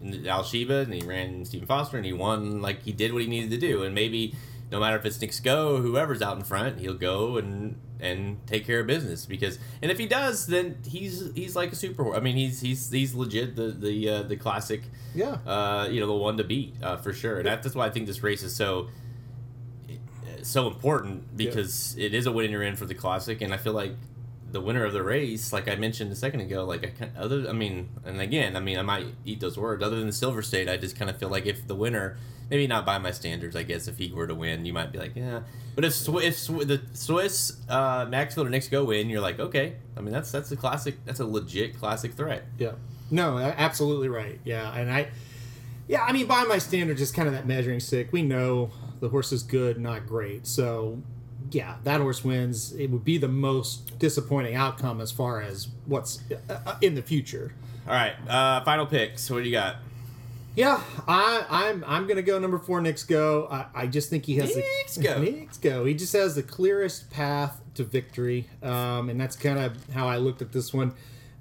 Alysheba 0.03 0.83
and 0.83 0.93
he 0.93 1.01
ran 1.01 1.45
Stephen 1.45 1.67
Foster 1.67 1.97
and 1.97 2.05
he 2.05 2.13
won. 2.13 2.61
Like 2.61 2.83
he 2.83 2.91
did 2.91 3.13
what 3.13 3.21
he 3.21 3.27
needed 3.27 3.49
to 3.51 3.57
do, 3.57 3.83
and 3.83 3.93
maybe 3.95 4.35
no 4.71 4.79
matter 4.79 4.97
if 4.97 5.05
it's 5.05 5.19
Knicks 5.21 5.39
Go, 5.39 5.77
whoever's 5.81 6.21
out 6.21 6.37
in 6.37 6.43
front, 6.43 6.79
he'll 6.79 6.93
go 6.95 7.37
and 7.37 7.79
and 7.99 8.45
take 8.47 8.65
care 8.65 8.79
of 8.81 8.87
business 8.87 9.25
because 9.25 9.57
and 9.81 9.91
if 9.91 9.97
he 9.97 10.07
does, 10.07 10.47
then 10.47 10.77
he's 10.87 11.31
he's 11.35 11.55
like 11.55 11.71
a 11.71 11.75
super. 11.75 12.13
I 12.15 12.19
mean, 12.19 12.35
he's 12.35 12.61
he's 12.61 12.91
he's 12.91 13.13
legit 13.13 13.55
the 13.55 13.67
the 13.67 14.09
uh, 14.09 14.23
the 14.23 14.35
classic. 14.35 14.83
Yeah. 15.13 15.37
uh, 15.47 15.87
you 15.89 16.01
know, 16.01 16.07
the 16.07 16.13
one 16.13 16.35
to 16.37 16.43
beat 16.43 16.75
uh, 16.83 16.97
for 16.97 17.13
sure. 17.13 17.37
And 17.37 17.45
that's 17.47 17.73
why 17.73 17.85
I 17.85 17.89
think 17.89 18.05
this 18.05 18.21
race 18.21 18.43
is 18.43 18.53
so 18.53 18.89
so 20.43 20.67
important 20.67 21.35
because 21.35 21.95
it 21.97 22.13
is 22.13 22.27
a 22.27 22.31
win 22.31 22.51
you're 22.51 22.63
in 22.63 22.75
for 22.75 22.85
the 22.85 22.93
classic. 22.93 23.41
And 23.41 23.53
I 23.53 23.57
feel 23.57 23.73
like 23.73 23.93
the 24.55 24.61
winner 24.61 24.85
of 24.85 24.93
the 24.93 25.03
race, 25.03 25.51
like 25.51 25.67
I 25.67 25.75
mentioned 25.75 26.13
a 26.13 26.15
second 26.15 26.39
ago, 26.39 26.63
like 26.63 26.85
I 26.85 26.89
can 26.91 27.11
other, 27.17 27.45
I 27.49 27.51
mean, 27.51 27.89
and 28.05 28.21
again, 28.21 28.55
I 28.55 28.61
mean, 28.61 28.79
I 28.79 28.83
might 28.83 29.07
eat 29.25 29.41
those 29.41 29.57
words. 29.57 29.83
Other 29.83 29.99
than 29.99 30.13
Silver 30.13 30.41
State, 30.41 30.69
I 30.69 30.77
just 30.77 30.97
kind 30.97 31.11
of 31.11 31.17
feel 31.17 31.27
like 31.27 31.45
if 31.45 31.67
the 31.67 31.75
winner, 31.75 32.15
maybe 32.49 32.65
not 32.65 32.85
by 32.85 32.97
my 32.97 33.11
standards, 33.11 33.53
I 33.57 33.63
guess 33.63 33.89
if 33.89 33.97
he 33.97 34.13
were 34.13 34.27
to 34.27 34.33
win, 34.33 34.63
you 34.65 34.71
might 34.71 34.93
be 34.93 34.97
like, 34.97 35.13
yeah. 35.13 35.41
But 35.75 35.83
if 35.83 35.93
Sw- 35.93 36.23
if 36.23 36.37
Sw- 36.37 36.65
the 36.65 36.81
Swiss 36.93 37.57
uh, 37.67 38.05
Maxfield 38.07 38.47
or 38.47 38.49
Knicks 38.49 38.69
go 38.69 38.85
win, 38.85 39.09
you're 39.09 39.19
like, 39.19 39.41
okay. 39.41 39.75
I 39.97 39.99
mean, 39.99 40.13
that's 40.13 40.31
that's 40.31 40.53
a 40.53 40.55
classic. 40.55 41.03
That's 41.03 41.19
a 41.19 41.25
legit 41.25 41.77
classic 41.77 42.13
threat. 42.13 42.45
Yeah. 42.57 42.75
No, 43.11 43.37
absolutely 43.37 44.07
right. 44.07 44.39
Yeah, 44.45 44.73
and 44.73 44.89
I 44.89 45.09
Yeah, 45.89 46.01
I 46.03 46.13
mean, 46.13 46.27
by 46.27 46.43
my 46.45 46.59
standards, 46.59 47.01
it's 47.01 47.11
kind 47.11 47.27
of 47.27 47.33
that 47.33 47.45
measuring 47.45 47.81
stick. 47.81 48.13
We 48.13 48.21
know 48.21 48.71
the 49.01 49.09
horse 49.09 49.33
is 49.33 49.43
good, 49.43 49.77
not 49.77 50.07
great. 50.07 50.47
So, 50.47 51.01
yeah, 51.51 51.75
that 51.83 52.01
horse 52.01 52.23
wins. 52.23 52.73
It 52.73 52.89
would 52.91 53.03
be 53.03 53.17
the 53.17 53.27
most 53.27 53.99
disappointing 53.99 54.55
outcome 54.55 55.01
as 55.01 55.11
far 55.11 55.41
as 55.41 55.67
what's 55.85 56.19
uh, 56.49 56.75
in 56.81 56.95
the 56.95 57.01
future. 57.01 57.53
All 57.87 57.93
right, 57.93 58.15
uh, 58.27 58.63
final 58.63 58.85
picks. 58.85 59.29
What 59.29 59.43
do 59.43 59.43
you 59.43 59.51
got? 59.51 59.77
Yeah, 60.55 60.81
I, 61.07 61.45
I'm 61.49 61.83
I'm 61.85 62.07
gonna 62.07 62.21
go 62.21 62.39
number 62.39 62.57
four. 62.57 62.81
Knicks 62.81 63.03
go. 63.03 63.47
I, 63.51 63.65
I 63.75 63.87
just 63.87 64.09
think 64.09 64.25
he 64.25 64.37
has 64.37 64.55
Knicks 64.55 64.95
the 64.95 65.03
go. 65.03 65.21
Knicks 65.21 65.57
go. 65.57 65.85
He 65.85 65.93
just 65.93 66.13
has 66.13 66.35
the 66.35 66.43
clearest 66.43 67.11
path 67.11 67.61
to 67.75 67.83
victory, 67.83 68.49
um, 68.63 69.09
and 69.09 69.19
that's 69.19 69.35
kind 69.35 69.59
of 69.59 69.75
how 69.93 70.07
I 70.07 70.17
looked 70.17 70.41
at 70.41 70.53
this 70.53 70.73
one. 70.73 70.93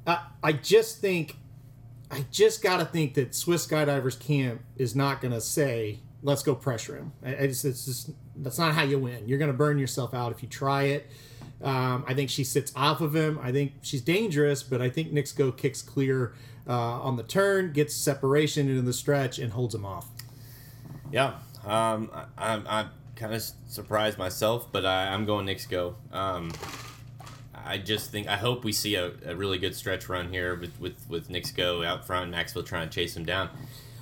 Uh, 0.06 0.18
I 0.42 0.52
just 0.52 1.00
think, 1.00 1.36
I 2.10 2.26
just 2.30 2.62
got 2.62 2.78
to 2.78 2.84
think 2.84 3.14
that 3.14 3.34
Swiss 3.34 3.66
Skydivers 3.66 4.18
camp 4.18 4.62
is 4.76 4.96
not 4.96 5.22
gonna 5.22 5.40
say, 5.40 6.00
"Let's 6.22 6.42
go 6.42 6.56
pressure 6.56 6.96
him." 6.96 7.12
I, 7.24 7.36
I 7.36 7.46
just, 7.46 7.64
it's 7.64 7.84
just 7.84 8.10
that's 8.36 8.58
not 8.58 8.74
how 8.74 8.82
you 8.82 8.98
win. 8.98 9.28
You're 9.28 9.38
gonna 9.38 9.52
burn 9.52 9.78
yourself 9.78 10.14
out 10.14 10.32
if 10.32 10.42
you 10.42 10.48
try 10.48 10.84
it. 10.84 11.10
Um, 11.62 12.04
I 12.06 12.14
think 12.14 12.30
she 12.30 12.44
sits 12.44 12.72
off 12.76 13.00
of 13.00 13.14
him. 13.14 13.38
I 13.42 13.52
think 13.52 13.72
she's 13.82 14.02
dangerous, 14.02 14.62
but 14.62 14.82
I 14.82 14.90
think 14.90 15.12
go 15.32 15.50
kicks 15.50 15.80
clear 15.82 16.34
uh, 16.68 17.00
on 17.00 17.16
the 17.16 17.22
turn, 17.22 17.72
gets 17.72 17.94
separation 17.94 18.68
into 18.68 18.82
the 18.82 18.92
stretch, 18.92 19.38
and 19.38 19.52
holds 19.52 19.74
him 19.74 19.84
off. 19.84 20.08
Yeah, 21.10 21.34
um, 21.64 22.10
I, 22.12 22.24
I'm, 22.36 22.66
I'm 22.68 22.90
kind 23.16 23.34
of 23.34 23.42
surprised 23.68 24.18
myself, 24.18 24.70
but 24.72 24.84
I, 24.84 25.08
I'm 25.08 25.24
going 25.24 25.46
go. 25.68 25.96
Um, 26.12 26.52
I 27.54 27.78
just 27.78 28.10
think 28.10 28.28
I 28.28 28.36
hope 28.36 28.64
we 28.64 28.72
see 28.72 28.96
a, 28.96 29.12
a 29.24 29.34
really 29.34 29.58
good 29.58 29.74
stretch 29.74 30.08
run 30.08 30.30
here 30.30 30.54
with 30.54 30.78
with 30.80 31.08
with 31.08 31.30
go 31.50 31.82
out 31.82 32.06
front, 32.06 32.30
Maxwell 32.30 32.64
trying 32.64 32.88
to 32.88 32.94
chase 32.94 33.16
him 33.16 33.24
down. 33.24 33.48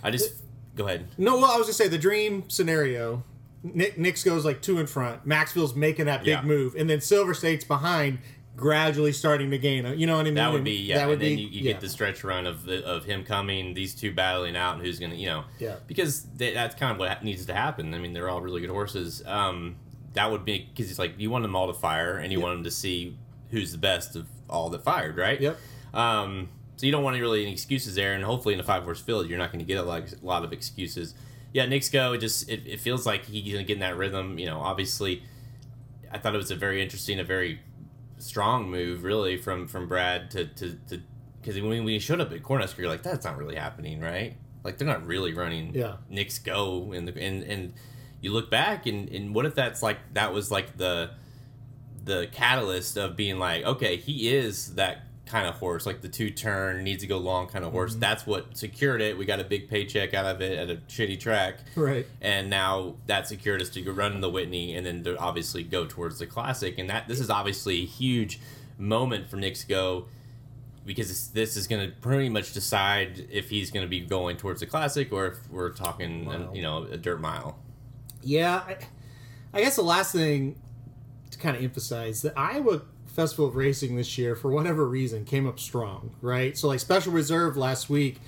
I 0.03 0.11
just 0.11 0.35
go 0.75 0.87
ahead. 0.87 1.07
No, 1.17 1.37
well, 1.37 1.53
I 1.53 1.57
was 1.57 1.67
gonna 1.67 1.75
say 1.75 1.89
the 1.89 1.99
dream 1.99 2.45
scenario. 2.49 3.23
Nick 3.63 3.99
Knicks 3.99 4.25
goes 4.25 4.45
like 4.45 4.61
two 4.63 4.79
in 4.79 4.87
front. 4.87 5.27
Maxfield's 5.27 5.75
making 5.75 6.07
that 6.07 6.21
big 6.21 6.29
Yeah. 6.29 6.43
move, 6.43 6.75
and 6.75 6.89
then 6.91 7.01
Silver 7.01 7.33
State's 7.35 7.65
behind, 7.65 8.19
gradually 8.57 9.13
starting 9.13 9.51
to 9.51 9.59
gain. 9.59 9.87
You 9.99 10.07
know 10.07 10.15
what 10.17 10.21
I 10.23 10.25
mean? 10.25 10.35
That 10.35 10.53
would 10.53 10.65
be 10.65 10.73
yeah, 10.73 10.99
That 10.99 11.07
would 11.09 11.15
and 11.15 11.23
then 11.23 11.37
be 11.37 11.43
you, 11.43 11.49
you 11.49 11.61
yeah. 11.63 11.73
get 11.73 11.81
the 11.81 11.89
stretch 11.89 12.23
run 12.25 12.47
of 12.47 12.65
the, 12.65 12.85
of 12.85 13.05
him 13.05 13.25
coming, 13.25 13.73
these 13.75 13.95
two 13.95 14.13
battling 14.13 14.57
out, 14.57 14.75
and 14.77 14.85
who's 14.85 14.99
gonna 14.99 15.15
you 15.15 15.27
know 15.27 15.45
Yeah. 15.59 15.77
because 15.87 16.25
they, 16.37 16.53
that's 16.53 16.75
kind 16.75 16.93
of 16.93 16.99
what 16.99 17.23
needs 17.25 17.47
to 17.47 17.55
happen. 17.55 17.95
I 17.95 17.99
mean, 17.99 18.13
they're 18.13 18.29
all 18.29 18.41
really 18.41 18.61
good 18.61 18.71
horses. 18.71 19.23
Um, 19.27 19.77
that 20.15 20.31
would 20.31 20.45
be 20.45 20.69
because 20.75 20.91
it's 20.91 20.99
like 20.99 21.15
you 21.19 21.31
want 21.31 21.43
them 21.43 21.57
all 21.57 21.67
to 21.73 21.79
fire, 21.79 22.19
and 22.19 22.31
you 22.33 22.39
Yep. 22.41 22.45
want 22.45 22.57
them 22.59 22.65
to 22.65 22.71
see 22.71 23.17
who's 23.51 23.73
the 23.73 23.79
best 23.79 24.17
of 24.17 24.27
all 24.51 24.69
that 24.71 24.83
fired, 24.83 25.17
right? 25.17 25.41
Yep. 25.41 25.59
Um, 25.95 26.49
so 26.77 26.85
you 26.87 26.93
don't 26.93 27.05
want 27.05 27.19
really 27.21 27.43
any 27.43 27.53
excuses 27.53 27.95
there, 27.95 28.13
and 28.15 28.25
hopefully 28.25 28.55
in 28.55 28.61
a 28.61 28.65
five 28.65 28.83
horse 28.83 29.01
field, 29.01 29.29
you're 29.29 29.39
not 29.39 29.51
going 29.53 29.61
to 29.61 29.65
get 29.65 29.79
a 29.79 29.83
lot, 29.83 30.13
a 30.13 30.27
lot 30.27 30.43
of 30.45 30.53
excuses. 30.53 31.15
Yeah, 31.53 31.67
Knicks 31.67 31.89
go. 31.89 32.15
It 32.15 32.19
just 32.19 32.49
it, 32.49 32.63
it 32.67 32.81
feels 32.81 33.05
like 33.07 33.27
he's 33.27 33.57
to 33.57 33.65
get 33.65 33.75
in 33.75 33.81
that 33.81 33.97
rhythm. 33.97 34.39
You 34.39 34.47
know, 34.47 34.61
obviously, 34.61 35.23
I 36.11 36.19
thought 36.19 36.35
it 36.35 36.39
was 36.39 36.51
a 36.51 36.57
very 36.57 36.83
interesting, 36.83 37.21
a 37.21 37.25
very 37.25 37.61
strong 38.19 38.71
move, 38.71 39.05
really, 39.05 39.37
from 39.37 39.69
from 39.69 39.89
Brad 39.89 40.31
to 40.33 40.47
to 40.47 40.79
to 40.89 41.01
because 41.41 41.61
when 41.61 41.87
he 41.87 41.99
showed 41.99 42.21
up 42.21 42.33
at 42.33 42.43
Cornhusker, 42.43 42.79
you're 42.79 42.89
like, 42.89 43.03
that's 43.03 43.25
not 43.25 43.37
really 43.37 43.57
happening, 43.57 44.01
right? 44.01 44.37
Like 44.65 44.79
they're 44.79 44.87
not 44.87 45.07
really 45.07 45.35
running. 45.35 45.75
Yeah. 45.75 45.97
Knicks 46.09 46.39
go, 46.39 46.93
and 46.93 47.07
the 47.09 47.21
and 47.21 47.43
and 47.43 47.75
you 48.21 48.33
look 48.33 48.51
back, 48.51 48.87
and 48.87 49.09
and 49.09 49.35
what 49.35 49.45
if 49.45 49.55
that's 49.55 49.83
like 49.83 49.99
that 50.15 50.33
was 50.33 50.51
like 50.51 50.77
the 50.77 51.11
the 52.05 52.29
catalyst 52.33 52.97
of 52.97 53.17
being 53.17 53.39
like, 53.39 53.65
okay, 53.65 53.97
he 53.97 54.35
is 54.35 54.75
that 54.77 55.03
kind 55.27 55.47
of 55.47 55.55
horse, 55.55 55.87
like 55.87 56.01
the 56.03 56.09
two 56.09 56.31
turn 56.31 56.83
needs 56.83 57.03
to 57.03 57.07
go 57.07 57.17
long 57.17 57.47
kind 57.47 57.65
of 57.65 57.69
Mm-hmm. 57.71 57.77
horse. 57.79 57.95
That's 57.95 58.27
what 58.27 58.57
secured 58.57 59.01
it. 59.01 59.17
We 59.17 59.25
got 59.25 59.41
a 59.41 59.45
big 59.45 59.69
paycheck 59.69 60.15
out 60.15 60.27
of 60.27 60.41
it 60.43 60.59
at 60.59 60.69
a 60.71 60.77
shitty 60.89 61.19
track, 61.21 61.59
Right. 61.77 62.07
and 62.21 62.51
now 62.51 62.97
that 63.07 63.29
secured 63.29 63.63
us 63.63 63.71
to 63.71 63.93
run 63.93 64.21
the 64.21 64.29
Whitney 64.31 64.75
and 64.75 64.85
then 64.85 65.03
to 65.05 65.17
obviously 65.19 65.63
go 65.63 65.87
towards 65.87 66.19
the 66.19 66.27
Classic. 66.27 66.77
And 66.79 66.91
that 66.91 67.09
this 67.09 67.21
is 67.21 67.31
obviously 67.31 67.83
a 67.83 67.87
huge 67.87 68.41
moment 68.79 69.31
for 69.31 69.37
Knicks 69.37 69.65
Go 69.65 70.07
because 70.85 71.29
this, 71.29 71.57
is 71.57 71.69
going 71.69 71.89
to 71.89 71.95
pretty 72.01 72.29
much 72.29 72.53
decide 72.53 73.25
if 73.31 73.49
he's 73.49 73.71
going 73.71 73.85
to 73.87 73.89
be 73.89 74.01
going 74.01 74.37
towards 74.37 74.59
the 74.61 74.67
Classic 74.67 75.13
or 75.13 75.27
if 75.29 75.49
we're 75.51 75.71
talking, 75.71 76.25
Mile. 76.25 76.51
you 76.53 76.63
know, 76.63 76.83
a 76.91 76.97
dirt 76.97 77.21
mile. 77.21 77.57
Yeah, 78.23 78.57
I, 78.67 78.77
I 79.55 79.61
guess 79.63 79.77
the 79.77 79.83
last 79.83 80.11
thing 80.13 80.61
to 81.31 81.39
kind 81.39 81.57
of 81.57 81.63
emphasize 81.63 82.23
the 82.23 82.37
Iowa 82.37 82.83
Festival 83.15 83.47
of 83.47 83.57
Racing 83.57 83.97
this 83.97 84.17
year, 84.19 84.35
for 84.35 84.51
whatever 84.51 84.87
reason, 84.87 85.25
came 85.25 85.47
up 85.47 85.59
strong, 85.59 86.15
right? 86.21 86.57
So, 86.57 86.69
like 86.69 86.81
Special 86.81 87.13
Reserve 87.13 87.57
last 87.57 87.91
week 87.91 88.21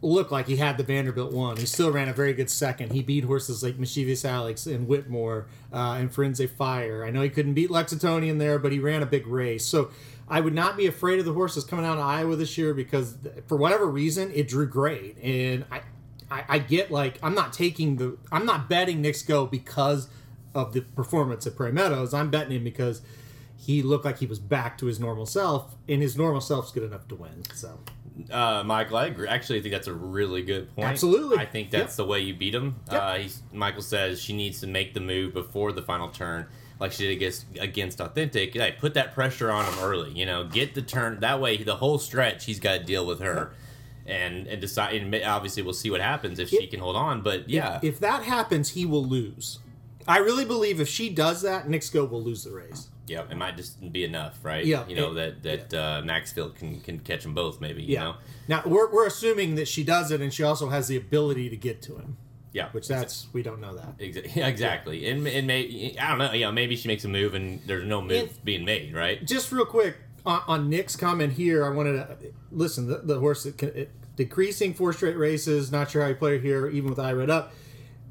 looked 0.00 0.30
like 0.30 0.46
he 0.46 0.56
had 0.56 0.76
the 0.76 0.84
Vanderbilt 0.84 1.32
one. 1.32 1.56
He 1.56 1.66
still 1.66 1.90
ran 1.90 2.08
a 2.08 2.12
very 2.12 2.32
good 2.32 2.50
second. 2.50 2.92
He 2.92 3.02
beat 3.02 3.24
horses 3.24 3.62
like 3.62 3.78
Mischievous 3.78 4.24
Alex 4.24 4.66
and 4.66 4.86
Whitmore 4.86 5.46
uh, 5.72 5.96
and 5.98 6.12
Firenze 6.12 6.48
Fire. 6.48 7.04
I 7.04 7.10
know 7.10 7.22
he 7.22 7.30
couldn't 7.30 7.54
beat 7.54 7.70
Lexitonian 7.70 8.38
there, 8.38 8.58
but 8.58 8.70
he 8.70 8.78
ran 8.78 9.02
a 9.02 9.06
big 9.06 9.26
race. 9.26 9.64
So, 9.64 9.90
I 10.28 10.40
would 10.40 10.54
not 10.54 10.76
be 10.76 10.86
afraid 10.86 11.18
of 11.18 11.24
the 11.24 11.32
horses 11.32 11.64
coming 11.64 11.86
out 11.86 11.96
of 11.96 12.04
Iowa 12.04 12.36
this 12.36 12.58
year 12.58 12.74
because, 12.74 13.16
for 13.46 13.56
whatever 13.56 13.86
reason, 13.86 14.30
it 14.34 14.46
drew 14.46 14.66
great. 14.66 15.16
And 15.22 15.64
I, 15.72 15.80
I, 16.30 16.44
I 16.48 16.58
get 16.58 16.90
like 16.90 17.18
I'm 17.22 17.34
not 17.34 17.52
taking 17.52 17.96
the 17.96 18.18
I'm 18.30 18.44
not 18.44 18.68
betting 18.68 19.02
go 19.26 19.46
because 19.46 20.08
of 20.54 20.72
the 20.72 20.82
performance 20.82 21.46
at 21.46 21.56
Prairie 21.56 21.72
Meadows. 21.72 22.12
I'm 22.12 22.30
betting 22.30 22.56
him 22.56 22.64
because 22.64 23.02
he 23.60 23.82
looked 23.82 24.04
like 24.04 24.18
he 24.18 24.26
was 24.26 24.38
back 24.38 24.78
to 24.78 24.86
his 24.86 24.98
normal 25.00 25.26
self, 25.26 25.74
and 25.88 26.00
his 26.00 26.16
normal 26.16 26.40
self's 26.40 26.70
good 26.72 26.84
enough 26.84 27.06
to 27.08 27.16
win. 27.16 27.42
So 27.54 27.78
Uh, 28.30 28.62
Michael, 28.64 28.96
I 28.96 29.06
agree. 29.06 29.28
Actually, 29.28 29.58
I 29.58 29.62
think 29.62 29.72
that's 29.74 29.88
a 29.88 29.92
really 29.92 30.42
good 30.42 30.74
point. 30.74 30.88
Absolutely. 30.88 31.38
I 31.38 31.44
think 31.44 31.70
that's 31.70 31.96
the 31.96 32.04
way 32.04 32.20
you 32.20 32.34
beat 32.34 32.54
him. 32.54 32.76
Yep. 32.90 33.02
Uh, 33.02 33.14
he's, 33.16 33.42
Michael 33.52 33.82
says 33.82 34.20
she 34.20 34.32
needs 34.32 34.60
to 34.60 34.66
make 34.66 34.94
the 34.94 35.00
move 35.00 35.34
before 35.34 35.72
the 35.72 35.82
final 35.82 36.08
turn, 36.08 36.46
like 36.80 36.92
she 36.92 37.04
did 37.08 37.12
against 37.12 37.46
against 37.60 38.00
Authentic. 38.00 38.54
Hey, 38.54 38.74
put 38.78 38.94
that 38.94 39.12
pressure 39.14 39.50
on 39.50 39.64
him 39.64 39.78
early. 39.80 40.12
You 40.12 40.26
know, 40.26 40.44
get 40.44 40.74
the 40.74 40.82
turn. 40.82 41.20
That 41.20 41.40
way, 41.40 41.56
the 41.62 41.76
whole 41.76 41.98
stretch, 41.98 42.44
he's 42.44 42.60
got 42.60 42.78
to 42.78 42.84
deal 42.84 43.04
with 43.06 43.20
her, 43.20 43.52
and 44.06 44.46
and 44.46 44.60
decide. 44.60 44.94
And 44.94 45.14
obviously, 45.24 45.62
we'll 45.62 45.72
see 45.74 45.90
what 45.90 46.00
happens 46.00 46.38
if 46.38 46.48
she 46.48 46.66
can 46.68 46.80
hold 46.80 46.96
on. 46.96 47.22
But 47.22 47.48
yeah, 47.48 47.80
if 47.82 48.00
that 48.00 48.22
happens, 48.24 48.70
he 48.70 48.86
will 48.86 49.04
lose. 49.04 49.58
I 50.08 50.18
really 50.18 50.44
believe 50.46 50.80
if 50.80 50.88
she 50.88 51.10
does 51.10 51.42
that, 51.42 51.70
go 51.92 52.04
will 52.04 52.22
lose 52.22 52.42
the 52.44 52.50
race. 52.50 52.88
Yeah, 53.08 53.22
it 53.30 53.36
might 53.36 53.56
just 53.56 53.92
be 53.92 54.04
enough, 54.04 54.38
right? 54.44 54.64
Yeah, 54.64 54.86
you 54.86 54.94
know 54.96 55.16
it- 55.16 55.42
that 55.42 55.68
that 55.70 55.74
uh, 55.74 56.02
Maxfield 56.04 56.54
can 56.56 56.80
can 56.80 56.98
catch 57.00 57.22
them 57.22 57.34
both, 57.34 57.60
maybe. 57.60 57.82
You 57.82 57.94
Yeah. 57.94 58.04
know, 58.04 58.14
Now 58.48 58.62
we're, 58.66 58.90
we're 58.92 59.06
assuming 59.06 59.54
that 59.56 59.66
she 59.68 59.82
does 59.84 60.10
it, 60.10 60.20
and 60.20 60.32
she 60.32 60.42
also 60.42 60.68
has 60.68 60.88
the 60.88 60.96
ability 60.96 61.48
to 61.50 61.56
get 61.56 61.80
to 61.82 61.96
him, 61.96 62.16
yeah, 62.52 62.68
which 62.72 62.86
that's 62.88 63.26
we 63.32 63.42
don't 63.42 63.60
know 63.60 63.74
that. 63.74 63.94
Exactly. 63.98 64.32
yeah, 64.40 64.46
exactly. 64.48 65.08
And 65.10 65.26
and 65.26 65.46
may, 65.46 65.96
I 66.00 66.08
don't 66.10 66.18
know. 66.18 66.32
You 66.32 66.44
know, 66.46 66.52
maybe 66.52 66.76
she 66.76 66.88
makes 66.88 67.04
a 67.04 67.08
move 67.08 67.34
and 67.34 67.60
there's 67.66 67.86
no 67.86 68.00
move 68.02 68.12
And- 68.30 68.44
being 68.44 68.64
made, 68.64 68.94
right? 68.94 69.24
just 69.24 69.50
real 69.52 69.64
quick 69.66 69.96
on, 70.26 70.42
on 70.46 70.68
Nick's 70.68 70.94
comment 70.96 71.32
here, 71.32 71.64
I 71.64 71.70
wanted 71.70 71.92
to 71.94 72.16
listen. 72.52 72.86
The, 72.88 72.98
the 72.98 73.18
horse 73.18 73.44
that 73.44 73.56
can, 73.56 73.70
it, 73.70 73.90
decreasing 74.16 74.74
four 74.74 74.92
straight 74.92 75.16
races. 75.16 75.70
Not 75.72 75.90
sure 75.90 76.02
how 76.02 76.08
you 76.08 76.14
play 76.16 76.36
her 76.36 76.42
here, 76.42 76.66
even 76.68 76.90
with 76.90 76.98
Irad 76.98 77.30
up. 77.30 77.52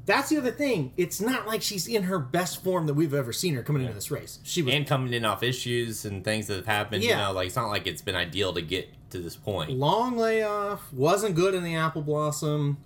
That's 0.08 0.30
the 0.30 0.38
other 0.38 0.50
thing. 0.50 0.92
It's 0.96 1.20
not 1.20 1.46
like 1.46 1.60
she's 1.60 1.86
in 1.86 2.04
her 2.04 2.18
best 2.18 2.64
form 2.64 2.86
that 2.86 2.94
we've 2.94 3.12
ever 3.12 3.30
seen 3.30 3.54
her 3.56 3.62
coming 3.62 3.82
into 3.82 3.92
this 3.94 4.10
race. 4.10 4.38
She 4.42 4.62
was 4.62 4.72
And 4.72 4.86
coming 4.86 5.12
in 5.12 5.26
off 5.26 5.42
issues 5.42 6.06
and 6.06 6.24
things 6.24 6.46
that 6.46 6.56
have 6.56 6.66
happened, 6.66 7.02
you 7.04 7.10
Yeah. 7.10 7.26
know, 7.26 7.32
like 7.32 7.48
it's 7.48 7.56
not 7.56 7.68
like 7.68 7.86
it's 7.86 8.00
been 8.00 8.14
ideal 8.16 8.54
to 8.54 8.62
get 8.62 8.88
to 9.10 9.18
this 9.18 9.36
point. 9.36 9.70
long 9.70 10.16
layoff, 10.16 10.90
wasn't 10.94 11.34
good 11.34 11.54
in 11.54 11.62
the 11.62 11.74
apple 11.74 12.00
blossom. 12.00 12.78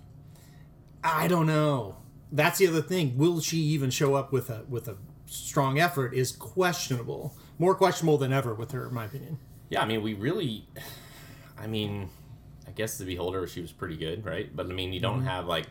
I 1.01 1.29
don't 1.29 1.47
know. 1.47 1.95
That's 2.29 2.57
the 2.59 2.67
other 2.67 2.81
thing. 2.81 3.17
Will 3.17 3.39
she 3.39 3.57
even 3.59 3.89
show 3.89 4.15
up 4.15 4.33
with 4.33 4.49
a 4.49 4.65
with 4.67 4.89
a 4.89 4.97
strong 5.25 5.79
effort? 5.79 6.13
Is 6.13 6.31
questionable. 6.33 7.35
More 7.57 7.73
questionable 7.75 8.17
than 8.17 8.33
ever 8.33 8.53
with 8.53 8.71
her, 8.71 8.87
in 8.89 8.93
my 8.93 9.05
opinion. 9.05 9.39
Yeah, 9.69 9.81
I 9.81 9.85
mean, 9.85 10.01
we 10.03 10.13
really, 10.13 10.67
I 11.57 11.67
mean, 11.67 12.09
I 12.67 12.71
guess 12.71 12.97
the 12.97 13.05
beholder, 13.05 13.47
she 13.47 13.61
was 13.61 13.71
pretty 13.71 13.95
good, 13.95 14.25
right? 14.25 14.53
But 14.53 14.65
I 14.65 14.73
mean, 14.73 14.91
you 14.91 14.99
don't 14.99 15.19
Mm-hmm. 15.19 15.27
have 15.27 15.45
like, 15.47 15.67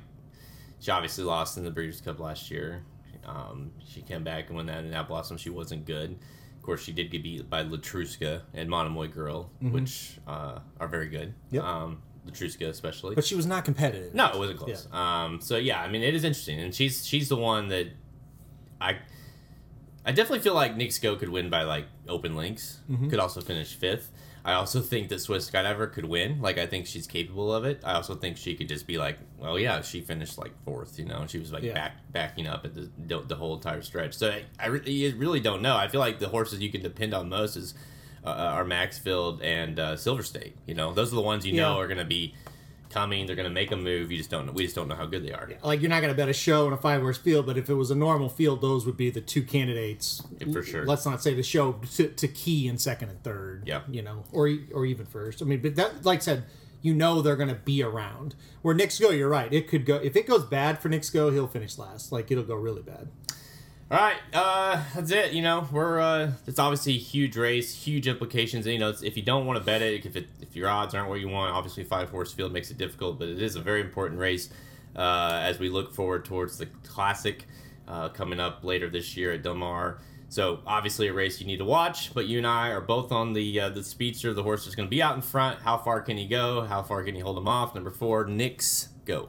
she 0.83 0.91
obviously 0.91 1.23
lost 1.23 1.57
in 1.57 1.65
the 1.65 1.71
Breeders' 1.71 2.01
Cup 2.01 2.19
last 2.19 2.51
year. 2.51 2.83
Um, 3.25 3.71
she 3.87 4.03
came 4.03 4.25
back 4.25 4.49
and 4.49 4.57
won 4.57 4.67
that 4.67 4.85
in 4.85 4.91
that 4.91 5.07
blossom. 5.07 5.37
She 5.37 5.49
wasn't 5.49 5.87
good. 5.87 6.19
Of 6.57 6.63
course, 6.63 6.83
she 6.83 6.93
did 6.93 7.11
get 7.11 7.23
beat 7.23 7.49
by 7.49 7.63
Letruska 7.63 8.43
and 8.53 8.69
Monomoy 8.69 9.09
Girl, 9.09 9.51
which 9.61 10.19
uh, 10.27 10.59
are 10.81 10.89
very 10.89 11.09
good. 11.09 11.35
Mm-hmm. 11.47 11.55
Yep. 11.55 11.65
Um, 11.65 12.03
Letruska 12.27 12.69
especially. 12.69 13.15
But 13.15 13.25
she 13.25 13.35
was 13.35 13.47
not 13.47 13.65
competitive. 13.65 14.15
No, 14.15 14.29
it 14.29 14.39
wasn't 14.39 14.59
close. 14.59 14.89
Um, 14.93 15.41
so 15.41 15.57
yeah, 15.57 15.81
I 15.81 15.89
mean, 15.89 16.03
it 16.03 16.15
is 16.15 16.25
interesting, 16.25 16.61
and 16.61 16.75
she's 16.75 17.07
she's 17.07 17.29
the 17.29 17.37
one 17.37 17.69
that 17.69 17.89
I 18.81 18.99
I 20.05 20.13
definitely 20.13 20.41
feel 20.41 20.55
like 20.55 20.77
Knicks 20.77 20.99
Go 20.99 21.17
could 21.17 21.29
win 21.29 21.51
by 21.51 21.63
like 21.63 21.87
open 22.09 22.35
links. 22.35 22.81
Mm-hmm. 22.91 23.09
Could 23.09 23.19
also 23.19 23.41
finish 23.41 23.75
fifth. 23.75 24.13
I 24.45 24.55
also 24.55 24.81
think 24.81 25.09
that 25.11 25.21
Swiss 25.21 25.49
Skydiver 25.49 25.93
could 25.93 26.05
win. 26.05 26.41
Like 26.41 26.59
I 26.59 26.67
think 26.67 26.87
she's 26.87 27.07
capable 27.07 27.55
of 27.55 27.65
it. 27.65 27.81
I 27.85 27.93
also 27.95 28.15
think 28.17 28.37
she 28.37 28.55
could 28.57 28.69
just 28.69 28.87
be 28.87 28.99
like, 28.99 29.19
well, 29.39 29.59
yeah, 29.59 29.83
she 29.83 30.01
finished 30.01 30.37
like 30.39 30.53
fourth. 30.65 30.99
You 30.99 31.05
know, 31.05 31.25
she 31.29 31.39
was 31.39 31.53
like 31.53 31.63
Yeah. 31.63 31.75
back 31.75 31.97
backing 32.11 32.47
up 32.49 32.65
at 32.65 32.75
the 32.75 32.91
the 33.29 33.37
whole 33.37 33.55
entire 33.55 33.83
stretch. 33.83 34.15
So 34.15 34.31
I, 34.31 34.45
I 34.59 34.67
re- 34.67 35.15
really 35.17 35.41
don't 35.41 35.63
know. 35.63 35.77
I 35.77 35.87
feel 35.89 36.01
like 36.01 36.19
the 36.19 36.29
horses 36.29 36.61
you 36.61 36.71
can 36.73 36.83
depend 36.83 37.15
on 37.15 37.29
most 37.29 37.57
is 37.57 37.75
uh, 38.25 38.31
are 38.31 38.65
Maxfield 38.65 39.43
and 39.43 39.79
uh, 39.79 39.97
Silver 39.97 40.23
State. 40.23 40.57
You 40.67 40.75
know, 40.75 40.93
those 40.93 41.13
are 41.13 41.17
the 41.17 41.23
ones 41.23 41.47
you 41.47 41.55
know 41.55 41.79
are 41.79 41.87
going 41.87 41.99
to 41.99 42.05
be 42.05 42.35
coming. 42.93 43.27
They're 43.27 43.37
going 43.37 43.49
to 43.49 43.55
make 43.55 43.73
a 43.73 43.77
move. 43.77 44.11
You 44.13 44.19
just 44.19 44.31
don't 44.31 44.47
know. 44.47 44.53
We 44.53 44.65
just 44.65 44.75
don't 44.77 44.89
know 44.89 44.95
how 44.95 45.07
good 45.07 45.25
they 45.25 45.33
are. 45.33 45.49
like 45.63 45.81
you're 45.81 45.91
not 45.91 46.01
going 46.01 46.13
to 46.13 46.17
bet 46.17 46.29
a 46.29 46.33
show 46.33 46.67
in 46.67 46.73
a 46.73 46.77
five 46.77 47.01
horse 47.01 47.19
field, 47.19 47.47
but 47.47 47.57
if 47.57 47.69
it 47.71 47.75
was 47.75 47.91
a 47.91 47.95
normal 47.95 48.29
field, 48.29 48.61
those 48.61 48.85
would 48.87 48.97
be 48.97 49.11
the 49.11 49.21
two 49.21 49.43
candidates 49.43 50.23
Yeah, 50.39 50.53
for 50.53 50.63
sure. 50.63 50.85
Let's 50.85 51.07
not 51.07 51.23
say 51.23 51.35
the 51.35 51.43
show 51.43 51.73
to, 51.97 52.09
to 52.09 52.29
key 52.29 52.69
in 52.69 52.79
second 52.79 53.09
and 53.11 53.23
third. 53.23 53.65
Yeah. 53.67 53.83
you 53.89 54.03
know, 54.03 54.25
or 54.33 54.51
or 54.75 54.85
even 54.87 55.07
first. 55.07 55.43
I 55.43 55.45
mean, 55.45 55.61
but 55.63 55.77
that, 55.77 56.05
like 56.05 56.19
I 56.19 56.23
said, 56.23 56.45
you 56.83 56.95
know 56.95 57.23
they're 57.23 57.37
going 57.37 57.49
to 57.49 57.55
be 57.55 57.83
around. 57.83 58.35
Where 58.63 58.75
Knicks 58.75 58.99
go, 58.99 59.11
you're 59.11 59.29
right. 59.29 59.53
It 59.53 59.69
could 59.69 59.87
go 59.87 59.97
if 59.97 60.17
it 60.17 60.27
goes 60.27 60.45
bad 60.45 60.79
for 60.81 60.89
Knicks 60.89 61.11
go, 61.11 61.31
he'll 61.31 61.47
finish 61.49 61.79
last. 61.79 62.13
Like 62.13 62.31
it'll 62.31 62.45
go 62.45 62.55
really 62.57 62.83
bad. 62.83 63.09
All 63.93 63.99
right, 63.99 64.17
uh, 64.33 64.83
that's 64.95 65.11
it. 65.11 65.35
You 65.35 65.43
know, 65.43 65.69
we're 65.71 66.01
uh, 66.01 66.33
it's 66.47 66.59
obviously 66.59 66.95
a 66.95 66.99
huge 66.99 67.37
race, 67.37 67.75
huge 67.75 68.09
implications. 68.09 68.65
And, 68.65 68.73
you 68.73 68.79
know, 68.79 68.95
if 69.03 69.19
you 69.19 69.23
don't 69.23 69.45
want 69.45 69.59
to 69.59 69.65
bet 69.67 69.83
it, 69.83 70.07
if 70.07 70.17
it, 70.17 70.29
if 70.41 70.57
your 70.57 70.71
odds 70.71 70.95
aren't 70.95 71.11
where 71.11 71.19
you 71.19 71.29
want, 71.29 71.53
obviously 71.53 71.85
five 71.85 72.09
horse 72.09 72.33
field 72.33 72.55
makes 72.55 72.71
it 72.71 72.79
difficult. 72.79 73.19
But 73.19 73.29
it 73.29 73.43
is 73.43 73.55
a 73.55 73.61
very 73.61 73.83
important 73.83 74.19
race 74.19 74.49
uh, 74.97 75.41
as 75.43 75.59
we 75.59 75.69
look 75.69 75.93
forward 75.93 76.25
towards 76.25 76.57
the 76.57 76.69
Classic 76.89 77.45
uh, 77.87 78.09
coming 78.09 78.41
up 78.41 78.65
later 78.65 78.89
this 78.89 79.15
year 79.15 79.33
at 79.33 79.43
Del 79.43 79.57
Mar. 79.57 79.99
So 80.31 80.61
obviously 80.67 81.09
a 81.09 81.13
race 81.13 81.39
you 81.39 81.47
need 81.47 81.59
to 81.59 81.67
watch. 81.67 82.15
But 82.15 82.27
you 82.29 82.39
and 82.39 82.47
I 82.47 82.71
are 82.71 82.81
both 82.81 83.13
on 83.13 83.35
the 83.35 83.61
uh, 83.61 83.69
the 83.69 83.85
speedster. 83.85 84.33
The 84.33 84.43
horse 84.43 84.67
is 84.67 84.75
going 84.75 84.87
to 84.87 84.91
be 84.91 85.03
out 85.03 85.17
in 85.17 85.21
front. 85.21 85.61
How 85.61 85.77
far 85.77 86.01
can 86.01 86.17
he 86.17 86.27
go? 86.27 86.63
How 86.63 86.83
far 86.83 87.05
can 87.05 87.15
he 87.15 87.21
hold 87.21 87.37
him 87.37 87.47
off? 87.47 87.75
Number 87.75 87.91
four, 87.91 88.25
Knicks 88.25 88.89
Go. 89.05 89.29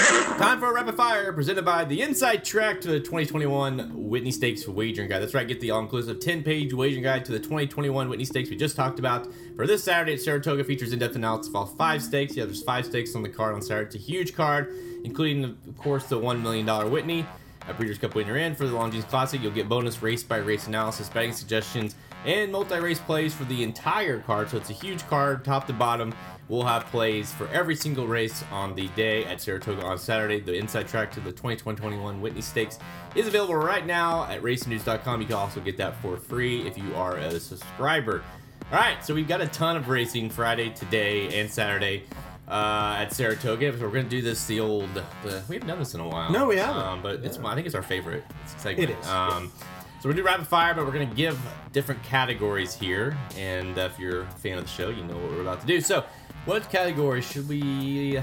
Time 0.00 0.58
for 0.58 0.70
a 0.70 0.72
rapid 0.72 0.96
fire 0.96 1.30
presented 1.32 1.64
by 1.64 1.84
the 1.84 2.00
Inside 2.00 2.42
Track 2.42 2.80
to 2.80 2.88
the 2.88 2.98
2021 2.98 4.08
Whitney 4.08 4.30
Stakes 4.30 4.66
Wagering 4.66 5.10
Guide. 5.10 5.20
That's 5.20 5.34
right, 5.34 5.46
get 5.46 5.60
the 5.60 5.70
all 5.70 5.80
inclusive 5.80 6.20
10 6.20 6.42
page 6.42 6.72
wagering 6.72 7.02
guide 7.02 7.26
to 7.26 7.32
the 7.32 7.38
2021 7.38 8.08
Whitney 8.08 8.24
Stakes 8.24 8.48
we 8.48 8.56
just 8.56 8.76
talked 8.76 8.98
about. 8.98 9.28
For 9.56 9.66
this 9.66 9.84
Saturday 9.84 10.14
at 10.14 10.20
Saratoga, 10.20 10.64
features 10.64 10.94
in 10.94 10.98
depth 10.98 11.16
analysis 11.16 11.48
of 11.48 11.56
all 11.56 11.66
five 11.66 12.02
stakes. 12.02 12.34
Yeah, 12.34 12.46
there's 12.46 12.62
five 12.62 12.86
stakes 12.86 13.14
on 13.14 13.22
the 13.22 13.28
card 13.28 13.54
on 13.54 13.60
Saturday. 13.60 13.86
It's 13.86 13.96
a 13.96 13.98
huge 13.98 14.34
card, 14.34 14.72
including, 15.04 15.44
of 15.44 15.76
course, 15.76 16.06
the 16.06 16.18
$1 16.18 16.40
million 16.40 16.90
Whitney. 16.90 17.26
A 17.68 17.74
Breeders' 17.74 17.98
Cup 17.98 18.14
winner 18.14 18.38
in 18.38 18.54
for 18.54 18.66
the 18.66 18.72
Longines 18.74 19.06
Classic. 19.06 19.42
You'll 19.42 19.52
get 19.52 19.68
bonus 19.68 20.02
race 20.02 20.22
by 20.22 20.38
race 20.38 20.66
analysis, 20.66 21.10
betting 21.10 21.34
suggestions, 21.34 21.94
and 22.24 22.52
multi 22.52 22.78
race 22.78 22.98
plays 22.98 23.34
for 23.34 23.44
the 23.44 23.62
entire 23.62 24.20
card. 24.20 24.50
So 24.50 24.56
it's 24.56 24.70
a 24.70 24.74
huge 24.74 25.06
card, 25.08 25.44
top 25.44 25.66
to 25.68 25.72
bottom. 25.72 26.14
We'll 26.48 26.64
have 26.64 26.86
plays 26.86 27.32
for 27.32 27.46
every 27.48 27.76
single 27.76 28.08
race 28.08 28.42
on 28.50 28.74
the 28.74 28.88
day 28.88 29.24
at 29.24 29.40
Saratoga 29.40 29.84
on 29.84 29.98
Saturday. 29.98 30.40
The 30.40 30.54
inside 30.54 30.88
track 30.88 31.12
to 31.12 31.20
the 31.20 31.30
2021 31.30 32.20
Whitney 32.20 32.40
Stakes 32.40 32.78
is 33.14 33.28
available 33.28 33.54
right 33.54 33.86
now 33.86 34.24
at 34.24 34.42
racingnews.com. 34.42 35.20
You 35.20 35.26
can 35.28 35.36
also 35.36 35.60
get 35.60 35.76
that 35.76 35.94
for 36.02 36.16
free 36.16 36.66
if 36.66 36.76
you 36.76 36.92
are 36.96 37.16
a 37.18 37.38
subscriber. 37.38 38.24
All 38.72 38.78
right, 38.78 39.04
so 39.04 39.14
we've 39.14 39.28
got 39.28 39.40
a 39.40 39.46
ton 39.46 39.76
of 39.76 39.88
racing 39.88 40.30
Friday, 40.30 40.70
today, 40.70 41.40
and 41.40 41.48
Saturday 41.48 42.02
uh, 42.48 42.96
at 42.98 43.12
Saratoga. 43.12 43.72
So 43.78 43.84
we're 43.84 43.92
going 43.92 44.04
to 44.04 44.10
do 44.10 44.20
this 44.22 44.44
the 44.46 44.58
old. 44.60 44.88
The, 44.94 45.42
we 45.48 45.54
haven't 45.54 45.68
done 45.68 45.78
this 45.78 45.94
in 45.94 46.00
a 46.00 46.08
while. 46.08 46.32
No, 46.32 46.46
we 46.46 46.56
haven't. 46.56 46.82
Um, 46.82 47.02
but 47.02 47.20
it's 47.24 47.38
I 47.38 47.54
think 47.54 47.66
it's 47.66 47.76
our 47.76 47.82
favorite 47.82 48.24
segment. 48.58 48.90
It 48.90 48.98
is, 48.98 49.06
Um, 49.08 49.52
so 50.00 50.08
we're 50.08 50.12
gonna 50.12 50.22
do 50.22 50.26
rapid 50.26 50.46
fire, 50.46 50.74
but 50.74 50.84
we're 50.86 50.92
gonna 50.92 51.06
give 51.06 51.38
different 51.72 52.02
categories 52.02 52.74
here. 52.74 53.16
And 53.36 53.78
uh, 53.78 53.82
if 53.82 53.98
you're 53.98 54.22
a 54.22 54.30
fan 54.32 54.58
of 54.58 54.64
the 54.64 54.70
show, 54.70 54.88
you 54.90 55.04
know 55.04 55.14
what 55.16 55.30
we're 55.30 55.42
about 55.42 55.60
to 55.60 55.66
do. 55.66 55.80
So, 55.80 56.04
what 56.46 56.68
category 56.70 57.20
should 57.22 57.48
we? 57.48 58.18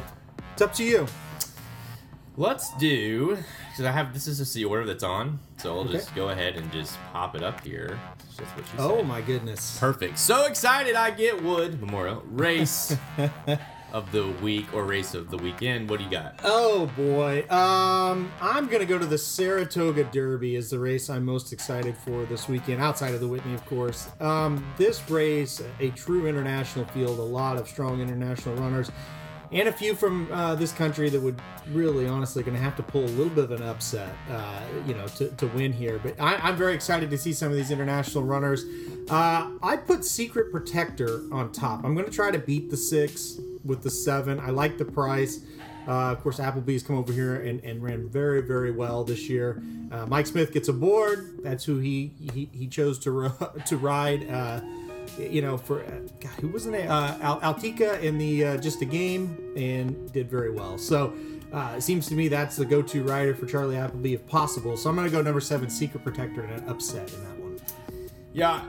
It's 0.54 0.62
up 0.62 0.74
to 0.76 0.84
you. 0.84 1.06
Let's 2.40 2.72
do 2.78 3.38
because 3.72 3.86
I 3.86 3.92
have 3.92 4.14
this 4.14 4.28
is 4.28 4.38
just 4.38 4.54
the 4.54 4.66
order 4.66 4.86
that's 4.86 5.04
on. 5.04 5.40
So 5.58 5.74
I'll 5.74 5.80
Okay. 5.82 5.94
just 5.94 6.14
go 6.14 6.30
ahead 6.30 6.56
and 6.56 6.72
just 6.72 6.96
pop 7.12 7.36
it 7.36 7.42
up 7.44 7.64
here. 7.64 8.00
That's 8.20 8.38
just 8.38 8.56
what 8.56 8.66
you 8.74 8.80
Oh 8.80 8.98
said. 8.98 9.08
my 9.08 9.22
goodness. 9.22 9.78
Perfect. 9.80 10.20
So 10.20 10.46
excited! 10.46 10.96
I 10.96 11.10
get 11.12 11.42
Wood 11.42 11.80
Memorial 11.82 12.24
race 12.28 12.96
of 13.98 14.12
the 14.12 14.28
week 14.44 14.72
or 14.76 14.84
race 14.84 15.16
of 15.16 15.32
the 15.32 15.38
weekend. 15.38 15.90
What 15.90 15.98
do 15.98 16.06
you 16.06 16.12
got? 16.12 16.40
Oh 16.44 16.86
boy. 16.96 17.46
Um, 17.50 18.32
I'm 18.40 18.68
gonna 18.68 18.86
go 18.86 19.00
to 19.00 19.06
the 19.08 19.18
Saratoga 19.18 20.04
Derby 20.06 20.56
is 20.56 20.70
the 20.70 20.78
race 20.78 21.10
I'm 21.10 21.26
most 21.26 21.52
excited 21.52 21.98
for 21.98 22.24
this 22.26 22.48
weekend, 22.48 22.80
outside 22.80 23.16
of 23.16 23.22
the 23.22 23.28
Whitney, 23.28 23.56
of 23.56 23.66
course. 23.66 24.10
Um, 24.20 24.64
this 24.78 25.10
race, 25.10 25.64
a 25.80 25.90
true 25.92 26.28
international 26.28 26.86
field, 26.86 27.18
a 27.18 27.24
lot 27.24 27.58
of 27.58 27.68
strong 27.68 28.00
international 28.00 28.56
runners, 28.56 28.92
and 29.52 29.68
a 29.68 29.72
few 29.72 29.96
from 29.96 30.32
uh, 30.32 30.56
this 30.56 30.72
country 30.72 31.10
that 31.10 31.20
would 31.20 31.40
really, 31.72 32.08
honestly, 32.08 32.44
gonna 32.44 32.58
have 32.58 32.76
to 32.78 32.84
pull 32.84 33.04
a 33.04 33.08
little 33.08 33.30
bit 33.30 33.46
of 33.46 33.52
an 33.52 33.64
upset, 33.64 34.14
uh, 34.30 34.62
you 34.86 34.94
know, 34.94 35.08
to, 35.08 35.30
to 35.30 35.48
win 35.48 35.72
here. 35.74 36.00
But 36.02 36.20
I, 36.20 36.36
I'm 36.36 36.56
very 36.56 36.74
excited 36.74 37.10
to 37.10 37.18
see 37.18 37.34
some 37.34 37.50
of 37.50 37.56
these 37.56 37.72
international 37.72 38.24
runners. 38.24 38.66
Uh, 39.10 39.52
I 39.64 39.78
put 39.78 40.04
Secret 40.06 40.52
Protector 40.52 41.22
on 41.32 41.52
top. 41.52 41.84
I'm 41.84 41.96
gonna 41.96 42.10
try 42.10 42.32
to 42.32 42.40
beat 42.40 42.70
the 42.70 42.78
six 42.78 43.40
with 43.64 43.84
the 43.84 43.90
seven. 43.90 44.40
I 44.40 44.50
like 44.50 44.78
the 44.78 44.86
price. 44.86 45.42
Uh, 45.88 46.12
of 46.12 46.22
course, 46.22 46.40
Appleby's 46.40 46.84
come 46.84 46.98
over 46.98 47.14
here 47.14 47.36
and, 47.36 47.64
and 47.64 47.82
ran 47.82 48.10
very, 48.10 48.42
very 48.42 48.72
well 48.72 49.06
this 49.06 49.30
year. 49.30 49.64
Uh, 49.90 50.06
Mike 50.06 50.28
Smith 50.28 50.52
gets 50.52 50.68
aboard. 50.68 51.40
That's 51.44 51.64
who 51.64 51.80
he 51.80 52.12
he, 52.34 52.50
he 52.52 52.68
chose 52.68 53.00
to 53.00 53.12
ro- 53.12 53.52
to 53.66 53.78
ride. 53.78 54.30
Uh, 54.30 54.60
you 55.18 55.42
know, 55.42 55.58
for 55.58 55.84
uh, 55.84 55.92
God, 56.20 56.32
who 56.42 56.48
wasn't 56.50 56.76
it? 56.76 56.88
Uh, 56.88 57.18
Al- 57.22 57.42
Althiqa 57.42 58.02
in 58.02 58.18
the 58.18 58.46
uh, 58.46 58.58
just 58.58 58.82
a 58.82 58.86
game 58.86 59.54
and 59.56 60.12
did 60.14 60.30
very 60.30 60.52
well. 60.52 60.78
So 60.78 61.14
uh, 61.52 61.76
it 61.78 61.82
seems 61.82 62.08
to 62.08 62.16
me 62.16 62.28
that's 62.28 62.56
the 62.56 62.66
go-to 62.66 63.04
rider 63.04 63.34
for 63.34 63.46
Charlie 63.46 63.78
Appleby 63.78 64.14
if 64.14 64.28
possible. 64.28 64.78
So 64.78 64.90
I'm 64.90 64.96
going 64.96 65.08
to 65.08 65.12
go 65.12 65.22
number 65.22 65.42
seven, 65.42 65.70
Secret 65.70 66.04
Protector, 66.04 66.42
and 66.42 66.62
an 66.62 66.70
upset 66.70 67.12
in 67.14 67.24
that 67.24 67.38
one. 67.40 67.60
Yeah, 68.34 68.62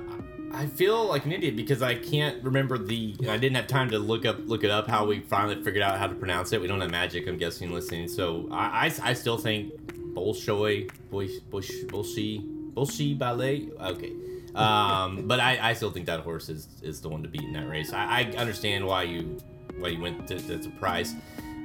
I 0.53 0.67
feel 0.67 1.07
like 1.07 1.25
an 1.25 1.33
idiot 1.33 1.57
because 1.57 1.83
I 1.83 1.95
can't 1.95 2.43
remember 2.43 2.79
the. 2.79 3.15
I 3.29 3.37
didn't 3.37 3.57
have 3.57 3.67
time 3.67 3.91
to 3.91 3.99
look 3.99 4.25
up 4.25 4.39
look 4.47 4.65
it 4.65 4.71
up 4.71 4.89
how 4.89 5.07
we 5.07 5.21
finally 5.21 5.63
figured 5.63 5.83
out 5.83 5.99
how 5.99 6.07
to 6.07 6.15
pronounce 6.15 6.53
it. 6.53 6.61
We 6.61 6.67
don't 6.69 6.81
have 6.81 6.91
magic, 6.91 7.27
I'm 7.27 7.37
guessing, 7.37 7.71
listening. 7.73 8.09
So 8.09 8.49
I, 8.51 8.87
I, 8.87 9.11
I 9.11 9.13
still 9.13 9.37
think 9.37 9.73
Bolshoi, 10.15 10.91
Bush, 11.11 11.33
Bolshi, 11.51 12.73
Bolshi 12.73 13.19
Ballet. 13.19 13.69
Okay. 13.81 14.13
Um, 14.59 15.29
but 15.29 15.41
I, 15.41 15.71
I 15.71 15.73
still 15.73 15.91
think 15.91 16.07
that 16.07 16.21
horse 16.21 16.49
is, 16.49 16.69
is 16.83 17.01
the 17.01 17.09
one 17.09 17.23
to 17.23 17.29
beat 17.29 17.43
in 17.43 17.53
that 17.53 17.69
race. 17.69 17.93
I, 17.93 18.21
I 18.21 18.23
understand 18.37 18.87
why 18.87 19.05
you 19.05 19.39
why 19.79 19.89
you 19.89 20.01
went 20.01 20.27
to, 20.27 20.39
to, 20.39 20.59
to 20.59 20.71
price. 20.71 21.15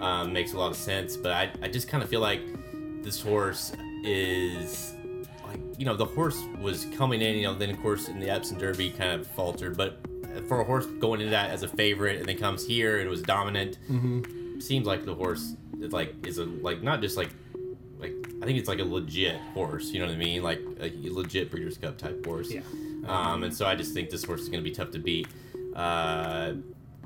Um, 0.01 0.33
makes 0.33 0.53
a 0.53 0.57
lot 0.57 0.69
of 0.69 0.77
sense, 0.77 1.17
but 1.17 1.31
I, 1.31 1.51
I 1.61 1.67
just 1.69 1.87
kind 1.87 2.03
of 2.03 2.09
feel 2.09 2.19
like 2.19 2.41
this 3.03 3.21
horse 3.21 3.71
is 4.03 4.93
like 5.47 5.59
you 5.77 5.85
know 5.85 5.95
the 5.95 6.05
horse 6.05 6.41
was 6.59 6.85
coming 6.97 7.21
in 7.21 7.35
you 7.37 7.43
know 7.43 7.53
then 7.53 7.69
of 7.69 7.81
course 7.81 8.07
in 8.09 8.19
the 8.19 8.29
Epsom 8.29 8.57
Derby 8.57 8.89
kind 8.91 9.11
of 9.11 9.25
faltered 9.27 9.77
but 9.77 9.99
for 10.47 10.59
a 10.61 10.63
horse 10.63 10.85
going 10.99 11.21
into 11.21 11.31
that 11.31 11.51
as 11.51 11.63
a 11.63 11.67
favorite 11.67 12.17
and 12.19 12.27
then 12.27 12.37
comes 12.37 12.65
here 12.65 12.99
and 12.99 13.09
was 13.09 13.21
dominant 13.21 13.77
seems 14.59 14.85
like 14.85 15.05
the 15.05 15.13
horse 15.13 15.55
is 15.79 15.93
like 15.93 16.15
is 16.25 16.37
a 16.37 16.45
like 16.45 16.81
not 16.81 17.01
just 17.01 17.17
like 17.17 17.29
I 18.43 18.45
think 18.45 18.59
it's 18.59 18.67
like 18.67 18.79
a 18.79 18.83
legit 18.83 19.39
horse 19.53 19.85
you 19.91 19.99
know 19.99 20.05
what 20.07 20.15
I 20.15 20.17
mean 20.17 20.43
like 20.43 20.59
a 20.81 20.91
legit 21.09 21.49
Breeders' 21.49 21.77
Cup 21.77 21.97
type 21.97 22.25
horse 22.25 22.51
Yeah. 22.51 22.59
um, 23.07 23.43
and 23.43 23.55
so 23.55 23.65
I 23.65 23.73
just 23.75 23.93
think 23.93 24.09
this 24.09 24.25
horse 24.25 24.41
is 24.41 24.49
going 24.49 24.61
to 24.61 24.69
be 24.69 24.75
tough 24.75 24.91
to 24.91 24.99
beat 24.99 25.27
uh, 25.75 26.51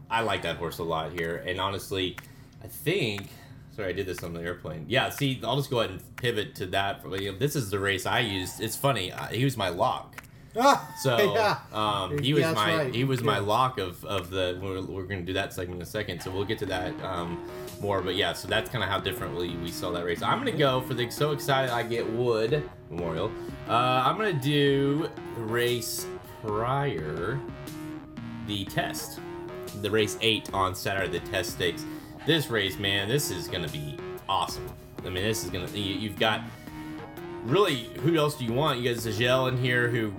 I 0.09 0.21
like 0.21 0.41
that 0.41 0.57
horse 0.57 0.79
a 0.79 0.83
lot 0.83 1.13
here 1.13 1.43
and 1.45 1.61
honestly 1.61 2.17
I 2.63 2.67
think 2.67 3.27
Sorry, 3.75 3.89
I 3.89 3.91
did 3.91 4.07
this 4.07 4.23
on 4.23 4.33
the 4.33 4.41
airplane. 4.41 4.85
Yeah, 4.87 5.09
see, 5.09 5.39
I'll 5.43 5.55
just 5.57 5.69
go 5.69 5.81
ahead 5.81 5.91
and 5.91 6.15
pivot 6.15 6.55
to 6.55 6.65
that. 6.65 7.01
You 7.21 7.31
know, 7.33 7.37
this 7.37 7.55
is 7.55 7.69
the 7.69 7.77
race 7.77 8.07
I 8.07 8.21
used. 8.21 8.59
It's 8.59 8.75
funny. 8.75 9.13
He 9.31 9.43
was 9.43 9.55
my 9.55 9.69
lock. 9.69 10.23
Ah, 10.59 10.93
So 10.99 11.33
yeah. 11.35 11.59
um, 11.71 12.17
he 12.19 12.33
was 12.33 12.43
that's 12.43 12.55
my 12.55 12.77
right. 12.77 12.93
he 12.95 13.03
was 13.03 13.21
my 13.21 13.37
lock 13.39 13.77
of, 13.77 14.03
of 14.05 14.29
the 14.29 14.59
we're, 14.61 14.81
we're 14.81 15.03
going 15.03 15.19
to 15.19 15.25
do 15.25 15.33
that 15.33 15.53
segment 15.53 15.77
in 15.77 15.81
a 15.83 15.85
second 15.85 16.21
so 16.21 16.31
we'll 16.31 16.45
get 16.45 16.57
to 16.59 16.65
that 16.67 16.93
um, 17.03 17.43
more 17.81 18.01
but 18.01 18.15
yeah 18.15 18.33
so 18.33 18.47
that's 18.47 18.69
kind 18.69 18.83
of 18.83 18.89
how 18.89 18.99
differently 18.99 19.55
we 19.57 19.69
saw 19.69 19.91
that 19.91 20.03
race. 20.05 20.21
I'm 20.21 20.39
going 20.41 20.51
to 20.51 20.57
go 20.57 20.81
for 20.81 20.93
the 20.95 21.09
so 21.09 21.31
excited 21.31 21.69
I 21.71 21.83
get 21.83 22.09
wood 22.09 22.67
Memorial. 22.89 23.31
Uh, 23.67 23.73
I'm 24.05 24.17
going 24.17 24.35
to 24.35 24.41
do 24.41 25.09
race 25.37 26.07
prior 26.45 27.39
the 28.47 28.65
test 28.65 29.19
the 29.81 29.91
race 29.91 30.17
8 30.21 30.53
on 30.53 30.73
Saturday 30.73 31.19
the 31.19 31.25
test 31.27 31.51
stakes. 31.51 31.85
This 32.25 32.49
race 32.49 32.79
man 32.79 33.07
this 33.07 33.29
is 33.29 33.47
going 33.47 33.65
to 33.65 33.71
be 33.71 33.97
awesome. 34.27 34.67
I 35.05 35.09
mean 35.09 35.23
this 35.23 35.43
is 35.43 35.49
going 35.51 35.67
to 35.67 35.77
you, 35.79 35.95
you've 35.95 36.17
got 36.19 36.41
really, 37.47 37.89
who 38.01 38.15
else 38.17 38.35
do 38.35 38.45
you 38.45 38.53
want? 38.53 38.79
You 38.79 38.93
got 38.93 39.01
Zagel 39.01 39.49
in 39.49 39.57
here 39.57 39.87
who, 39.89 40.13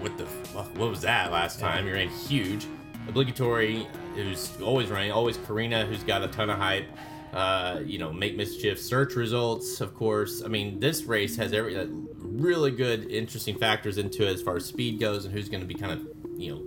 what 0.00 0.16
the 0.18 0.26
fuck, 0.26 0.76
what 0.78 0.90
was 0.90 1.02
that 1.02 1.30
last 1.30 1.60
time? 1.60 1.86
He 1.86 1.92
ran 1.92 2.08
huge. 2.08 2.66
Obligatory, 3.06 3.86
who's 4.14 4.58
always 4.62 4.88
running, 4.88 5.12
always 5.12 5.36
Karina, 5.36 5.84
who's 5.84 6.02
got 6.02 6.22
a 6.22 6.28
ton 6.28 6.48
of 6.48 6.58
hype. 6.58 6.86
Uh, 7.34 7.80
you 7.84 7.98
know, 7.98 8.12
make 8.12 8.36
mischief, 8.36 8.80
search 8.80 9.16
results, 9.16 9.80
of 9.80 9.92
course. 9.94 10.42
I 10.44 10.48
mean, 10.48 10.78
this 10.78 11.02
race 11.02 11.36
has 11.36 11.52
every 11.52 11.76
uh, 11.76 11.86
really 12.16 12.70
good, 12.70 13.10
interesting 13.10 13.58
factors 13.58 13.98
into 13.98 14.22
it 14.22 14.32
as 14.34 14.40
far 14.40 14.56
as 14.56 14.64
speed 14.64 15.00
goes 15.00 15.24
and 15.24 15.34
who's 15.34 15.48
going 15.48 15.60
to 15.60 15.66
be 15.66 15.74
kind 15.74 15.92
of, 15.92 16.06
you 16.38 16.54
know, 16.54 16.62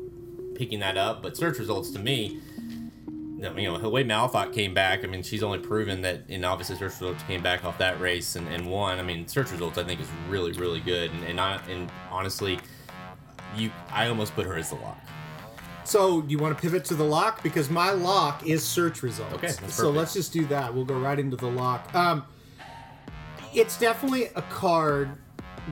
picking 0.56 0.80
that 0.82 0.98
up. 0.98 1.24
But 1.24 1.38
search 1.38 1.58
results 1.58 1.92
to 1.92 2.00
me, 2.00 2.42
you 3.38 3.70
know, 3.70 3.78
the 3.78 3.90
way 3.90 4.04
Malfoy 4.04 4.52
came 4.52 4.74
back, 4.74 5.04
I 5.04 5.08
mean, 5.08 5.22
she's 5.22 5.44
only 5.44 5.60
proven 5.60 6.02
that, 6.02 6.24
and 6.28 6.44
obviously 6.44 6.76
search 6.76 7.00
results 7.00 7.24
came 7.24 7.44
back 7.44 7.64
off 7.64 7.78
that 7.78 8.00
race 8.00 8.36
and, 8.36 8.48
and 8.48 8.66
won. 8.70 9.00
I 9.00 9.04
mean, 9.04 9.28
search 9.28 9.52
results 9.52 9.78
I 9.78 9.84
think 9.84 10.02
is 10.02 10.10
really, 10.28 10.54
really 10.54 10.80
good, 10.80 11.12
and 11.12 11.24
and, 11.24 11.40
I, 11.40 11.62
and 11.70 11.92
honestly, 12.10 12.60
you, 13.56 13.72
I 13.92 14.08
almost 14.08 14.34
put 14.34 14.48
her 14.48 14.56
as 14.56 14.70
the 14.70 14.76
lock. 14.76 14.98
So, 15.84 16.24
you 16.28 16.38
want 16.38 16.58
to 16.58 16.62
pivot 16.62 16.84
to 16.86 16.96
the 16.96 17.06
lock? 17.06 17.42
Because 17.44 17.70
my 17.70 17.92
lock 17.92 18.46
is 18.46 18.62
search 18.62 19.04
results. 19.04 19.36
Okay, 19.36 19.54
so 19.70 19.90
let's 19.90 20.14
just 20.14 20.34
do 20.34 20.46
that. 20.48 20.74
We'll 20.74 20.84
go 20.84 21.00
right 21.00 21.18
into 21.18 21.38
the 21.38 21.48
lock. 21.48 21.94
Um, 21.96 22.26
it's 23.54 23.80
definitely 23.80 24.26
a 24.36 24.42
card 24.44 25.12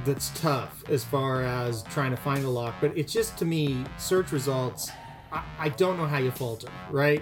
that's 0.05 0.30
tough 0.39 0.84
as 0.89 1.03
far 1.03 1.43
as 1.43 1.84
trying 1.84 2.11
to 2.11 2.18
find 2.18 2.45
a 2.45 2.49
lock, 2.49 2.76
but 2.80 2.97
it's 2.97 3.11
just 3.11 3.38
to 3.38 3.45
me 3.45 3.84
search 3.97 4.32
results. 4.32 4.91
I, 5.32 5.43
I 5.59 5.70
don't 5.70 5.97
know 5.97 6.05
how 6.05 6.20
you 6.20 6.32
falter, 6.32 6.70
right? 6.89 7.22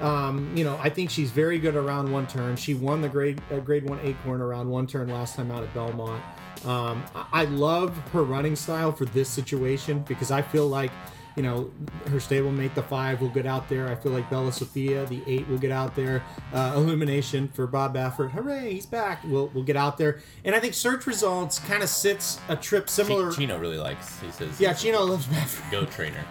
Um, 0.00 0.54
you 0.56 0.64
know, 0.64 0.78
I 0.82 0.90
think 0.90 1.10
she's 1.10 1.30
very 1.30 1.58
good 1.58 1.74
around 1.74 2.12
one 2.12 2.26
turn. 2.26 2.56
She 2.56 2.74
won 2.74 3.00
the 3.00 3.08
grade 3.08 3.40
uh, 3.50 3.58
grade 3.60 3.88
one 3.88 3.98
acorn 4.02 4.40
around 4.40 4.68
one 4.68 4.86
turn 4.86 5.08
last 5.08 5.36
time 5.36 5.50
out 5.50 5.62
at 5.62 5.72
Belmont. 5.72 6.22
Um, 6.64 7.04
I, 7.32 7.44
love 7.44 7.96
her 8.12 8.24
running 8.24 8.56
style 8.56 8.90
for 8.90 9.04
this 9.04 9.28
situation 9.28 10.00
because 10.08 10.30
I 10.30 10.42
feel 10.42 10.66
like 10.66 10.90
you 11.36 11.42
know, 11.42 11.70
her 12.06 12.16
stablemate, 12.16 12.74
the 12.74 12.82
five, 12.82 13.20
will 13.20 13.28
get 13.28 13.44
out 13.44 13.68
there. 13.68 13.88
I 13.88 13.94
feel 13.94 14.10
like 14.10 14.28
Bella 14.30 14.50
Sofia, 14.50 15.04
the 15.04 15.22
eight, 15.26 15.46
will 15.48 15.58
get 15.58 15.70
out 15.70 15.94
there. 15.94 16.22
Uh, 16.52 16.72
Illumination 16.74 17.48
for 17.48 17.66
Bob 17.66 17.94
Baffert. 17.94 18.30
Hooray, 18.30 18.72
he's 18.72 18.86
back. 18.86 19.22
We'll, 19.22 19.48
we'll 19.48 19.62
get 19.62 19.76
out 19.76 19.98
there. 19.98 20.20
And 20.44 20.54
I 20.54 20.60
think 20.60 20.72
search 20.72 21.06
results 21.06 21.58
kind 21.58 21.82
of 21.82 21.90
sits 21.90 22.40
a 22.48 22.56
trip 22.56 22.88
similar. 22.88 23.30
Chi- 23.30 23.36
Chino 23.36 23.58
really 23.58 23.76
likes. 23.76 24.18
He 24.20 24.30
says, 24.30 24.58
yeah, 24.58 24.72
Chino 24.72 25.04
loves 25.04 25.26
Baffert. 25.26 25.70
go 25.70 25.84
trainer." 25.84 26.24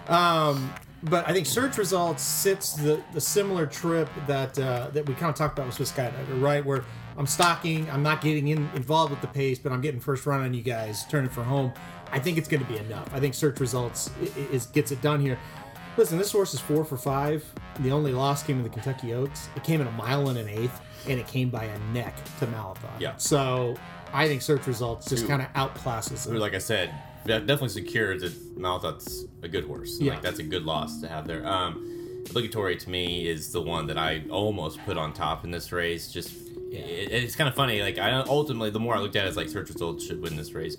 But 1.10 1.28
I 1.28 1.34
think 1.34 1.46
search 1.46 1.78
results 1.78 2.24
sits 2.24 2.74
the, 2.74 3.02
the 3.14 3.22
similar 3.22 3.66
trip 3.66 4.10
that 4.28 4.58
uh, 4.58 4.90
that 4.94 5.08
we 5.08 5.14
kind 5.14 5.30
of 5.30 5.36
talked 5.36 5.58
about 5.58 5.68
with 5.68 5.76
Swiss 5.76 5.92
Skydiver, 5.92 6.42
right? 6.42 6.66
Where 6.66 6.84
I'm 7.18 7.28
stocking, 7.28 7.90
I'm 7.90 8.04
not 8.04 8.22
getting 8.22 8.50
in, 8.50 8.70
involved 8.76 9.12
with 9.12 9.22
the 9.22 9.28
pace, 9.28 9.60
but 9.60 9.72
I'm 9.72 9.82
getting 9.82 10.00
first 10.00 10.26
run 10.26 10.42
on 10.42 10.54
you 10.54 10.62
guys, 10.62 11.06
turning 11.06 11.30
for 11.30 11.44
home. 11.44 11.74
I 12.12 12.20
think 12.20 12.38
it's 12.38 12.48
going 12.48 12.64
to 12.64 12.72
be 12.72 12.78
enough. 12.78 13.10
I 13.14 13.20
think 13.20 13.34
search 13.34 13.60
results 13.60 14.10
is 14.52 14.66
gets 14.68 14.92
it 14.92 15.02
done 15.02 15.20
here. 15.20 15.38
Listen, 15.98 16.18
this 16.18 16.32
horse 16.32 16.54
is 16.54 16.60
four 16.60 16.84
for 16.84 16.98
five. 16.98 17.46
The 17.80 17.92
only 17.92 18.12
loss 18.12 18.44
came 18.44 18.58
in 18.58 18.64
the 18.64 18.70
Kentucky 18.70 19.14
Oaks. 19.14 19.48
It 19.56 19.64
came 19.64 19.80
in 19.80 19.88
a 19.88 19.92
mile 19.92 20.28
and 20.30 20.38
an 20.38 20.50
eighth, 20.50 20.82
and 21.08 21.20
it 21.20 21.28
came 21.28 21.50
by 21.50 21.66
a 21.66 21.80
neck 21.94 22.16
to 22.40 22.48
Malathaat. 22.48 23.00
Yeah. 23.00 23.16
So 23.16 23.76
I 24.12 24.28
think 24.28 24.42
search 24.42 24.68
results 24.68 25.10
just 25.10 25.28
kind 25.28 25.42
of 25.42 25.52
outclasses 25.54 26.30
it. 26.30 26.38
like 26.38 26.54
I 26.54 26.58
said, 26.60 26.94
definitely 27.26 27.70
secures 27.70 28.22
that 28.22 28.60
Malathaat's 28.60 29.26
a 29.42 29.48
good 29.48 29.66
horse. 29.66 30.00
Yeah. 30.00 30.14
Like 30.14 30.22
that's 30.22 30.40
a 30.40 30.44
good 30.44 30.64
loss 30.64 31.02
to 31.02 31.08
have 31.08 31.28
there. 31.28 31.46
Um, 31.46 32.24
obligatory 32.28 32.76
to 32.78 32.90
me 32.90 33.28
is 33.28 33.52
the 33.52 33.62
one 33.62 33.88
that 33.88 33.98
I 33.98 34.24
almost 34.30 34.84
put 34.86 34.98
on 34.98 35.14
top 35.14 35.44
in 35.44 35.52
this 35.52 35.72
race. 35.72 36.12
Just 36.12 36.34
it, 36.72 37.12
it's 37.12 37.36
kind 37.36 37.48
of 37.48 37.56
funny. 37.56 37.82
Like 37.82 37.98
I 37.98 38.12
ultimately, 38.22 38.70
the 38.70 38.80
more 38.80 38.96
I 38.96 39.00
looked 39.00 39.16
at 39.16 39.26
it, 39.26 39.28
it's 39.28 39.38
like 39.38 39.50
search 39.50 39.70
results 39.70 40.06
should 40.06 40.22
win 40.22 40.36
this 40.36 40.54
race. 40.54 40.78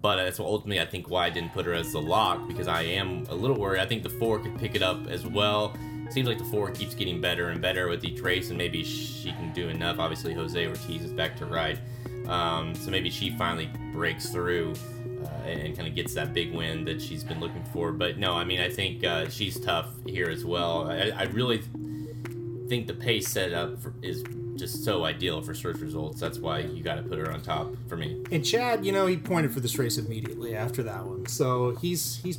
But 0.00 0.16
that's 0.16 0.38
what 0.38 0.46
ultimately 0.46 0.80
I 0.80 0.86
think 0.86 1.08
why 1.08 1.26
I 1.26 1.30
didn't 1.30 1.54
put 1.54 1.64
her 1.64 1.72
as 1.72 1.92
the 1.92 2.00
lock 2.00 2.46
because 2.46 2.68
I 2.68 2.82
am 2.82 3.24
a 3.30 3.34
little 3.34 3.56
worried. 3.56 3.80
I 3.80 3.86
think 3.86 4.02
the 4.02 4.10
four 4.10 4.38
could 4.38 4.58
pick 4.58 4.74
it 4.74 4.82
up 4.82 5.06
as 5.08 5.26
well. 5.26 5.74
Seems 6.10 6.28
like 6.28 6.36
the 6.36 6.44
four 6.44 6.70
keeps 6.70 6.94
getting 6.94 7.22
better 7.22 7.48
and 7.48 7.62
better 7.62 7.88
with 7.88 8.04
each 8.04 8.20
race, 8.20 8.50
and 8.50 8.58
maybe 8.58 8.84
she 8.84 9.32
can 9.32 9.52
do 9.54 9.70
enough. 9.70 9.98
Obviously, 9.98 10.34
Jose 10.34 10.66
Ortiz 10.66 11.02
is 11.02 11.12
back 11.12 11.36
to 11.38 11.46
ride, 11.46 11.78
um, 12.28 12.74
so 12.74 12.90
maybe 12.90 13.10
she 13.10 13.30
finally 13.36 13.70
breaks 13.92 14.30
through 14.30 14.74
uh, 15.24 15.28
and 15.46 15.76
kind 15.76 15.88
of 15.88 15.94
gets 15.94 16.14
that 16.14 16.32
big 16.32 16.52
win 16.52 16.84
that 16.84 17.00
she's 17.00 17.24
been 17.24 17.40
looking 17.40 17.64
for. 17.72 17.92
But 17.92 18.18
no, 18.18 18.32
I 18.34 18.44
mean, 18.44 18.60
I 18.60 18.68
think 18.70 19.04
uh, 19.04 19.28
she's 19.28 19.58
tough 19.60 19.88
here 20.06 20.28
as 20.30 20.44
well. 20.44 20.90
I, 20.90 21.12
I 21.16 21.22
really 21.24 21.62
think 22.68 22.86
the 22.86 22.94
pace 22.94 23.28
setup 23.28 23.80
for, 23.82 23.94
is 24.02 24.24
just 24.56 24.84
so 24.84 25.04
ideal 25.04 25.42
for 25.42 25.54
search 25.54 25.78
results. 25.78 26.20
That's 26.20 26.38
why 26.38 26.60
you 26.60 26.82
got 26.82 26.94
to 26.96 27.02
put 27.02 27.18
her 27.18 27.30
on 27.30 27.42
top 27.42 27.74
for 27.88 27.96
me. 27.96 28.22
And 28.30 28.44
Chad, 28.44 28.84
you 28.84 28.92
know, 28.92 29.06
he 29.06 29.16
pointed 29.16 29.52
for 29.52 29.60
this 29.60 29.78
race 29.78 29.98
immediately 29.98 30.54
after 30.54 30.82
that 30.84 31.04
one. 31.04 31.26
So 31.26 31.74
he's 31.76 32.16
he's 32.22 32.38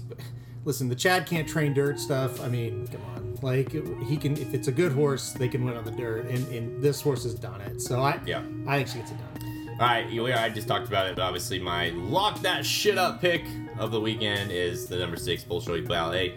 listen. 0.63 0.89
The 0.89 0.95
Chad 0.95 1.25
can't 1.25 1.47
train 1.47 1.73
dirt 1.73 1.99
stuff. 1.99 2.41
I 2.41 2.47
mean, 2.47 2.88
come 2.88 3.01
on, 3.15 3.38
like 3.41 3.71
he 4.07 4.17
can. 4.17 4.38
If 4.38 4.53
it's 4.53 4.67
a 4.67 4.71
good 4.71 4.93
horse, 4.93 5.31
they 5.33 5.47
can 5.47 5.63
win 5.65 5.75
on 5.75 5.83
the 5.83 5.91
dirt, 5.91 6.25
and, 6.25 6.47
and 6.47 6.81
this 6.81 7.01
horse 7.01 7.23
has 7.23 7.36
done 7.36 7.61
it. 7.61 7.81
So 7.81 8.01
I 8.01 8.19
Yeah. 8.25 8.41
I 8.67 8.77
think 8.77 8.88
she 8.88 8.99
gets 8.99 9.11
it 9.11 9.17
done. 9.17 9.45
All 9.78 9.82
right, 9.88 10.07
you- 10.09 10.26
I 10.32 10.49
just 10.49 10.67
talked 10.69 10.88
about 10.88 11.07
it, 11.07 11.15
but 11.17 11.23
obviously 11.23 11.59
my 11.59 11.89
lock 11.89 12.41
that 12.41 12.65
shit 12.65 12.97
up 12.97 13.19
pick 13.19 13.43
of 13.78 13.91
the 13.91 13.99
weekend 13.99 14.51
is 14.51 14.88
the 14.88 14.97
number 14.97 15.17
six 15.17 15.43
Bolshoi 15.43 15.86
Ballet 15.88 16.34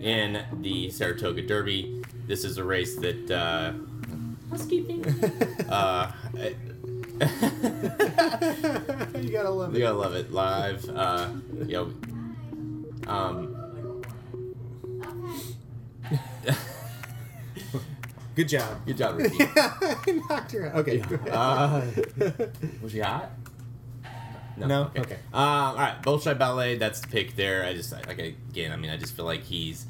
in 0.00 0.42
the 0.60 0.90
Saratoga 0.90 1.40
Derby. 1.42 2.02
This 2.26 2.44
is 2.44 2.58
a 2.58 2.64
race 2.64 2.96
that 2.96 3.30
uh, 3.30 3.72
housekeeping. 4.50 5.04
uh, 5.70 6.12
You 9.22 9.30
gotta 9.30 9.50
love 9.50 9.72
it. 9.74 9.78
you 9.78 9.84
gotta 9.84 9.96
love 9.96 10.14
it 10.14 10.32
live. 10.32 10.88
Uh, 10.90 11.28
you 11.66 11.72
know, 11.72 11.92
um, 13.06 13.56
Good 18.34 18.48
job. 18.48 18.86
good 18.86 18.96
job, 18.96 19.18
Ricky. 19.18 19.36
You 20.06 20.24
knocked 20.28 20.52
her 20.52 20.68
out. 20.68 20.76
Okay. 20.76 21.02
Uh, 21.30 21.82
was 22.82 22.92
she 22.92 23.00
hot? 23.00 23.30
No? 24.56 24.66
no? 24.66 24.90
Okay. 24.96 25.14
Um, 25.32 25.40
all 25.42 25.76
right, 25.76 26.02
Bolshoi 26.02 26.38
Ballet. 26.38 26.76
That's 26.76 27.00
the 27.00 27.08
pick 27.08 27.36
there. 27.36 27.64
I 27.64 27.74
just 27.74 27.92
I- 27.92 28.02
like 28.06 28.18
again. 28.18 28.72
I 28.72 28.76
mean, 28.76 28.90
I 28.90 28.96
just 28.96 29.14
feel 29.14 29.24
like 29.24 29.42
he's. 29.42 29.86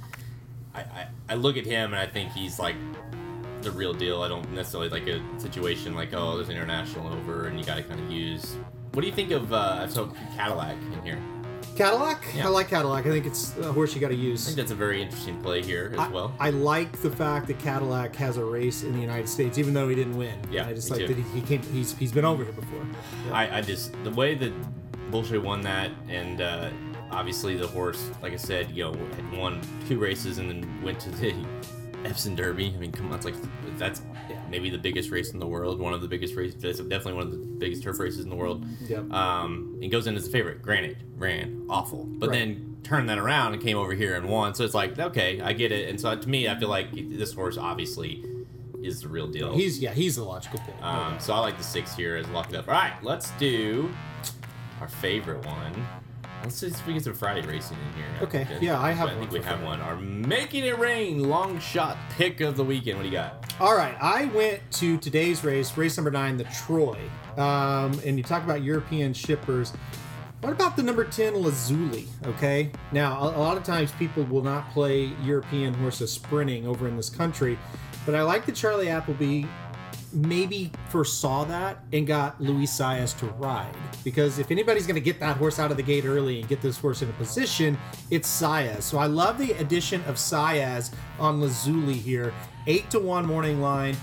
I, 0.74 0.80
I 0.80 1.06
I 1.30 1.34
look 1.34 1.56
at 1.56 1.66
him 1.66 1.92
and 1.92 2.00
I 2.00 2.06
think 2.06 2.32
he's 2.32 2.58
like 2.58 2.76
the 3.62 3.70
real 3.70 3.92
deal. 3.92 4.22
I 4.22 4.28
don't 4.28 4.50
necessarily 4.52 4.88
like 4.88 5.06
a 5.06 5.20
situation 5.38 5.94
like 5.94 6.12
oh, 6.14 6.36
there's 6.36 6.48
international 6.48 7.12
over 7.12 7.46
and 7.46 7.58
you 7.58 7.64
got 7.64 7.76
to 7.76 7.82
kind 7.82 8.00
of 8.00 8.10
use. 8.10 8.56
What 8.92 9.02
do 9.02 9.06
you 9.06 9.12
think 9.14 9.30
of 9.30 9.52
uh, 9.52 9.86
so 9.88 10.12
Cadillac 10.36 10.76
in 10.94 11.02
here? 11.02 11.18
Cadillac. 11.82 12.24
Yeah. 12.34 12.46
I 12.46 12.50
like 12.50 12.68
Cadillac. 12.68 13.06
I 13.06 13.10
think 13.10 13.26
it's 13.26 13.56
a 13.58 13.72
horse 13.72 13.94
you 13.94 14.00
got 14.00 14.08
to 14.08 14.14
use. 14.14 14.44
I 14.44 14.46
think 14.46 14.56
that's 14.56 14.70
a 14.70 14.76
very 14.76 15.02
interesting 15.02 15.40
play 15.42 15.62
here 15.62 15.90
as 15.92 15.98
I, 15.98 16.08
well. 16.08 16.34
I 16.38 16.50
like 16.50 17.00
the 17.02 17.10
fact 17.10 17.46
that 17.48 17.58
Cadillac 17.58 18.14
has 18.16 18.36
a 18.36 18.44
race 18.44 18.82
in 18.82 18.92
the 18.92 19.00
United 19.00 19.28
States, 19.28 19.58
even 19.58 19.74
though 19.74 19.88
he 19.88 19.94
didn't 19.94 20.16
win. 20.16 20.38
Yeah, 20.50 20.66
I 20.66 20.74
just 20.74 20.90
like 20.90 21.00
too. 21.00 21.08
that 21.08 21.16
he, 21.16 21.40
he 21.40 21.42
came. 21.42 21.62
He's 21.72 21.96
he's 21.96 22.12
been 22.12 22.24
over 22.24 22.44
here 22.44 22.52
before. 22.52 22.86
I, 23.32 23.58
I 23.58 23.60
just 23.62 23.92
the 24.04 24.10
way 24.10 24.34
that 24.36 24.52
Bullshit 25.10 25.42
won 25.42 25.60
that, 25.62 25.90
and 26.08 26.40
uh, 26.40 26.70
obviously 27.10 27.56
the 27.56 27.66
horse, 27.66 28.10
like 28.22 28.32
I 28.32 28.36
said, 28.36 28.70
you 28.70 28.84
know, 28.84 28.92
had 28.92 29.32
won 29.32 29.60
two 29.88 29.98
races 29.98 30.38
and 30.38 30.48
then 30.48 30.82
went 30.82 31.00
to 31.00 31.10
the 31.10 31.34
Epsom 32.04 32.34
Derby. 32.34 32.72
I 32.74 32.78
mean, 32.78 32.92
come 32.92 33.08
on, 33.08 33.14
it's 33.14 33.24
like 33.24 33.34
that's 33.76 34.02
maybe 34.52 34.70
the 34.70 34.78
biggest 34.78 35.10
race 35.10 35.32
in 35.32 35.40
the 35.40 35.46
world, 35.46 35.80
one 35.80 35.92
of 35.92 36.00
the 36.00 36.06
biggest 36.06 36.36
races, 36.36 36.54
definitely 36.62 37.14
one 37.14 37.24
of 37.24 37.32
the 37.32 37.38
biggest 37.38 37.82
turf 37.82 37.98
races 37.98 38.20
in 38.22 38.30
the 38.30 38.36
world. 38.36 38.64
Yep. 38.86 39.10
Um, 39.12 39.78
and 39.82 39.90
goes 39.90 40.06
in 40.06 40.14
as 40.14 40.28
a 40.28 40.30
favorite. 40.30 40.62
Granted, 40.62 40.98
ran 41.16 41.66
awful, 41.68 42.04
but 42.04 42.28
Right. 42.30 42.38
then 42.38 42.76
turned 42.84 43.08
that 43.08 43.18
around 43.18 43.54
and 43.54 43.62
came 43.62 43.76
over 43.76 43.92
here 43.94 44.14
and 44.14 44.28
won. 44.28 44.54
So 44.54 44.62
it's 44.64 44.74
like, 44.74 44.96
okay, 44.98 45.40
I 45.40 45.52
get 45.52 45.72
it. 45.72 45.88
And 45.88 46.00
so 46.00 46.14
to 46.14 46.28
me, 46.28 46.48
I 46.48 46.56
feel 46.58 46.68
like 46.68 46.88
this 46.92 47.32
horse 47.32 47.56
obviously 47.58 48.24
is 48.82 49.00
the 49.02 49.08
real 49.08 49.26
deal. 49.28 49.54
He's 49.54 49.78
yeah, 49.80 49.92
he's 49.92 50.16
the 50.16 50.24
logical 50.24 50.60
pick. 50.60 50.74
Um, 50.82 51.18
so 51.20 51.32
I 51.32 51.38
like 51.38 51.56
the 51.56 51.64
six 51.64 51.94
here 51.96 52.16
as 52.16 52.28
lock 52.28 52.50
it 52.50 52.56
up. 52.56 52.68
All 52.68 52.74
right, 52.74 52.94
let's 53.02 53.30
do 53.32 53.90
our 54.80 54.88
favorite 54.88 55.44
one. 55.46 55.86
Let's 56.42 56.56
see 56.56 56.66
if 56.66 56.86
we 56.86 56.94
get 56.94 57.04
some 57.04 57.14
Friday 57.14 57.46
racing 57.46 57.76
in 57.76 58.02
here. 58.02 58.06
Okay, 58.22 58.46
yeah, 58.60 58.80
I 58.80 58.90
have 58.90 59.08
I 59.08 59.12
think 59.12 59.30
one 59.30 59.30
we 59.30 59.44
have 59.44 59.60
Friday. 59.60 59.64
one. 59.64 59.80
Our 59.80 59.96
making 59.96 60.64
it 60.64 60.76
rain 60.78 61.28
long 61.28 61.60
shot 61.60 61.96
pick 62.10 62.40
of 62.40 62.56
the 62.56 62.64
weekend. 62.64 62.96
What 62.98 63.04
do 63.04 63.08
you 63.08 63.14
got? 63.14 63.54
All 63.60 63.76
right, 63.76 63.96
I 64.00 64.26
went 64.26 64.60
to 64.72 64.98
today's 64.98 65.44
race, 65.44 65.76
race 65.76 65.96
number 65.96 66.10
nine, 66.10 66.36
the 66.36 66.44
Troy. 66.44 66.98
Um, 67.36 67.98
and 68.04 68.18
you 68.18 68.24
talk 68.24 68.42
about 68.42 68.62
European 68.62 69.14
shippers. 69.14 69.72
What 70.40 70.52
about 70.52 70.76
the 70.76 70.82
number 70.82 71.04
10 71.04 71.36
Lazuli? 71.36 72.08
Okay. 72.26 72.72
Now, 72.90 73.20
a, 73.20 73.28
a 73.28 73.38
lot 73.38 73.56
of 73.56 73.62
times 73.62 73.92
people 73.92 74.24
will 74.24 74.42
not 74.42 74.68
play 74.72 75.12
European 75.22 75.72
horses 75.74 76.10
sprinting 76.10 76.66
over 76.66 76.88
in 76.88 76.96
this 76.96 77.08
country, 77.08 77.56
but 78.04 78.16
I 78.16 78.22
like 78.22 78.44
the 78.44 78.50
Charlie 78.50 78.88
Appleby 78.88 79.44
maybe 80.12 80.70
foresaw 80.88 81.44
that 81.44 81.84
and 81.92 82.06
got 82.06 82.40
Luis 82.40 82.76
Saez 82.76 83.18
to 83.18 83.26
ride. 83.26 83.74
Because 84.04 84.38
if 84.38 84.50
anybody's 84.50 84.86
going 84.86 84.94
to 84.94 85.00
get 85.00 85.20
that 85.20 85.36
horse 85.36 85.58
out 85.58 85.70
of 85.70 85.76
the 85.76 85.82
gate 85.82 86.04
early 86.04 86.40
and 86.40 86.48
get 86.48 86.60
this 86.60 86.78
horse 86.78 87.02
in 87.02 87.08
a 87.08 87.12
position, 87.14 87.78
it's 88.10 88.28
Saez. 88.28 88.82
So 88.82 88.98
I 88.98 89.06
love 89.06 89.38
the 89.38 89.52
addition 89.52 90.02
of 90.04 90.16
Saez 90.16 90.92
on 91.18 91.40
Lazuli 91.40 91.94
here. 91.94 92.32
8 92.66 92.90
to 92.90 93.00
1 93.00 93.26
morning 93.26 93.60
line. 93.60 93.96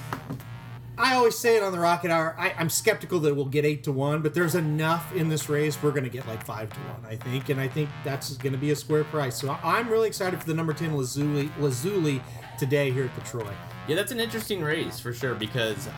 I 1.00 1.16
always 1.16 1.38
say 1.38 1.56
it 1.56 1.64
on 1.64 1.72
the 1.72 1.80
Rocket 1.80 2.12
Hour. 2.12 2.36
I, 2.38 2.54
I'm 2.58 2.70
skeptical 2.70 3.22
that 3.22 3.34
we'll 3.34 3.46
get 3.46 3.64
eight 3.64 3.86
to 3.86 3.92
one, 3.94 4.22
but 4.22 4.34
there's 4.34 4.56
enough 4.56 5.16
in 5.16 5.30
this 5.30 5.48
race. 5.48 5.82
We're 5.82 5.92
going 5.92 6.04
to 6.04 6.10
get 6.10 6.28
like 6.28 6.44
five 6.44 6.74
to 6.74 6.80
one, 6.82 7.06
I 7.10 7.16
think, 7.16 7.48
and 7.48 7.58
I 7.58 7.70
think 7.70 7.90
that's 8.04 8.36
going 8.36 8.52
to 8.52 8.58
be 8.60 8.72
a 8.72 8.76
square 8.76 9.06
price. 9.06 9.38
So 9.38 9.58
I'm 9.64 9.88
really 9.88 10.10
excited 10.10 10.38
for 10.42 10.46
the 10.46 10.54
number 10.54 10.74
ten 10.74 10.98
Lazuli, 10.98 11.50
Lazuli 11.58 12.22
today 12.58 12.92
here 12.92 13.06
at 13.06 13.16
the 13.16 13.22
Troy. 13.22 13.48
Yeah, 13.88 13.96
that's 13.96 14.12
an 14.12 14.20
interesting 14.20 14.62
race 14.62 15.00
for 15.00 15.14
sure 15.14 15.34
because, 15.34 15.90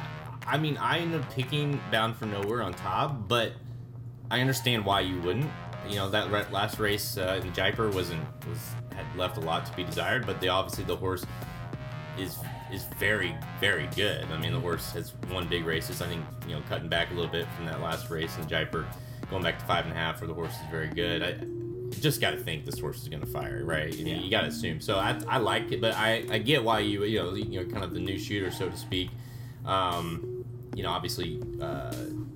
I 0.47 0.57
mean, 0.57 0.77
I 0.77 0.99
ended 0.99 1.21
up 1.21 1.29
picking 1.33 1.79
Bound 1.91 2.15
for 2.15 2.25
Nowhere 2.25 2.61
on 2.61 2.73
top, 2.73 3.27
but 3.27 3.53
I 4.29 4.39
understand 4.39 4.85
why 4.85 5.01
you 5.01 5.19
wouldn't. 5.21 5.49
You 5.87 5.95
know 5.95 6.09
that 6.09 6.51
last 6.53 6.79
race 6.79 7.17
uh, 7.17 7.41
in 7.43 7.51
Jaipur 7.53 7.89
wasn't 7.89 8.21
was 8.47 8.59
had 8.95 9.05
left 9.17 9.37
a 9.37 9.41
lot 9.41 9.65
to 9.65 9.75
be 9.75 9.83
desired, 9.83 10.25
but 10.25 10.39
they 10.39 10.47
obviously 10.47 10.85
the 10.85 10.95
horse 10.95 11.25
is 12.17 12.37
is 12.71 12.85
very 12.97 13.35
very 13.59 13.87
good. 13.95 14.23
I 14.31 14.37
mean 14.37 14.53
the 14.53 14.59
horse 14.59 14.91
has 14.93 15.13
won 15.31 15.47
big 15.47 15.65
races. 15.65 16.01
I 16.01 16.07
think 16.07 16.23
you 16.47 16.55
know 16.55 16.61
cutting 16.69 16.87
back 16.87 17.11
a 17.11 17.13
little 17.13 17.31
bit 17.31 17.47
from 17.55 17.65
that 17.65 17.81
last 17.81 18.09
race 18.09 18.37
in 18.37 18.47
Jaipur, 18.47 18.85
going 19.29 19.43
back 19.43 19.59
to 19.59 19.65
five 19.65 19.85
and 19.85 19.93
a 19.93 19.97
half 19.97 20.19
for 20.19 20.27
the 20.27 20.33
horse 20.33 20.53
is 20.53 20.69
very 20.69 20.87
good. 20.87 21.23
I 21.23 21.35
just 21.99 22.21
got 22.21 22.31
to 22.31 22.37
think 22.37 22.65
this 22.65 22.79
horse 22.79 23.01
is 23.01 23.09
going 23.09 23.21
to 23.21 23.27
fire, 23.27 23.63
right? 23.63 23.93
You, 23.93 24.15
you 24.15 24.31
got 24.31 24.41
to 24.41 24.47
assume. 24.47 24.81
So 24.81 24.95
I, 24.97 25.19
I 25.27 25.37
like 25.37 25.71
it, 25.71 25.81
but 25.81 25.95
I, 25.95 26.25
I 26.29 26.37
get 26.37 26.63
why 26.63 26.79
you 26.79 27.03
you 27.03 27.19
know 27.19 27.33
you 27.33 27.63
know 27.63 27.71
kind 27.71 27.83
of 27.83 27.93
the 27.93 27.99
new 27.99 28.17
shooter, 28.17 28.51
so 28.51 28.69
to 28.69 28.77
speak. 28.77 29.09
Um, 29.65 30.45
you 30.75 30.83
know, 30.83 30.89
obviously 30.89 31.41
uh, 31.61 31.93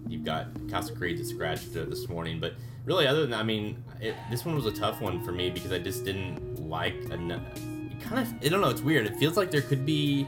you've 0.08 0.26
got 0.26 0.48
Casa 0.70 0.94
Creed 0.94 1.18
that 1.18 1.26
scratched 1.26 1.74
this 1.74 2.10
morning, 2.10 2.40
but 2.40 2.54
really 2.84 3.08
other 3.08 3.22
than 3.22 3.32
that, 3.32 3.40
I 3.40 3.44
mean, 3.44 3.84
it, 4.02 4.16
this 4.30 4.46
one 4.46 4.56
was 4.56 4.66
a 4.66 4.72
tough 4.72 5.02
one 5.02 5.24
for 5.24 5.32
me 5.32 5.50
because 5.50 5.72
I 5.72 5.80
just 5.80 6.04
didn't 6.04 6.60
like 6.70 6.96
enough. 7.12 7.42
It 7.56 8.02
kind 8.02 8.20
of 8.20 8.34
I 8.44 8.50
don't 8.50 8.62
know. 8.62 8.70
It's 8.70 8.82
weird. 8.82 9.06
It 9.06 9.16
feels 9.16 9.38
like 9.38 9.52
there 9.52 9.62
could 9.62 9.86
be 9.86 10.28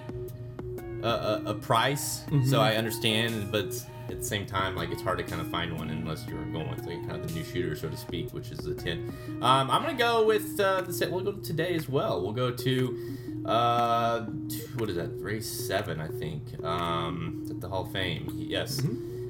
a, 1.04 1.08
a, 1.08 1.42
a 1.48 1.54
price, 1.54 2.24
so 2.46 2.62
I 2.62 2.76
understand, 2.76 3.52
but 3.52 3.74
at 4.10 4.20
the 4.20 4.26
same 4.26 4.46
time, 4.46 4.76
like 4.76 4.92
it's 4.92 5.02
hard 5.02 5.18
to 5.18 5.24
kind 5.24 5.42
of 5.42 5.50
find 5.50 5.78
one 5.78 5.90
unless 5.90 6.26
you're 6.28 6.44
going 6.46 6.70
with 6.70 6.86
like 6.86 7.00
kind 7.08 7.22
of 7.22 7.28
the 7.28 7.34
new 7.34 7.44
shooter, 7.44 7.76
so 7.76 7.90
to 7.90 7.98
speak, 7.98 8.34
which 8.34 8.52
is 8.52 8.60
the 8.60 8.74
ten. 8.74 9.14
Um, 9.42 9.70
I'm 9.72 9.82
gonna 9.82 9.94
go 9.94 10.26
with 10.26 10.60
uh, 10.60 10.82
the 10.82 10.94
set. 10.94 11.12
We'll 11.12 11.24
go 11.24 11.34
to 11.34 11.42
today 11.42 11.76
as 11.76 11.88
well. 11.90 12.22
We'll 12.22 12.34
go 12.34 12.52
to 12.52 13.18
uh, 13.46 14.22
what 14.78 14.90
is 14.90 14.96
that? 14.96 15.10
Race 15.22 15.50
seven, 15.50 16.02
I 16.02 16.08
think. 16.08 16.64
Um, 16.64 17.46
at 17.50 17.62
the 17.62 17.70
Hall 17.70 17.86
of 17.86 17.92
Fame. 17.92 18.30
Yes. 18.34 18.82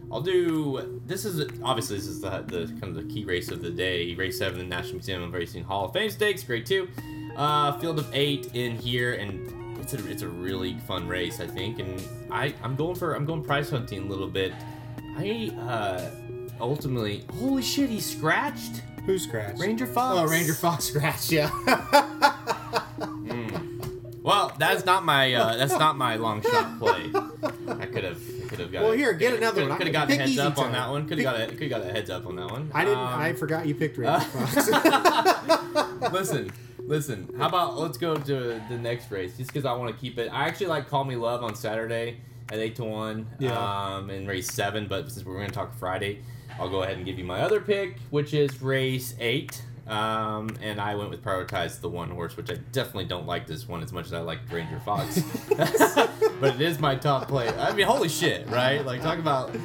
I'll 0.09 0.21
do. 0.21 1.01
This 1.05 1.25
is 1.25 1.45
obviously 1.63 1.97
this 1.97 2.07
is 2.07 2.21
the, 2.21 2.41
the 2.47 2.67
kind 2.79 2.83
of 2.83 2.95
the 2.95 3.13
key 3.13 3.25
race 3.25 3.51
of 3.51 3.61
the 3.61 3.69
day. 3.69 4.15
Race 4.15 4.37
seven, 4.37 4.57
the 4.57 4.63
National 4.63 4.95
Museum 4.95 5.21
of 5.21 5.33
Racing 5.33 5.63
Hall 5.63 5.85
of 5.85 5.93
Fame 5.93 6.09
Stakes, 6.09 6.43
grade 6.43 6.65
two. 6.65 6.87
Uh, 7.35 7.77
field 7.79 7.99
of 7.99 8.09
eight 8.13 8.55
in 8.55 8.75
here, 8.77 9.13
and 9.13 9.53
it's 9.93 10.03
a 10.03 10.09
it's 10.11 10.21
a 10.21 10.27
really 10.27 10.73
fun 10.87 11.07
race, 11.07 11.39
I 11.39 11.47
think. 11.47 11.79
And 11.79 12.01
I 12.29 12.53
I'm 12.61 12.75
going 12.75 12.95
for 12.95 13.13
I'm 13.13 13.25
going 13.25 13.43
price 13.43 13.69
hunting 13.69 14.03
a 14.03 14.05
little 14.07 14.27
bit. 14.27 14.51
I 15.17 15.51
uh 15.59 16.09
ultimately 16.59 17.23
holy 17.39 17.61
shit 17.61 17.89
he 17.89 17.99
scratched 17.99 18.81
Who 19.05 19.17
scratched? 19.17 19.59
Ranger 19.61 19.87
Fox. 19.87 20.17
Oh, 20.19 20.25
Ranger 20.27 20.53
Fox 20.53 20.85
scratched. 20.89 21.31
Yeah. 21.31 21.49
Well, 24.23 24.51
that's 24.59 24.83
not 24.85 25.05
my 25.05 25.33
uh, 25.33 25.55
that's 25.55 25.71
not 25.79 25.95
my 25.95 26.17
long 26.17 26.41
shot 26.41 26.77
play. 26.79 27.09
I 27.69 27.85
could 27.85 28.03
have 28.03 28.19
could 28.49 28.59
have 28.59 28.73
got. 28.73 28.83
Well, 28.83 28.91
here, 28.91 29.13
get 29.13 29.33
another 29.33 29.65
one. 29.65 29.77
Could 29.77 29.87
have 29.87 29.93
got 29.93 30.11
a 30.11 30.15
heads 30.15 30.37
up 30.37 30.57
on 30.57 30.73
that 30.73 30.89
one. 30.89 31.07
Could 31.07 31.19
have 31.19 31.23
got 31.23 31.39
a 31.39 31.47
could 31.47 31.61
have 31.61 31.69
got 31.69 31.81
a 31.81 31.93
heads 31.93 32.09
up 32.09 32.25
on 32.27 32.35
that 32.35 32.51
one. 32.51 32.69
I 32.73 32.83
didn't. 32.83 32.99
Um, 32.99 33.07
I 33.07 33.31
forgot 33.31 33.65
you 33.65 33.73
picked 33.75 33.97
Ranger 33.97 34.19
Fox. 34.19 34.69
listen, 36.11 36.51
listen. 36.87 37.29
How 37.37 37.47
about 37.47 37.77
let's 37.77 37.97
go 37.97 38.15
to 38.15 38.61
the 38.69 38.77
next 38.77 39.11
race, 39.11 39.37
just 39.37 39.51
because 39.51 39.65
I 39.65 39.73
want 39.73 39.93
to 39.93 40.01
keep 40.01 40.17
it. 40.17 40.29
I 40.31 40.47
actually 40.47 40.67
like 40.67 40.89
Call 40.89 41.03
Me 41.03 41.15
Love 41.15 41.43
on 41.43 41.55
Saturday 41.55 42.17
at 42.51 42.59
eight 42.59 42.75
to 42.77 42.83
one. 42.85 43.27
Yeah. 43.39 43.51
Um, 43.51 44.09
in 44.09 44.25
race 44.25 44.51
seven, 44.51 44.87
but 44.87 45.11
since 45.11 45.25
we're 45.25 45.35
going 45.35 45.49
to 45.49 45.53
talk 45.53 45.75
Friday, 45.75 46.21
I'll 46.59 46.69
go 46.69 46.83
ahead 46.83 46.97
and 46.97 47.05
give 47.05 47.19
you 47.19 47.25
my 47.25 47.41
other 47.41 47.61
pick, 47.61 47.99
which 48.09 48.33
is 48.33 48.61
race 48.61 49.15
eight. 49.19 49.61
Um, 49.87 50.49
and 50.61 50.81
I 50.81 50.95
went 50.95 51.09
with 51.11 51.23
prioritize 51.23 51.79
the 51.79 51.87
one 51.87 52.09
horse, 52.09 52.35
which 52.35 52.51
I 52.51 52.55
definitely 52.73 53.05
don't 53.05 53.25
like 53.25 53.47
this 53.47 53.69
one 53.69 53.81
as 53.81 53.93
much 53.93 54.07
as 54.07 54.13
I 54.13 54.19
like 54.19 54.39
Ranger 54.51 54.81
Fox. 54.81 55.21
but 56.41 56.55
it 56.55 56.61
is 56.61 56.79
my 56.79 56.95
top 56.95 57.29
play. 57.29 57.47
I 57.47 57.73
mean, 57.73 57.85
holy 57.85 58.09
shit, 58.09 58.47
right? 58.49 58.85
Like 58.85 59.01
talk 59.01 59.17
about 59.17 59.55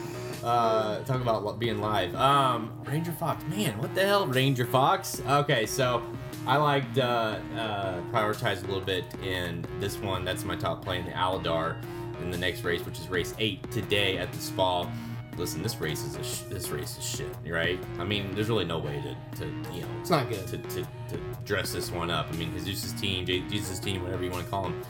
uh, 0.45 1.01
talk 1.03 1.20
about 1.20 1.59
being 1.59 1.81
live. 1.81 2.14
Um, 2.14 2.73
Ranger 2.85 3.12
Fox, 3.12 3.43
man, 3.47 3.79
what 3.79 3.95
the 3.95 4.03
hell, 4.03 4.27
Ranger 4.27 4.66
Fox? 4.66 5.20
Okay, 5.27 5.66
so 5.66 6.03
I 6.47 6.57
liked 6.57 6.99
uh, 6.99 7.38
uh, 7.57 8.01
prioritize 8.12 8.62
a 8.64 8.66
little 8.66 8.80
bit 8.80 9.05
in 9.22 9.64
this 9.78 9.99
one. 9.99 10.24
That's 10.24 10.45
my 10.45 10.57
top 10.57 10.84
play 10.84 10.99
in 10.99 11.07
the 11.07 11.12
Alydar 11.12 11.76
in 12.20 12.30
the 12.30 12.38
next 12.38 12.64
race, 12.64 12.84
which 12.84 12.99
is 12.99 13.09
race 13.09 13.34
eight 13.38 13.68
today 13.70 14.18
at 14.18 14.32
the 14.32 14.38
Spa. 14.38 14.90
Listen, 15.36 15.62
this 15.62 15.76
race 15.80 16.05
is 16.05 16.16
a 16.16 16.22
sh- 16.24 16.43
this 16.51 16.68
race 16.70 16.99
is 16.99 17.05
shit, 17.05 17.28
right? 17.47 17.78
I 17.99 18.05
mean, 18.05 18.34
there's 18.34 18.49
really 18.49 18.64
no 18.66 18.78
way 18.78 19.03
to, 19.03 19.38
to 19.38 19.47
you 19.72 19.80
know 19.82 19.88
it's 20.01 20.11
not 20.11 20.28
good. 20.28 20.47
to, 20.49 20.59
to, 20.59 20.82
to 20.82 21.16
dress 21.45 21.72
this 21.72 21.90
one 21.90 22.11
up. 22.11 22.26
I 22.30 22.36
mean, 22.36 22.53
Jesus' 22.64 22.93
team, 23.01 23.24
Jesus' 23.24 23.78
team, 23.78 24.03
whatever 24.03 24.24
you 24.24 24.30
want 24.30 24.45
to 24.45 24.51
call 24.51 24.66
him, 24.66 24.82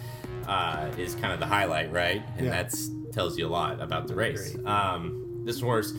uh, 0.48 0.90
is 0.98 1.14
kind 1.14 1.32
of 1.32 1.38
the 1.38 1.46
highlight, 1.46 1.92
right? 1.92 2.22
And 2.38 2.46
Yeah. 2.46 2.52
that's 2.62 2.90
tells 3.12 3.36
you 3.38 3.46
a 3.46 3.48
lot 3.50 3.80
about 3.80 4.08
the 4.08 4.14
race. 4.14 4.56
Um, 4.64 5.42
this 5.44 5.60
horse, 5.60 5.92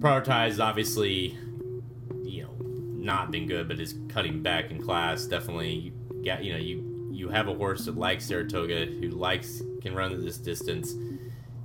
prioritized, 0.00 0.62
obviously, 0.62 1.36
not 3.08 3.32
been 3.32 3.48
good, 3.48 3.66
but 3.66 3.80
is 3.80 3.96
cutting 4.08 4.42
back 4.42 4.70
in 4.70 4.80
class. 4.80 5.24
Definitely, 5.24 5.92
got 6.24 6.44
you 6.44 6.52
know, 6.52 6.58
you 6.58 7.10
you 7.10 7.28
have 7.28 7.48
a 7.48 7.54
horse 7.54 7.86
that 7.86 7.96
likes 7.96 8.26
Saratoga, 8.26 8.86
who 8.86 9.08
likes 9.08 9.62
can 9.82 9.94
run 9.94 10.24
this 10.24 10.36
distance. 10.36 10.94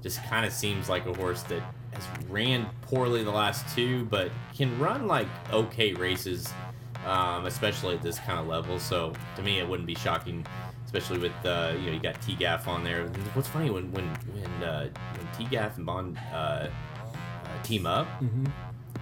Just 0.02 0.24
kind 0.24 0.46
of 0.46 0.54
seems 0.54 0.90
like 0.90 1.06
a 1.06 1.14
horse 1.14 1.44
that 1.44 1.62
has 1.94 2.04
ran 2.30 2.66
poorly 2.82 3.24
the 3.24 3.32
last 3.32 3.76
two, 3.76 4.06
but 4.06 4.32
can 4.56 4.80
run 4.80 5.06
like 5.06 5.28
okay 5.52 5.94
races, 5.94 6.52
um, 7.06 7.46
especially 7.46 7.96
at 7.96 8.02
this 8.02 8.18
kind 8.20 8.40
of 8.40 8.48
level. 8.48 8.80
So 8.80 9.14
to 9.36 9.42
me, 9.44 9.60
it 9.60 9.68
wouldn't 9.68 9.88
be 9.88 9.96
shocking, 9.96 10.46
especially 10.86 11.20
with 11.20 11.34
uh, 11.46 11.74
you 11.78 11.88
know 11.88 11.92
you 11.92 12.00
got 12.00 12.20
T 12.22 12.36
Gaff 12.36 12.68
on 12.68 12.84
there. 12.84 13.06
What's 13.34 13.50
funny 13.50 13.70
when 13.70 13.92
when 13.92 14.06
when, 14.08 14.64
uh, 14.64 14.90
when 15.18 15.28
T 15.38 15.46
Gaff 15.46 15.78
and 15.78 15.86
Bond 15.86 16.18
uh, 16.32 16.36
uh, 16.36 16.70
team 17.64 17.86
up, 17.86 18.08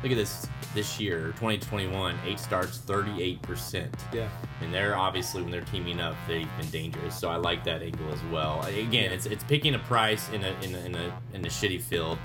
look 0.04 0.12
at 0.12 0.18
this 0.18 0.48
this 0.74 1.00
year 1.00 1.28
2021 1.38 2.18
eight 2.26 2.40
starts 2.40 2.78
38 2.80 3.42
percent. 3.42 3.96
Yeah. 4.14 4.30
and 4.62 4.74
they're 4.74 4.96
obviously 4.96 5.42
when 5.42 5.52
they're 5.52 5.62
teaming 5.62 6.00
up 6.00 6.16
they've 6.28 6.48
been 6.58 6.70
dangerous. 6.70 7.18
So 7.18 7.30
i 7.30 7.36
like 7.36 7.64
that 7.66 7.82
angle 7.82 8.12
as 8.12 8.24
well. 8.32 8.62
Again 8.66 9.12
it's 9.12 9.26
it's 9.26 9.44
picking 9.44 9.76
a 9.76 9.80
price 9.80 10.30
in 10.30 10.44
a 10.44 10.52
in 10.62 10.76
a 10.76 10.80
in 10.80 10.96
a, 10.96 11.22
in 11.34 11.46
a 11.46 11.50
shitty 11.50 11.82
field. 11.82 12.18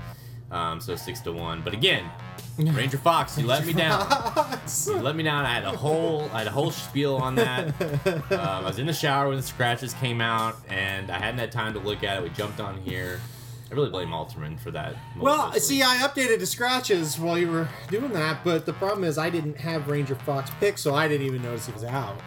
Um, 0.49 0.79
so 0.79 0.95
six 0.95 1.19
to 1.21 1.33
one. 1.33 1.61
But 1.61 1.73
again 1.73 2.09
ranger 2.57 2.97
fox 2.97 3.37
you 3.37 3.45
let 3.45 3.65
me 3.67 3.73
down. 3.73 4.07
You 4.87 4.95
let 4.95 5.15
me 5.15 5.21
down. 5.23 5.45
I 5.45 5.53
had 5.53 5.63
a 5.65 5.77
whole 5.77 6.27
i 6.33 6.39
had 6.39 6.47
a 6.47 6.51
whole 6.51 6.71
spiel 6.71 7.15
on 7.17 7.35
that. 7.35 7.73
Um, 8.31 8.39
i 8.39 8.61
was 8.63 8.79
in 8.79 8.87
the 8.87 8.93
shower 8.93 9.27
when 9.27 9.37
the 9.37 9.43
scratches 9.43 9.93
came 9.95 10.21
out 10.21 10.55
and 10.69 11.11
i 11.11 11.17
hadn't 11.19 11.39
had 11.39 11.51
time 11.51 11.73
to 11.73 11.79
look 11.79 12.03
at 12.03 12.17
it. 12.17 12.23
We 12.23 12.29
jumped 12.29 12.59
on 12.59 12.77
here 12.81 13.19
i 13.71 13.73
really 13.75 13.89
blame 13.89 14.09
alterman 14.09 14.59
for 14.59 14.71
that 14.71 14.95
Well, 15.19 15.51
see, 15.53 15.81
I 15.83 15.97
updated 15.97 16.39
the 16.39 16.45
scratches 16.45 17.19
while 17.19 17.37
you 17.37 17.51
were 17.51 17.67
doing 17.89 18.13
that, 18.13 18.43
but 18.43 18.65
the 18.65 18.73
problem 18.73 19.03
is 19.03 19.17
I 19.17 19.29
didn't 19.29 19.57
have 19.57 19.87
Ranger 19.87 20.15
Fox 20.15 20.49
picked, 20.59 20.79
so 20.79 20.95
I 20.95 21.07
didn't 21.07 21.25
even 21.27 21.41
notice 21.43 21.67
it 21.67 21.73
was 21.73 21.83
out 21.83 22.17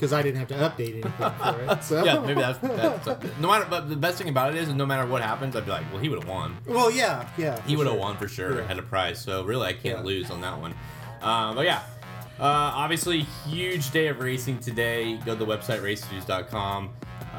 because 0.00 0.12
I 0.14 0.22
didn't 0.22 0.38
have 0.38 0.48
to 0.48 0.54
update 0.54 0.92
anything 0.94 1.12
for 1.12 1.60
it. 1.74 1.84
So. 1.84 2.02
yeah, 2.06 2.20
maybe 2.20 2.40
that's, 2.40 2.58
that's 2.58 3.06
no 3.38 3.48
matter. 3.48 3.66
But 3.68 3.90
the 3.90 3.96
best 3.96 4.16
thing 4.16 4.30
about 4.30 4.54
it 4.54 4.58
is, 4.58 4.72
no 4.72 4.86
matter 4.86 5.06
what 5.06 5.20
happens, 5.20 5.54
I'd 5.54 5.66
be 5.66 5.70
like, 5.72 5.84
well, 5.92 6.00
he 6.00 6.08
would 6.08 6.20
have 6.20 6.28
won. 6.28 6.56
Well, 6.66 6.90
yeah, 6.90 7.28
yeah. 7.36 7.60
He 7.66 7.76
would 7.76 7.86
have 7.86 7.96
sure. 7.96 8.00
won 8.00 8.16
for 8.16 8.26
sure. 8.26 8.60
Yeah. 8.60 8.66
Had 8.66 8.78
a 8.78 8.82
prize, 8.82 9.20
so 9.20 9.44
really, 9.44 9.66
I 9.66 9.72
can't 9.74 9.98
Yeah. 9.98 10.04
lose 10.04 10.30
on 10.30 10.40
that 10.40 10.58
one. 10.58 10.74
Um, 11.20 11.54
but 11.54 11.66
yeah, 11.66 11.82
uh, 12.38 12.44
obviously, 12.44 13.20
huge 13.46 13.90
day 13.90 14.06
of 14.06 14.20
racing 14.20 14.58
today. 14.60 15.18
Go 15.18 15.34
to 15.36 15.38
the 15.38 15.44
website 15.44 15.82
racenews.com 15.82 16.90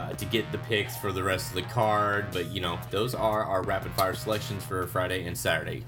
uh, 0.01 0.13
to 0.13 0.25
get 0.25 0.51
the 0.51 0.57
picks 0.59 0.97
for 0.97 1.11
the 1.11 1.23
rest 1.23 1.49
of 1.49 1.55
the 1.55 1.61
card. 1.63 2.27
But 2.31 2.47
you 2.47 2.61
know, 2.61 2.79
those 2.89 3.13
are 3.13 3.43
our 3.43 3.63
rapid 3.63 3.91
fire 3.93 4.13
selections 4.13 4.63
for 4.63 4.85
Friday 4.87 5.25
and 5.25 5.37
Saturday. 5.37 5.83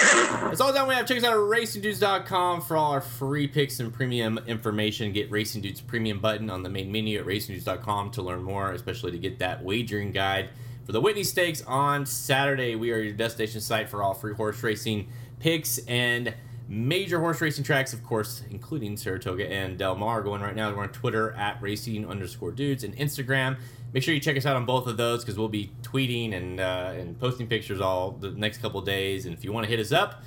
That's 0.00 0.60
all 0.60 0.72
the 0.72 0.84
we 0.84 0.94
have. 0.94 1.06
Check 1.06 1.18
us 1.18 1.24
out 1.24 1.32
at 1.32 1.38
racingdudes.com 1.38 2.62
for 2.62 2.76
all 2.76 2.92
our 2.92 3.00
free 3.00 3.48
picks 3.48 3.80
and 3.80 3.92
premium 3.92 4.38
information. 4.46 5.12
Get 5.12 5.30
Racing 5.30 5.62
Dudes 5.62 5.80
premium 5.80 6.20
button 6.20 6.50
on 6.50 6.62
the 6.62 6.68
main 6.68 6.92
menu 6.92 7.18
at 7.18 7.26
racingdudes.com 7.26 8.12
to 8.12 8.22
learn 8.22 8.42
more, 8.42 8.72
especially 8.72 9.10
to 9.12 9.18
get 9.18 9.40
that 9.40 9.64
wagering 9.64 10.12
guide 10.12 10.50
for 10.86 10.92
the 10.92 11.00
Whitney 11.00 11.24
Stakes 11.24 11.62
on 11.66 12.06
Saturday. 12.06 12.76
We 12.76 12.92
are 12.92 12.98
your 12.98 13.12
destination 13.12 13.60
site 13.60 13.88
for 13.88 14.02
all 14.02 14.14
free 14.14 14.34
horse 14.34 14.62
racing 14.62 15.08
picks 15.40 15.78
and 15.86 16.32
major 16.68 17.18
horse 17.18 17.40
racing 17.40 17.64
tracks, 17.64 17.92
of 17.92 18.04
course, 18.04 18.42
including 18.50 18.96
Saratoga 18.96 19.50
and 19.50 19.78
Del 19.78 19.96
Mar. 19.96 20.22
Going 20.22 20.42
right 20.42 20.54
now, 20.54 20.74
we're 20.74 20.82
on 20.82 20.90
Twitter 20.90 21.32
at 21.32 21.60
racing 21.62 22.06
underscore 22.08 22.52
dudes 22.52 22.84
and 22.84 22.94
Instagram. 22.96 23.56
Make 23.94 24.02
sure 24.02 24.12
you 24.12 24.20
check 24.20 24.36
us 24.36 24.44
out 24.44 24.54
on 24.54 24.66
both 24.66 24.86
of 24.86 24.96
those 24.98 25.24
because 25.24 25.38
we'll 25.38 25.48
be 25.48 25.72
tweeting 25.82 26.34
and 26.34 26.60
uh, 26.60 26.92
and 26.94 27.18
posting 27.18 27.46
pictures 27.46 27.80
all 27.80 28.10
the 28.12 28.30
next 28.32 28.58
couple 28.58 28.80
days. 28.82 29.24
And 29.24 29.34
if 29.34 29.44
you 29.44 29.52
want 29.52 29.64
to 29.64 29.70
hit 29.70 29.80
us 29.80 29.92
up, 29.92 30.22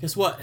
guess 0.00 0.14
what? 0.16 0.40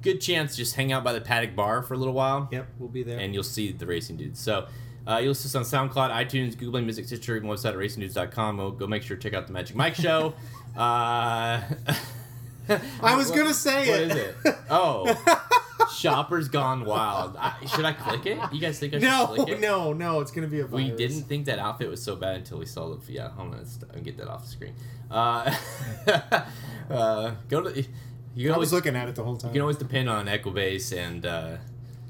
Good 0.00 0.20
chance 0.20 0.56
just 0.56 0.76
hang 0.76 0.92
out 0.92 1.04
by 1.04 1.12
the 1.12 1.20
paddock 1.20 1.54
bar 1.54 1.82
for 1.82 1.94
a 1.94 1.96
little 1.98 2.14
while 2.14 2.48
Yep, 2.52 2.68
we'll 2.78 2.88
be 2.88 3.02
there. 3.02 3.18
and 3.18 3.34
you'll 3.34 3.42
see 3.42 3.72
the 3.72 3.84
racing 3.86 4.16
dudes. 4.16 4.40
So 4.40 4.66
uh, 5.06 5.18
you'll 5.18 5.34
see 5.34 5.46
us 5.48 5.54
on 5.54 5.62
SoundCloud, 5.90 6.10
iTunes, 6.10 6.52
Google 6.56 6.72
Play 6.72 6.82
Music, 6.82 7.04
Stitcher, 7.06 7.36
even 7.36 7.48
website 7.48 7.70
at 7.70 7.74
racingdudes.com. 7.76 8.56
Go, 8.56 8.70
go 8.70 8.86
make 8.86 9.02
sure 9.02 9.16
to 9.16 9.22
check 9.22 9.34
out 9.36 9.46
the 9.46 9.52
Magic 9.52 9.76
Mike 9.76 9.94
show. 9.94 10.32
Uh, 10.76 11.62
I 13.02 13.16
was 13.16 13.28
what- 13.30 13.36
gonna 13.38 13.54
say 13.54 13.88
what 13.90 14.00
it. 14.00 14.10
is 14.10 14.16
it? 14.44 14.56
Oh, 14.70 15.46
Shoppers 15.94 16.48
Gone 16.48 16.84
Wild. 16.84 17.36
I, 17.38 17.64
should 17.66 17.84
I 17.84 17.92
click 17.92 18.26
it? 18.26 18.38
You 18.52 18.60
guys 18.60 18.78
think 18.78 18.94
I 18.94 18.98
should 18.98 19.02
no, 19.08 19.26
click 19.28 19.48
it? 19.48 19.60
no, 19.60 19.92
no. 19.92 20.20
It's 20.20 20.30
gonna 20.30 20.46
be 20.48 20.60
a 20.60 20.66
virus. 20.66 20.90
We 20.90 20.96
didn't 20.96 21.22
think 21.22 21.46
that 21.46 21.58
outfit 21.58 21.88
was 21.88 22.02
so 22.02 22.16
bad 22.16 22.36
until 22.36 22.58
we 22.58 22.66
saw 22.66 22.94
the. 22.94 23.12
Yeah, 23.12 23.30
I'm 23.38 23.50
gonna, 23.50 23.64
I'll 23.94 24.00
get 24.02 24.16
that 24.18 24.28
off 24.28 24.42
the 24.42 24.48
screen. 24.48 24.74
Uh, 25.10 25.54
uh, 26.90 27.32
go 27.48 27.62
to. 27.62 27.84
You 28.34 28.44
can 28.44 28.50
I 28.50 28.54
always 28.54 28.66
was 28.66 28.72
looking 28.74 28.96
at 28.96 29.08
it 29.08 29.14
the 29.14 29.24
whole 29.24 29.36
time. 29.36 29.50
you 29.50 29.54
can 29.54 29.62
always 29.62 29.78
depend 29.78 30.10
on 30.10 30.26
Equibase 30.26 30.94
and 30.96 31.24
uh, 31.24 31.56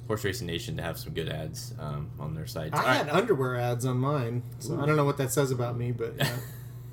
Horse 0.08 0.24
Racing 0.24 0.46
Nation 0.48 0.76
to 0.76 0.82
have 0.82 0.98
some 0.98 1.12
good 1.12 1.28
ads 1.28 1.72
um, 1.78 2.10
on 2.18 2.34
their 2.34 2.46
sites. 2.46 2.74
I 2.74 2.78
All 2.80 2.84
right. 2.84 2.96
had 2.96 3.08
underwear 3.10 3.56
ads 3.56 3.84
on 3.84 3.98
mine, 3.98 4.42
so 4.58 4.80
I 4.80 4.86
don't 4.86 4.96
know 4.96 5.04
what 5.04 5.18
that 5.18 5.30
says 5.30 5.50
about 5.52 5.76
me, 5.76 5.92
but 5.92 6.14
yeah. 6.18 6.28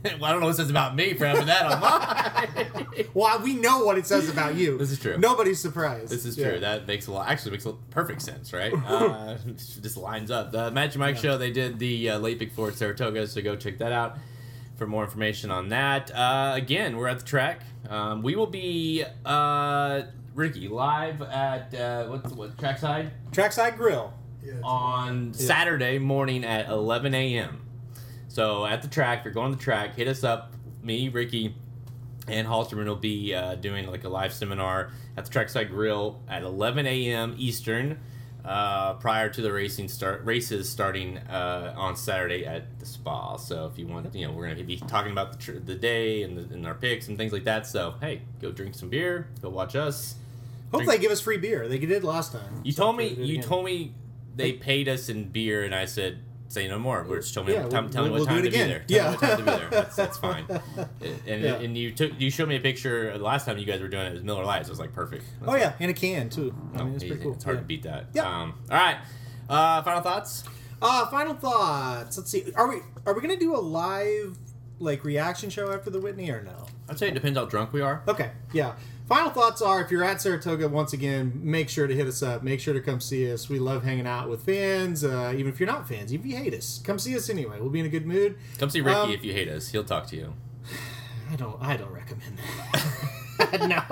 well, 0.20 0.26
I 0.26 0.32
don't 0.32 0.40
know 0.42 0.48
what 0.48 0.54
it 0.54 0.58
says 0.58 0.70
about 0.70 0.96
me 0.96 1.14
for 1.14 1.26
having 1.26 1.46
that 1.48 1.66
online. 1.66 2.88
Well, 3.16 3.40
we 3.42 3.56
know 3.56 3.84
what 3.84 3.98
it 3.98 4.06
says 4.08 4.30
about 4.30 4.56
you. 4.56 4.78
This 4.78 4.92
is 4.92 5.00
true. 5.00 5.18
Nobody's 5.18 5.60
surprised. 5.60 6.12
This 6.12 6.26
is 6.26 6.38
Yeah. 6.38 6.50
true. 6.52 6.60
That 6.60 6.88
makes 6.88 7.08
a 7.08 7.12
lot. 7.12 7.28
Actually, 7.28 7.52
makes 7.52 7.66
a 7.66 7.74
perfect 7.92 8.22
sense, 8.22 8.54
right? 8.54 8.74
Uh, 8.86 9.38
just 9.56 9.98
lines 9.98 10.30
up. 10.32 10.52
The 10.52 10.70
Magic 10.72 10.98
Mike 11.00 11.18
show. 11.18 11.38
They 11.38 11.52
did 11.52 11.80
the 11.80 12.12
uh, 12.12 12.20
late 12.20 12.38
Big 12.40 12.52
Four 12.52 12.70
at 12.70 12.76
Saratoga, 12.76 13.26
so 13.28 13.42
go 13.42 13.56
check 13.56 13.78
that 13.80 13.92
out 13.92 14.18
for 14.78 14.86
more 14.88 15.04
information 15.04 15.50
on 15.52 15.70
that. 15.70 16.12
Uh, 16.16 16.54
again, 16.56 16.98
we're 16.98 17.08
at 17.08 17.20
the 17.20 17.26
track. 17.26 17.62
Um, 17.90 18.22
we 18.24 18.36
will 18.36 18.48
be 18.48 19.04
uh, 19.26 20.04
Ricky 20.36 20.68
live 20.68 21.22
at 21.22 21.74
uh, 21.76 22.06
what 22.06 22.32
what 22.36 22.58
trackside 22.58 23.12
Trackside 23.32 23.78
Grill. 23.78 24.14
on 24.64 25.34
Saturday 25.34 25.98
morning 26.00 26.44
at 26.44 26.68
11 26.70 27.14
a.m. 27.14 27.62
So 28.34 28.66
at 28.66 28.82
the 28.82 28.88
track, 28.88 29.20
if 29.20 29.26
you're 29.26 29.34
going 29.36 29.52
to 29.52 29.58
the 29.60 29.64
track, 29.64 29.96
hit 29.96 30.08
us 30.08 30.24
up. 30.24 30.54
Me, 30.82 31.08
Ricky, 31.08 31.54
and 32.28 32.48
Alterman 32.48 32.86
will 32.88 32.96
be 32.96 33.32
uh, 33.36 33.54
doing 33.56 33.86
like 33.86 34.06
a 34.06 34.10
live 34.10 34.34
seminar 34.34 34.92
at 35.16 35.26
the 35.26 35.32
Trackside 35.32 35.70
Grill 35.70 36.20
at 36.28 36.42
11 36.42 36.88
a.m. 36.88 37.36
Eastern, 37.38 38.00
uh, 38.44 38.96
prior 38.96 39.30
to 39.30 39.40
the 39.44 39.54
racing 39.54 39.88
start 39.88 40.26
races 40.26 40.68
starting 40.68 41.20
uh, 41.20 41.76
on 41.78 41.96
Saturday 41.96 42.44
at 42.44 42.80
the 42.80 42.88
spa. 42.88 43.38
So 43.38 43.68
if 43.72 43.78
you 43.78 43.86
want, 43.86 44.16
you 44.16 44.26
know, 44.26 44.34
we're 44.34 44.48
gonna 44.50 44.64
be 44.64 44.78
talking 44.78 45.12
about 45.12 45.34
the, 45.34 45.38
tr- 45.38 45.60
the 45.64 45.76
day 45.76 46.24
and, 46.24 46.36
the, 46.36 46.54
and 46.56 46.66
our 46.66 46.74
picks 46.74 47.10
and 47.10 47.18
things 47.20 47.34
like 47.34 47.44
that. 47.44 47.68
So 47.68 47.94
hey, 48.02 48.24
go 48.42 48.52
drink 48.52 48.74
some 48.74 48.90
beer, 48.90 49.28
go 49.44 49.50
watch 49.50 49.76
us. 49.76 50.16
Hope 50.74 50.86
they 50.88 50.98
give 50.98 51.12
us 51.12 51.22
free 51.22 51.38
beer. 51.38 51.68
They 51.68 51.78
did 51.78 52.04
last 52.04 52.32
time. 52.32 52.62
You 52.64 52.72
So 52.72 52.86
told 52.86 52.98
me 52.98 53.10
you 53.10 53.36
again. 53.36 53.44
told 53.48 53.64
me 53.64 53.94
they 54.36 54.54
paid 54.54 54.90
us 54.90 55.08
in 55.08 55.30
beer, 55.30 55.64
and 55.64 55.76
I 55.76 55.86
said, 55.86 56.18
"Say 56.50 56.68
no 56.68 56.78
more." 56.80 57.06
We're 57.08 57.20
just 57.22 57.34
telling 57.34 57.50
me 57.50 57.54
Yeah, 57.56 57.68
tell, 57.68 57.82
we'll- 57.82 57.90
tell 57.92 58.04
me 58.04 58.10
we'll 58.12 58.20
what 58.22 58.30
do 58.30 58.36
time 58.36 58.44
to 58.44 58.50
be 58.52 58.58
there. 58.58 58.80
Tell 58.88 58.98
Yeah. 58.98 59.04
me 59.04 59.10
what 59.12 59.20
time 59.22 59.38
to 59.38 59.44
be 59.44 59.52
there. 59.52 59.70
That's, 59.70 59.96
that's 59.96 60.18
fine. 60.18 60.46
And 61.28 61.42
Yeah. 61.44 61.56
and 61.56 61.78
you 61.78 61.92
took 61.92 62.12
you 62.20 62.30
showed 62.30 62.48
me 62.50 62.56
a 62.56 62.60
picture 62.60 63.18
the 63.18 63.24
last 63.24 63.46
time 63.46 63.58
you 63.58 63.66
guys 63.66 63.82
were 63.82 63.88
doing 63.88 64.06
it. 64.06 64.10
It 64.10 64.14
was 64.14 64.24
Miller 64.24 64.46
Lights. 64.46 64.68
It 64.68 64.72
was 64.72 64.80
like 64.80 64.94
perfect. 64.94 65.24
Was 65.42 65.50
Oh 65.50 65.52
like, 65.54 65.62
yeah, 65.62 65.74
in 65.80 65.90
a 65.90 65.94
can 65.94 66.30
too. 66.30 66.54
I 66.76 66.84
mean, 66.84 66.96
it's 66.96 67.04
pretty 67.04 67.22
cool. 67.24 67.34
It's 67.34 67.44
hard 67.44 67.58
Yeah. 67.58 67.62
to 67.62 67.68
beat 67.68 67.84
that. 67.84 68.06
Yeah. 68.14 68.24
Um, 68.42 68.54
all 68.70 68.78
right. 68.78 68.98
Uh, 69.50 69.82
final 69.84 70.02
thoughts. 70.02 70.44
Uh, 70.82 71.06
final 71.08 71.34
thoughts. 71.34 72.18
Let's 72.18 72.30
see. 72.30 72.52
Are 72.56 72.68
we 72.68 72.78
are 73.06 73.14
we 73.14 73.22
gonna 73.22 73.38
do 73.38 73.56
a 73.56 73.58
live 73.60 74.38
like 74.80 75.04
reaction 75.06 75.50
show 75.50 75.72
after 75.72 75.90
the 75.90 76.00
Whitney 76.00 76.30
or 76.30 76.42
no? 76.44 76.66
I'd 76.90 77.00
say 77.00 77.08
it 77.08 77.14
depends 77.14 77.38
how 77.38 77.46
drunk 77.46 77.72
we 77.74 77.82
are. 77.82 78.04
Okay, 78.08 78.32
yeah. 78.52 78.74
Final 79.08 79.32
thoughts 79.32 79.62
are 79.62 79.82
if 79.82 79.92
you're 79.92 80.04
at 80.04 80.22
Saratoga 80.22 80.70
once 80.70 80.94
again, 80.94 81.34
make 81.44 81.68
sure 81.68 81.88
to 81.88 81.94
hit 81.94 82.08
us 82.08 82.24
up. 82.24 82.42
Make 82.42 82.62
sure 82.62 82.74
to 82.74 82.80
come 82.80 83.02
see 83.02 83.30
us. 83.32 83.50
We 83.50 83.60
love 83.60 83.84
hanging 83.84 84.08
out 84.08 84.30
with 84.30 84.46
fans. 84.46 85.04
Uh, 85.04 85.34
even 85.36 85.52
if 85.52 85.60
you're 85.60 85.68
not 85.68 85.88
fans, 85.88 86.14
even 86.14 86.26
if 86.26 86.32
you 86.32 86.38
hate 86.42 86.54
us, 86.54 86.82
come 86.86 86.98
see 86.98 87.16
us 87.16 87.30
anyway. 87.30 87.60
We'll 87.60 87.70
be 87.70 87.82
in 87.82 87.86
a 87.86 87.90
good 87.90 88.06
mood. 88.06 88.38
Come 88.58 88.70
see 88.70 88.80
Ricky 88.80 88.98
Um, 88.98 89.12
if 89.12 89.26
you 89.26 89.34
hate 89.34 89.50
us. 89.50 89.70
He'll 89.70 89.84
talk 89.84 90.08
to 90.08 90.16
you. 90.16 90.34
I 91.32 91.36
don't. 91.36 91.62
I 91.62 91.76
don't 91.76 91.92
recommend 91.92 92.38
that. 92.38 92.94
no. 93.68 93.84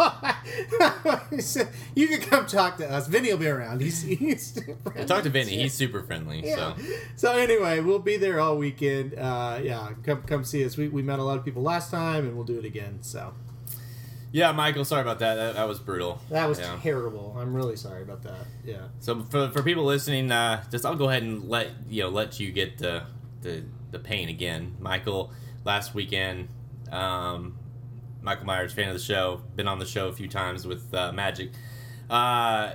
you 1.96 2.08
can 2.08 2.22
come 2.22 2.46
talk 2.46 2.78
to 2.78 2.90
us. 2.90 3.08
Vinny 3.08 3.32
will 3.32 3.40
be 3.40 3.48
around. 3.48 3.82
He's 3.82 4.02
he's. 4.04 4.58
Talk 5.08 5.24
to 5.24 5.30
Vinny. 5.30 5.58
He's 5.58 5.74
super 5.74 6.04
friendly. 6.04 6.46
Yeah. 6.46 6.56
So 6.56 6.76
So 7.16 7.38
anyway, 7.38 7.82
we'll 7.82 8.00
be 8.00 8.16
there 8.18 8.40
all 8.40 8.58
weekend. 8.58 9.16
Uh, 9.16 9.60
yeah, 9.62 9.90
come 10.04 10.22
come 10.24 10.46
see 10.46 10.64
us. 10.64 10.78
We, 10.78 10.88
we 10.88 11.02
met 11.02 11.20
a 11.20 11.24
lot 11.24 11.38
of 11.38 11.44
people 11.44 11.64
last 11.64 11.92
time, 11.92 12.26
and 12.26 12.36
we'll 12.36 12.46
do 12.46 12.58
it 12.60 12.66
again. 12.66 13.00
So 13.02 13.34
yeah, 14.32 14.52
Michael. 14.52 14.86
Sorry 14.86 15.02
about 15.02 15.20
that. 15.20 15.36
That, 15.36 15.56
that 15.56 15.68
was 15.68 15.80
brutal. 15.80 16.20
that 16.30 16.48
was 16.48 16.60
Yeah. 16.60 16.78
terrible. 16.82 17.36
I'm 17.38 17.54
really 17.54 17.76
sorry 17.76 18.02
about 18.04 18.24
that. 18.24 18.46
Yeah. 18.66 18.88
So 19.00 19.24
for, 19.24 19.50
for 19.50 19.62
people 19.64 19.84
listening, 19.86 20.32
uh, 20.32 20.64
just 20.72 20.86
I'll 20.86 20.96
go 20.96 21.10
ahead 21.10 21.24
and 21.24 21.50
let 21.50 21.70
you 21.90 22.04
know 22.04 22.10
let 22.10 22.40
you 22.40 22.52
get 22.52 22.78
the 22.78 23.04
the, 23.42 23.64
the 23.92 24.00
pain 24.00 24.30
again. 24.30 24.76
Michael 24.80 25.32
last 25.66 25.94
weekend, 25.94 26.48
um, 26.92 27.58
Michael 28.22 28.46
Myers, 28.46 28.72
fan 28.74 28.88
of 28.90 28.94
the 28.94 29.00
show, 29.04 29.42
been 29.56 29.68
on 29.68 29.80
the 29.80 29.86
show 29.86 30.08
a 30.08 30.14
few 30.14 30.28
times 30.28 30.66
with 30.68 30.94
uh, 30.94 31.12
Magic. 31.12 31.52
Uh, 32.10 32.74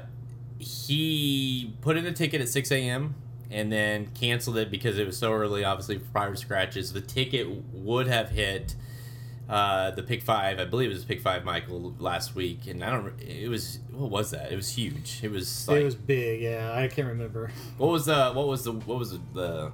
he 0.59 1.74
put 1.80 1.96
in 1.96 2.07
a 2.07 2.12
ticket 2.12 2.40
at 2.40 2.48
6 2.48 2.72
a.m. 2.72 3.14
and 3.50 3.70
then 3.70 4.07
canceled 4.14 4.57
it 4.57 4.70
because 4.70 4.98
it 4.98 5.07
was 5.07 5.16
so 5.16 5.32
early, 5.32 5.64
obviously 5.64 5.98
prior 5.98 6.30
to 6.32 6.36
scratches. 6.36 6.92
The 6.92 7.00
ticket 7.00 7.46
would 7.72 8.07
have 8.07 8.30
hit 8.30 8.74
uh, 9.49 9.90
the 9.92 10.03
pick 10.03 10.22
five. 10.22 10.59
I 10.59 10.64
believe 10.64 10.90
it 10.90 10.94
was 10.94 11.05
pick 11.05 11.20
five, 11.20 11.44
Michael, 11.44 11.94
last 11.99 12.34
week, 12.34 12.66
and 12.66 12.82
I 12.82 12.90
don't. 12.90 13.12
It 13.20 13.49
was 13.49 13.78
what 13.92 14.11
was 14.11 14.30
that? 14.32 14.53
It 14.53 14.57
was 14.57 14.70
huge. 14.74 15.20
It 15.22 15.30
was 15.30 15.68
like 15.68 15.80
it 15.80 15.84
was 15.84 15.94
big. 15.94 16.40
Yeah, 16.40 16.72
I 16.74 16.88
can't 16.88 17.09
remember. 17.09 17.51
what 17.78 17.88
was 17.90 18.07
the 18.07 18.32
what 18.32 18.49
was 18.49 18.64
the 18.64 18.72
what 18.72 18.99
was 18.99 19.18
the 19.34 19.70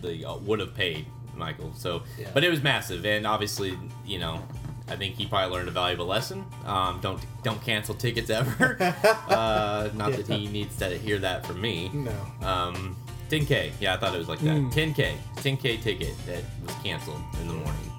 the, 0.00 0.24
uh, 0.28 0.36
would 0.38 0.60
have 0.60 0.74
paid 0.74 1.06
Michael? 1.36 1.72
So, 1.74 2.02
Yeah. 2.18 2.28
but 2.34 2.44
it 2.44 2.50
was 2.50 2.62
massive, 2.62 3.04
and 3.04 3.26
obviously, 3.26 3.76
you 4.06 4.18
know, 4.18 4.42
I 4.88 4.96
think 4.96 5.16
he 5.16 5.26
probably 5.26 5.56
learned 5.56 5.68
a 5.68 5.72
valuable 5.72 6.06
lesson. 6.06 6.44
Um, 6.66 6.98
don't 7.00 7.20
don't 7.44 7.60
cancel 7.62 7.94
tickets 7.94 8.30
ever. 8.30 8.76
uh, 9.28 9.90
not 9.94 10.12
that 10.12 10.26
he 10.26 10.46
needs 10.48 10.76
to 10.78 10.96
hear 10.98 11.18
that 11.18 11.46
from 11.46 11.60
me. 11.60 11.90
No. 11.92 12.12
Um, 12.42 12.96
10k, 13.30 13.72
yeah, 13.78 13.94
I 13.94 13.96
thought 13.98 14.14
it 14.14 14.18
was 14.18 14.28
like 14.28 14.38
that. 14.40 14.56
Mm. 14.56 14.72
10k, 14.72 15.14
10k 15.36 15.82
ticket 15.82 16.14
that 16.26 16.42
was 16.64 16.74
canceled 16.82 17.20
in 17.42 17.48
the 17.48 17.54
morning. 17.54 17.92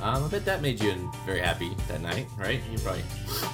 Um, 0.00 0.24
I 0.24 0.28
bet 0.28 0.44
that 0.44 0.62
made 0.62 0.80
you 0.80 1.10
very 1.26 1.40
happy 1.40 1.74
that 1.88 2.00
night, 2.00 2.26
right? 2.38 2.60
You 2.70 2.78
probably. 2.78 3.02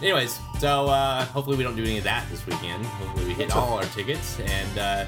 Anyways, 0.03 0.38
so 0.59 0.86
uh, 0.86 1.24
hopefully 1.26 1.57
we 1.57 1.62
don't 1.62 1.76
do 1.76 1.82
any 1.82 1.99
of 1.99 2.05
that 2.05 2.28
this 2.30 2.47
weekend. 2.47 2.84
Hopefully 2.84 3.26
we 3.26 3.32
hit 3.34 3.55
all 3.57 3.78
our 3.78 3.84
tickets, 3.84 4.38
and 4.40 4.78
uh, 4.78 5.07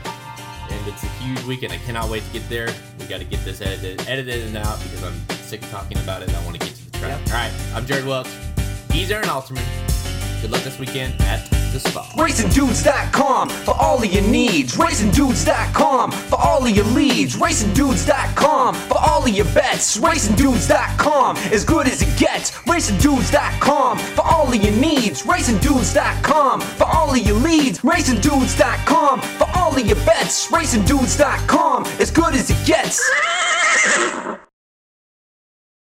and 0.70 0.88
it's 0.88 1.02
a 1.02 1.08
huge 1.22 1.42
weekend. 1.44 1.72
I 1.72 1.78
cannot 1.78 2.08
wait 2.08 2.24
to 2.24 2.32
get 2.32 2.48
there. 2.48 2.68
We 2.98 3.06
got 3.06 3.18
to 3.18 3.24
get 3.24 3.44
this 3.44 3.60
edited, 3.60 4.00
edited 4.08 4.46
and 4.46 4.56
out 4.56 4.82
because 4.82 5.04
I'm 5.04 5.36
sick 5.36 5.62
of 5.62 5.70
talking 5.70 5.98
about 5.98 6.22
it. 6.22 6.34
I 6.34 6.44
want 6.44 6.58
to 6.58 6.66
get 6.66 6.74
to 6.74 6.90
the 6.90 6.98
track. 6.98 7.20
Yep. 7.20 7.28
All 7.28 7.40
right, 7.40 7.52
I'm 7.74 7.86
Jared 7.86 8.06
Welch. 8.06 8.28
He's 8.90 9.10
Aaron 9.10 9.28
Alterman. 9.28 9.64
Good 10.40 10.50
luck 10.50 10.62
this 10.62 10.78
weekend 10.78 11.20
at 11.20 11.55
the 11.76 11.88
spa. 11.88 12.02
RacingDudes.com 12.14 13.48
for 13.48 13.74
all 13.74 14.02
of 14.02 14.12
your 14.12 14.22
needs. 14.22 14.76
RacingDudes.com 14.76 16.10
for 16.10 16.40
all 16.40 16.66
of 16.66 16.70
your 16.70 16.84
leads. 16.86 17.36
RacingDudes.com 17.36 18.74
for 18.74 18.98
all 18.98 19.22
of 19.22 19.28
your 19.28 19.46
bets. 19.46 19.98
RacingDudes.com 19.98 21.36
as 21.36 21.64
good 21.64 21.86
as 21.86 22.02
it 22.02 22.18
gets. 22.18 22.50
RacingDudes.com 22.50 23.98
for 23.98 24.22
all 24.22 24.48
of 24.48 24.56
your 24.56 24.74
needs. 24.74 25.22
RacingDudes.com 25.22 26.60
for 26.60 26.84
all 26.84 27.10
of 27.10 27.18
your 27.18 27.36
leads. 27.36 27.80
RacingDudes.com 27.80 29.20
for 29.20 29.48
all 29.54 29.76
of 29.76 29.86
your 29.86 29.96
bets. 30.06 30.50
RacingDudes.com 30.50 31.84
as 32.00 32.10
good 32.10 32.34
as 32.34 32.50
it 32.50 32.66
gets. 32.66 34.22